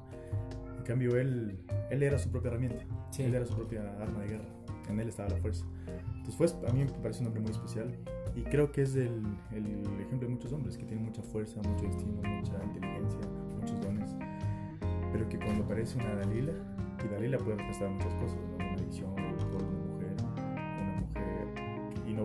En 0.78 0.84
cambio, 0.84 1.16
él, 1.18 1.60
él 1.90 2.04
era 2.04 2.18
su 2.18 2.30
propia 2.32 2.50
herramienta, 2.50 2.84
sí. 3.12 3.24
él 3.24 3.36
era 3.36 3.46
su 3.46 3.56
propia 3.56 3.82
arma 4.00 4.22
de 4.22 4.28
guerra, 4.30 4.50
en 4.90 5.00
él 5.00 5.10
estaba 5.10 5.30
la 5.30 5.38
fuerza. 5.38 5.66
Entonces, 6.16 6.36
fue, 6.36 6.70
a 6.70 6.74
mí 6.74 6.84
me 6.84 6.92
parece 6.92 7.22
un 7.22 7.28
hombre 7.28 7.42
muy 7.42 7.52
especial 7.52 7.96
y 8.36 8.44
creo 8.44 8.72
que 8.72 8.84
es 8.84 8.96
el, 8.96 9.24
el 9.52 9.86
ejemplo 10.00 10.28
de 10.28 10.30
muchos 10.30 10.52
hombres 10.54 10.78
que 10.78 10.86
tienen 10.86 11.06
mucha 11.06 11.22
fuerza, 11.22 11.62
mucho 11.62 11.86
destino, 11.86 12.22
mucha 12.22 12.64
inteligencia, 12.64 13.20
muchos 13.60 13.82
dones 13.82 14.16
pero 15.12 15.28
que 15.28 15.38
cuando 15.38 15.64
aparece 15.64 15.98
una 15.98 16.16
Dalila, 16.16 16.54
y 17.04 17.08
Dalila 17.08 17.38
puede 17.38 17.58
representar 17.58 17.90
muchas 17.90 18.14
cosas, 18.16 18.40
¿no? 18.58 18.61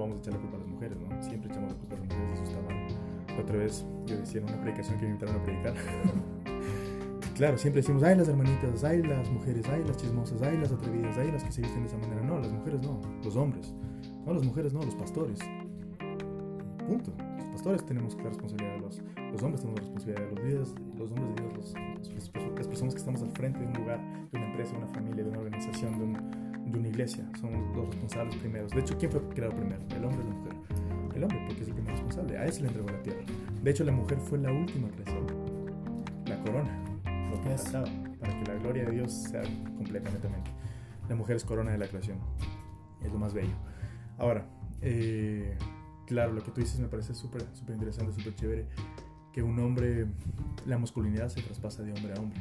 Vamos 0.06 0.18
a 0.18 0.22
echar 0.22 0.34
la 0.34 0.40
culpa 0.40 0.56
a 0.56 0.60
las 0.60 0.68
mujeres, 0.68 0.98
¿no? 0.98 1.22
Siempre 1.22 1.50
echamos 1.50 1.72
la 1.72 1.78
culpa 1.78 1.94
a 1.94 1.98
las 1.98 2.08
mujeres, 2.08 2.40
está 2.40 2.60
mal. 2.62 2.86
La 3.28 3.42
otra 3.42 3.56
vez 3.56 3.84
yo 4.06 4.16
decía 4.16 4.40
en 4.40 4.48
una 4.48 4.60
predicación 4.60 4.98
que 4.98 5.04
me 5.04 5.10
invitaron 5.10 5.36
a 5.36 5.42
predicar, 5.44 5.74
claro, 7.34 7.58
siempre 7.58 7.82
decimos, 7.82 8.02
ay 8.02 8.16
las 8.16 8.28
hermanitas, 8.28 8.84
ay 8.84 9.02
las 9.02 9.30
mujeres, 9.30 9.66
ay 9.68 9.84
las 9.86 9.96
chismosas, 9.96 10.40
ay 10.42 10.56
las 10.56 10.72
atrevidas, 10.72 11.18
ay 11.18 11.32
las 11.32 11.44
que 11.44 11.52
se 11.52 11.62
visten 11.62 11.82
de 11.82 11.88
esa 11.88 11.98
manera. 11.98 12.22
No, 12.22 12.38
las 12.38 12.52
mujeres 12.52 12.80
no, 12.82 13.00
los 13.22 13.36
hombres. 13.36 13.74
No, 14.24 14.32
las 14.32 14.44
mujeres 14.44 14.72
no, 14.72 14.82
los 14.82 14.94
pastores. 14.94 15.38
Punto. 16.86 17.12
Los 17.36 17.46
pastores 17.46 17.84
tenemos 17.84 18.16
la 18.16 18.24
responsabilidad, 18.24 18.78
los, 18.80 19.02
los 19.32 19.42
hombres 19.42 19.60
tenemos 19.60 19.80
la 19.80 19.86
responsabilidad, 19.86 20.30
los 20.30 20.44
líderes, 20.44 20.74
los 20.96 21.10
hombres 21.10 21.36
de 21.36 21.42
Dios, 21.42 21.74
los, 22.14 22.32
los, 22.34 22.58
las 22.58 22.68
personas 22.68 22.94
que 22.94 22.98
estamos 23.00 23.22
al 23.22 23.30
frente 23.32 23.60
de 23.60 23.66
un 23.66 23.72
lugar, 23.74 24.00
de 24.30 24.38
una 24.38 24.46
empresa, 24.46 24.72
de 24.72 24.78
una 24.78 24.88
familia, 24.88 25.24
de 25.24 25.30
una 25.30 25.38
organización, 25.38 25.98
de, 25.98 26.04
un, 26.04 26.35
de 26.76 26.80
una 26.80 26.88
iglesia, 26.88 27.24
somos 27.40 27.76
los 27.76 27.86
responsables 27.88 28.36
primeros. 28.36 28.70
De 28.72 28.80
hecho, 28.80 28.96
¿quién 28.98 29.10
fue 29.10 29.20
creado 29.30 29.54
primero? 29.54 29.82
¿El 29.90 30.04
hombre 30.04 30.24
o 30.24 30.28
la 30.28 30.34
mujer? 30.34 30.52
El 31.14 31.24
hombre, 31.24 31.44
porque 31.46 31.62
es 31.62 31.68
el 31.68 31.74
primer 31.74 31.92
responsable. 31.92 32.38
A 32.38 32.44
él 32.44 32.52
se 32.52 32.60
le 32.60 32.68
entregó 32.68 32.90
la 32.90 33.02
tierra. 33.02 33.20
De 33.62 33.70
hecho, 33.70 33.84
la 33.84 33.92
mujer 33.92 34.18
fue 34.18 34.38
la 34.38 34.52
última 34.52 34.88
creación. 34.90 35.26
La 36.26 36.38
corona, 36.42 36.78
lo 37.30 37.40
que 37.40 37.48
faltaba, 37.56 37.88
para 38.20 38.38
que 38.38 38.52
la 38.52 38.54
gloria 38.58 38.84
de 38.84 38.92
Dios 38.92 39.12
sea 39.12 39.42
completamente. 39.76 40.28
La 41.08 41.14
mujer 41.14 41.36
es 41.36 41.44
corona 41.44 41.72
de 41.72 41.78
la 41.78 41.88
creación. 41.88 42.18
Es 43.02 43.10
lo 43.10 43.18
más 43.18 43.32
bello. 43.32 43.54
Ahora, 44.18 44.46
eh, 44.82 45.56
claro, 46.06 46.32
lo 46.32 46.42
que 46.42 46.50
tú 46.50 46.60
dices 46.60 46.78
me 46.80 46.88
parece 46.88 47.14
súper 47.14 47.46
súper 47.54 47.76
interesante, 47.76 48.12
súper 48.12 48.34
chévere, 48.34 48.66
que 49.32 49.42
un 49.42 49.58
hombre, 49.58 50.06
la 50.66 50.78
masculinidad 50.78 51.28
se 51.28 51.42
traspasa 51.42 51.82
de 51.82 51.92
hombre 51.92 52.12
a 52.14 52.20
hombre. 52.20 52.40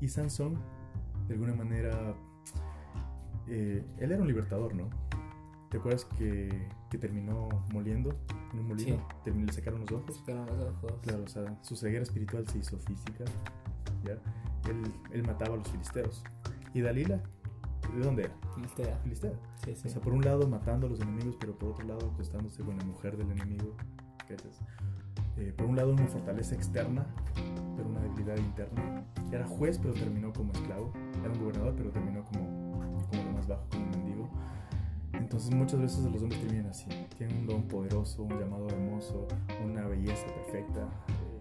Y 0.00 0.08
Sansón, 0.08 0.58
de 1.28 1.34
alguna 1.34 1.54
manera, 1.54 2.14
eh, 3.48 3.84
él 3.98 4.12
era 4.12 4.20
un 4.20 4.28
libertador, 4.28 4.74
¿no? 4.74 4.88
¿Te 5.70 5.78
acuerdas 5.78 6.04
que, 6.04 6.68
que 6.90 6.98
terminó 6.98 7.48
moliendo 7.72 8.16
en 8.52 8.60
un 8.60 8.68
molino? 8.68 9.06
Sí. 9.24 9.30
le 9.30 9.52
sacaron 9.52 9.80
los 9.80 9.92
ojos. 9.92 10.16
Sacaron 10.16 10.46
los 10.46 10.60
ojos. 10.60 10.92
Claro, 11.02 11.24
o 11.24 11.28
sea, 11.28 11.58
su 11.62 11.76
ceguera 11.76 12.02
espiritual 12.02 12.46
se 12.48 12.58
hizo 12.58 12.78
física. 12.78 13.24
¿ya? 14.04 14.12
Él, 14.70 14.82
él 15.12 15.22
mataba 15.26 15.54
a 15.54 15.58
los 15.58 15.68
filisteos. 15.68 16.22
Y 16.72 16.80
Dalila, 16.80 17.20
¿de 17.94 18.04
dónde 18.04 18.24
era? 18.24 18.34
Filistea. 18.54 18.96
Filistea. 19.02 19.32
Sí, 19.64 19.74
sí. 19.74 19.88
O 19.88 19.90
sea, 19.90 20.00
por 20.00 20.12
un 20.12 20.24
lado 20.24 20.48
matando 20.48 20.86
a 20.86 20.90
los 20.90 21.00
enemigos, 21.00 21.36
pero 21.40 21.58
por 21.58 21.70
otro 21.70 21.86
lado 21.86 22.10
acostándose 22.12 22.62
con 22.62 22.76
la 22.76 22.84
mujer 22.84 23.16
del 23.16 23.30
enemigo. 23.30 23.76
Eh, 25.36 25.52
por 25.56 25.66
un 25.66 25.76
lado 25.76 25.92
una 25.92 26.06
fortaleza 26.06 26.54
externa, 26.54 27.06
pero 27.76 27.88
una 27.88 28.00
debilidad 28.00 28.36
interna. 28.38 29.04
Era 29.30 29.46
juez, 29.46 29.78
pero 29.78 29.94
terminó 29.94 30.32
como 30.32 30.52
esclavo. 30.52 30.92
Era 31.22 31.32
un 31.32 31.38
gobernador, 31.38 31.74
pero 31.76 31.90
terminó 31.90 32.24
como, 32.24 32.65
bajo, 33.46 33.68
como 33.70 33.84
un 33.84 33.90
mendigo. 33.90 34.28
Entonces 35.12 35.54
muchas 35.54 35.80
veces 35.80 36.04
los 36.04 36.22
hombres 36.22 36.40
terminan 36.40 36.66
así. 36.66 36.86
Tienen 37.16 37.38
un 37.38 37.46
don 37.46 37.62
poderoso, 37.62 38.22
un 38.22 38.38
llamado 38.38 38.68
hermoso, 38.68 39.26
una 39.64 39.86
belleza 39.86 40.26
perfecta. 40.26 40.88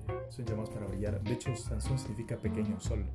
Eh, 0.08 0.26
son 0.30 0.46
llamados 0.46 0.70
para 0.70 0.88
brillar. 0.88 1.22
De 1.22 1.34
hecho, 1.34 1.56
Sansón 1.56 2.00
significa 2.00 2.38
pequeño 2.38 2.80
sol. 2.80 3.06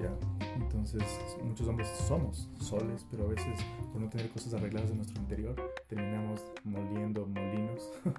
¿ya? 0.00 0.10
Entonces 0.56 1.02
muchos 1.42 1.66
hombres 1.68 1.88
somos 1.88 2.48
soles, 2.60 3.06
pero 3.10 3.24
a 3.24 3.28
veces 3.28 3.58
por 3.92 4.00
no 4.00 4.08
tener 4.08 4.28
cosas 4.30 4.54
arregladas 4.54 4.90
en 4.90 4.96
nuestro 4.96 5.20
interior 5.20 5.54
terminamos 5.88 6.42
moliendo 6.64 7.26
molinos. 7.26 7.90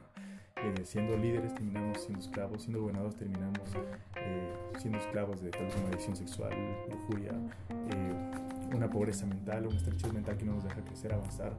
Eh, 0.63 0.85
siendo 0.85 1.17
líderes 1.17 1.53
terminamos 1.53 1.99
siendo 1.99 2.19
esclavos, 2.19 2.61
siendo 2.61 2.79
gobernadores 2.79 3.17
terminamos 3.17 3.59
eh, 4.15 4.53
siendo 4.77 4.97
esclavos 4.97 5.41
de 5.41 5.49
tal 5.49 5.65
vez 5.65 5.75
una 5.75 5.89
adicción 5.89 6.15
sexual, 6.15 6.53
lujuria, 6.89 7.33
eh, 7.89 8.22
una 8.75 8.89
pobreza 8.89 9.25
mental, 9.25 9.67
una 9.67 9.77
estrechez 9.77 10.13
mental 10.13 10.37
que 10.37 10.45
no 10.45 10.55
nos 10.55 10.63
deja 10.63 10.83
crecer, 10.83 11.13
avanzar, 11.13 11.53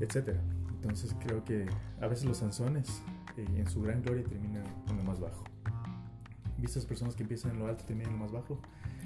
etc. 0.00 0.36
Entonces 0.74 1.14
creo 1.24 1.44
que 1.44 1.66
a 2.00 2.06
veces 2.06 2.24
los 2.24 2.38
sanzones 2.38 3.02
en 3.36 3.66
su 3.66 3.82
gran 3.82 4.02
gloria 4.02 4.24
terminan 4.24 4.64
en 4.88 4.96
lo 4.96 5.02
más 5.02 5.20
bajo. 5.20 5.44
¿Viste 6.58 6.78
las 6.78 6.86
personas 6.86 7.14
que 7.14 7.22
empiezan 7.22 7.52
en 7.52 7.58
lo 7.58 7.66
alto 7.66 7.82
y 7.84 7.86
terminan 7.86 8.12
en 8.12 8.18
lo 8.18 8.24
más 8.24 8.32
bajo? 8.32 8.58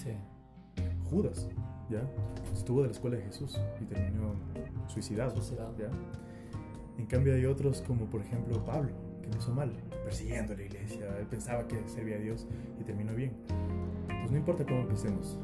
Sí. 0.02 0.10
Judas, 1.10 1.48
¿ya? 1.88 2.02
Estuvo 2.52 2.82
de 2.82 2.88
la 2.88 2.92
escuela 2.92 3.16
de 3.16 3.22
Jesús 3.22 3.58
y 3.80 3.84
terminó 3.84 4.34
suicidado, 4.88 5.34
Suicidado. 5.34 5.74
¿ya? 5.78 5.90
En 6.98 7.06
cambio 7.06 7.34
hay 7.34 7.46
otros 7.46 7.82
como 7.82 8.06
por 8.06 8.20
ejemplo 8.20 8.64
Pablo, 8.64 8.90
que 9.20 9.26
empezó 9.26 9.54
mal, 9.54 9.72
persiguiendo 10.04 10.52
a 10.52 10.56
la 10.56 10.62
iglesia, 10.62 11.18
él 11.18 11.26
pensaba 11.26 11.66
que 11.66 11.88
servía 11.88 12.16
a 12.16 12.18
Dios 12.18 12.46
y 12.80 12.84
terminó 12.84 13.14
bien. 13.14 13.32
Pues 14.06 14.30
no 14.30 14.36
importa 14.36 14.64
cómo 14.66 14.80
empecemos, 14.80 15.38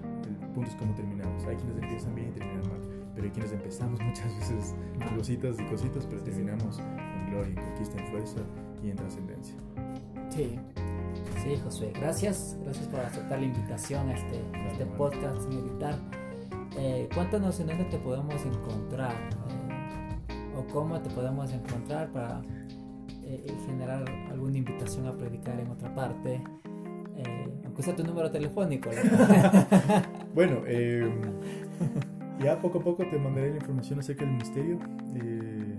el 0.55 0.61
punto 0.61 0.71
es 0.71 0.77
cómo 0.77 0.95
terminamos. 0.95 1.45
Hay 1.47 1.57
quienes 1.57 1.83
empiezan 1.83 2.15
bien 2.15 2.29
y 2.29 2.39
terminan 2.39 2.69
mal, 2.69 2.81
pero 3.15 3.27
hay 3.27 3.33
quienes 3.33 3.53
empezamos 3.53 4.01
muchas 4.01 4.37
veces 4.39 4.75
con 4.99 5.17
cositas 5.17 5.59
y 5.59 5.65
cositas, 5.65 6.07
pero 6.07 6.23
terminamos 6.23 6.79
en 6.79 7.31
gloria, 7.31 7.55
en 7.55 7.67
conquista, 7.71 8.01
en 8.01 8.07
fuerza 8.11 8.41
y 8.83 8.91
en 8.91 8.97
trascendencia. 8.97 9.57
Sí, 10.31 10.59
sí, 11.43 11.57
Josué. 11.63 11.93
Gracias, 11.97 12.57
gracias 12.63 12.87
por 12.87 13.01
aceptar 13.01 13.41
la 13.41 13.47
invitación 13.47 14.09
a 14.09 14.15
este, 14.15 14.41
a 14.57 14.69
este 14.69 14.87
podcast 14.87 15.43
sin 15.43 15.59
editar. 15.59 15.99
Eh, 16.77 17.09
cuéntanos 17.13 17.59
en 17.59 17.67
dónde 17.69 17.85
te 17.85 17.99
podemos 17.99 18.45
encontrar 18.47 19.13
eh, 19.13 20.57
o 20.57 20.73
cómo 20.73 21.01
te 21.01 21.11
podemos 21.11 21.53
encontrar 21.53 22.11
para 22.13 22.43
eh, 23.25 23.47
generar 23.67 24.05
alguna 24.31 24.59
invitación 24.59 25.07
a 25.09 25.17
predicar 25.17 25.59
en 25.59 25.69
otra 25.71 25.93
parte. 25.95 26.43
Sea 27.81 27.97
tu 27.97 28.05
número 28.05 28.31
telefónico. 28.31 28.91
¿no? 28.91 30.05
Bueno, 30.35 30.63
eh, 30.67 31.09
ya 32.41 32.59
poco 32.59 32.81
a 32.81 32.83
poco 32.83 33.05
te 33.07 33.19
mandaré 33.19 33.51
la 33.51 33.57
información 33.57 34.01
acerca 34.01 34.25
del 34.25 34.33
ministerio. 34.33 34.79
eh, 35.15 35.79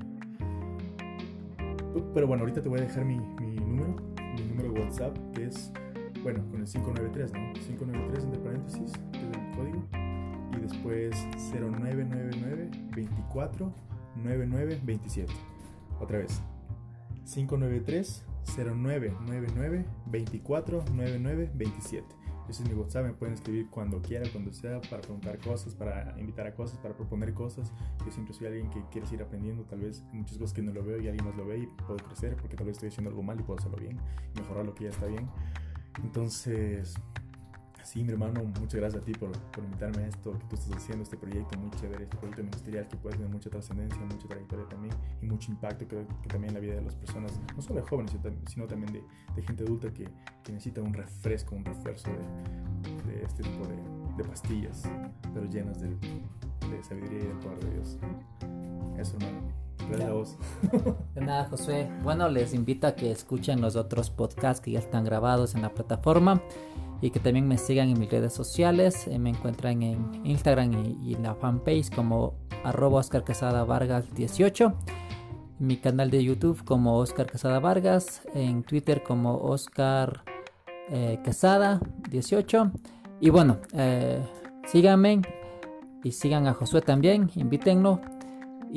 pero 2.13 2.27
bueno, 2.27 2.43
ahorita 2.43 2.61
te 2.61 2.69
voy 2.69 2.79
a 2.79 2.83
dejar 2.83 3.05
mi, 3.05 3.17
número, 3.17 3.95
mi 4.37 4.43
número 4.49 4.71
de 4.73 4.79
WhatsApp, 4.81 5.17
que 5.33 5.45
es, 5.45 5.71
bueno, 6.23 6.43
con 6.49 6.61
el 6.61 6.67
593, 6.67 7.33
¿no? 7.33 7.53
593 7.53 8.23
entre 8.23 8.39
paréntesis, 8.41 8.81
es 8.81 9.37
el 9.37 9.55
código. 9.55 9.83
Y 10.53 10.61
después 10.61 11.27
0999 11.51 12.71
24 12.95 13.73
99 14.23 14.79
27. 14.83 15.33
Otra 15.99 16.19
vez. 16.19 16.41
593 17.25 18.23
0999 18.45 19.85
24 20.07 20.85
99 20.93 21.51
27. 21.53 22.25
Ese 22.49 22.61
es 22.61 22.69
mi 22.69 22.75
WhatsApp, 22.75 23.05
me 23.05 23.13
pueden 23.13 23.33
escribir 23.33 23.69
cuando 23.71 24.01
quiera, 24.01 24.29
cuando 24.31 24.53
sea, 24.53 24.79
para 24.81 25.01
preguntar 25.01 25.39
cosas, 25.39 25.73
para 25.73 26.15
invitar 26.19 26.45
a 26.45 26.53
cosas, 26.53 26.77
para 26.77 26.95
proponer 26.95 27.33
cosas. 27.33 27.71
Yo 28.05 28.11
siempre 28.11 28.35
soy 28.35 28.47
alguien 28.47 28.69
que 28.69 28.83
quiere 28.91 29.07
seguir 29.07 29.23
aprendiendo, 29.23 29.63
tal 29.63 29.79
vez 29.79 30.03
muchas 30.11 30.37
cosas 30.37 30.53
que 30.53 30.61
no 30.61 30.71
lo 30.71 30.83
veo 30.83 31.01
y 31.01 31.07
alguien 31.07 31.25
más 31.25 31.35
lo 31.35 31.47
ve 31.47 31.59
y 31.59 31.67
puedo 31.67 31.97
crecer 31.97 32.35
porque 32.35 32.55
tal 32.55 32.67
vez 32.67 32.77
estoy 32.77 32.89
haciendo 32.89 33.09
algo 33.09 33.23
mal 33.23 33.39
y 33.39 33.43
puedo 33.43 33.59
hacerlo 33.59 33.77
bien, 33.77 33.99
mejorar 34.35 34.63
lo 34.63 34.75
que 34.75 34.83
ya 34.83 34.89
está 34.91 35.07
bien. 35.07 35.27
Entonces, 36.03 36.93
sí, 37.85 38.03
mi 38.03 38.11
hermano, 38.11 38.43
muchas 38.59 38.75
gracias 38.79 39.01
a 39.01 39.05
ti 39.05 39.13
por, 39.13 39.31
por 39.31 39.63
invitarme 39.63 40.03
a 40.03 40.07
esto 40.07 40.33
que 40.33 40.45
tú 40.47 40.55
estás 40.55 40.75
haciendo, 40.75 41.03
este 41.03 41.17
proyecto 41.17 41.57
muy 41.57 41.69
chévere, 41.71 42.03
este 42.03 42.17
proyecto 42.17 42.43
ministerial 42.43 42.87
que 42.87 42.97
puede 42.97 43.15
tener 43.15 43.31
mucha 43.31 43.49
trascendencia, 43.49 43.99
mucha 44.01 44.27
trayectoria 44.27 44.67
también 44.67 44.93
y 45.21 45.25
mucho 45.27 45.51
impacto, 45.51 45.87
creo 45.87 46.05
que 46.21 46.27
también 46.27 46.49
en 46.49 46.55
la 46.55 46.59
vida 46.59 46.75
de 46.75 46.81
las 46.81 46.95
personas, 46.95 47.39
no 47.55 47.61
solo 47.61 47.81
de 47.81 47.87
jóvenes, 47.87 48.11
sino 48.11 48.23
tam- 48.23 48.49
sino 48.49 48.67
también 48.67 48.91
de, 48.91 49.03
de 49.35 49.41
gente 49.41 49.63
adulta 49.63 49.93
que, 49.93 50.09
que 50.43 50.51
necesita 50.51 50.81
un 50.81 50.93
refresco, 50.93 51.55
un 51.55 51.63
refuerzo 51.63 52.09
de, 52.09 53.13
de 53.13 53.23
este 53.23 53.43
tipo 53.43 53.65
de, 53.67 53.77
de 54.17 54.23
pastillas, 54.29 54.83
pero 55.33 55.45
llenas 55.45 55.79
de, 55.79 55.95
sabiduría 56.81 57.19
y 57.19 57.27
del 57.27 57.37
poder 57.37 57.59
de 57.63 57.71
Dios. 57.71 57.97
Eso, 58.97 59.17
hermano. 59.17 59.65
Gracias 59.87 60.09
a 60.09 60.13
vos. 60.13 60.37
De 61.13 61.21
nada, 61.21 61.45
Josué. 61.45 61.87
Bueno, 62.01 62.27
les 62.29 62.53
invito 62.55 62.87
a 62.87 62.95
que 62.95 63.11
escuchen 63.11 63.61
los 63.61 63.75
otros 63.75 64.09
podcasts 64.09 64.59
que 64.61 64.71
ya 64.71 64.79
están 64.79 65.03
grabados 65.03 65.53
en 65.53 65.61
la 65.61 65.69
plataforma 65.69 66.41
y 67.05 67.11
que 67.11 67.19
también 67.19 67.47
me 67.47 67.59
sigan 67.59 67.89
en 67.89 67.99
mis 67.99 68.09
redes 68.09 68.33
sociales. 68.33 69.07
Eh, 69.07 69.19
me 69.19 69.29
encuentran 69.29 69.83
en 69.83 70.25
Instagram 70.25 70.73
y, 70.73 71.11
y 71.11 71.15
la 71.15 71.35
fanpage 71.35 71.91
como 71.93 72.33
arroba 72.63 72.99
Oscar 72.99 73.23
Quesada 73.23 73.63
Vargas 73.63 74.11
18. 74.15 74.73
Mi 75.59 75.77
canal 75.77 76.09
de 76.09 76.23
YouTube 76.23 76.63
como 76.65 76.97
Oscar 76.97 77.27
Quesada 77.27 77.59
Vargas. 77.59 78.23
En 78.33 78.63
Twitter 78.63 79.03
como 79.03 79.37
Oscar 79.37 80.23
eh, 80.89 81.19
Quesada 81.23 81.79
18. 82.09 82.71
Y 83.21 83.29
bueno, 83.29 83.59
eh, 83.73 84.19
síganme 84.65 85.21
y 86.03 86.11
sigan 86.11 86.47
a 86.47 86.53
Josué 86.55 86.81
también. 86.81 87.29
Invítenlo. 87.35 88.01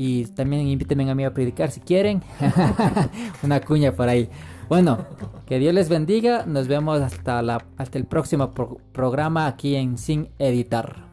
Y 0.00 0.26
también 0.26 0.68
invítenme 0.68 1.10
a 1.10 1.14
mí 1.16 1.24
a 1.24 1.34
predicar 1.34 1.72
si 1.72 1.80
quieren. 1.80 2.22
Una 3.42 3.60
cuña 3.60 3.90
por 3.96 4.08
ahí. 4.08 4.28
Bueno, 4.68 5.04
que 5.44 5.58
Dios 5.58 5.74
les 5.74 5.88
bendiga. 5.88 6.46
Nos 6.46 6.68
vemos 6.68 7.00
hasta, 7.00 7.42
la, 7.42 7.64
hasta 7.76 7.98
el 7.98 8.04
próximo 8.04 8.54
pro- 8.54 8.78
programa 8.92 9.48
aquí 9.48 9.74
en 9.74 9.98
Sin 9.98 10.28
Editar. 10.38 11.07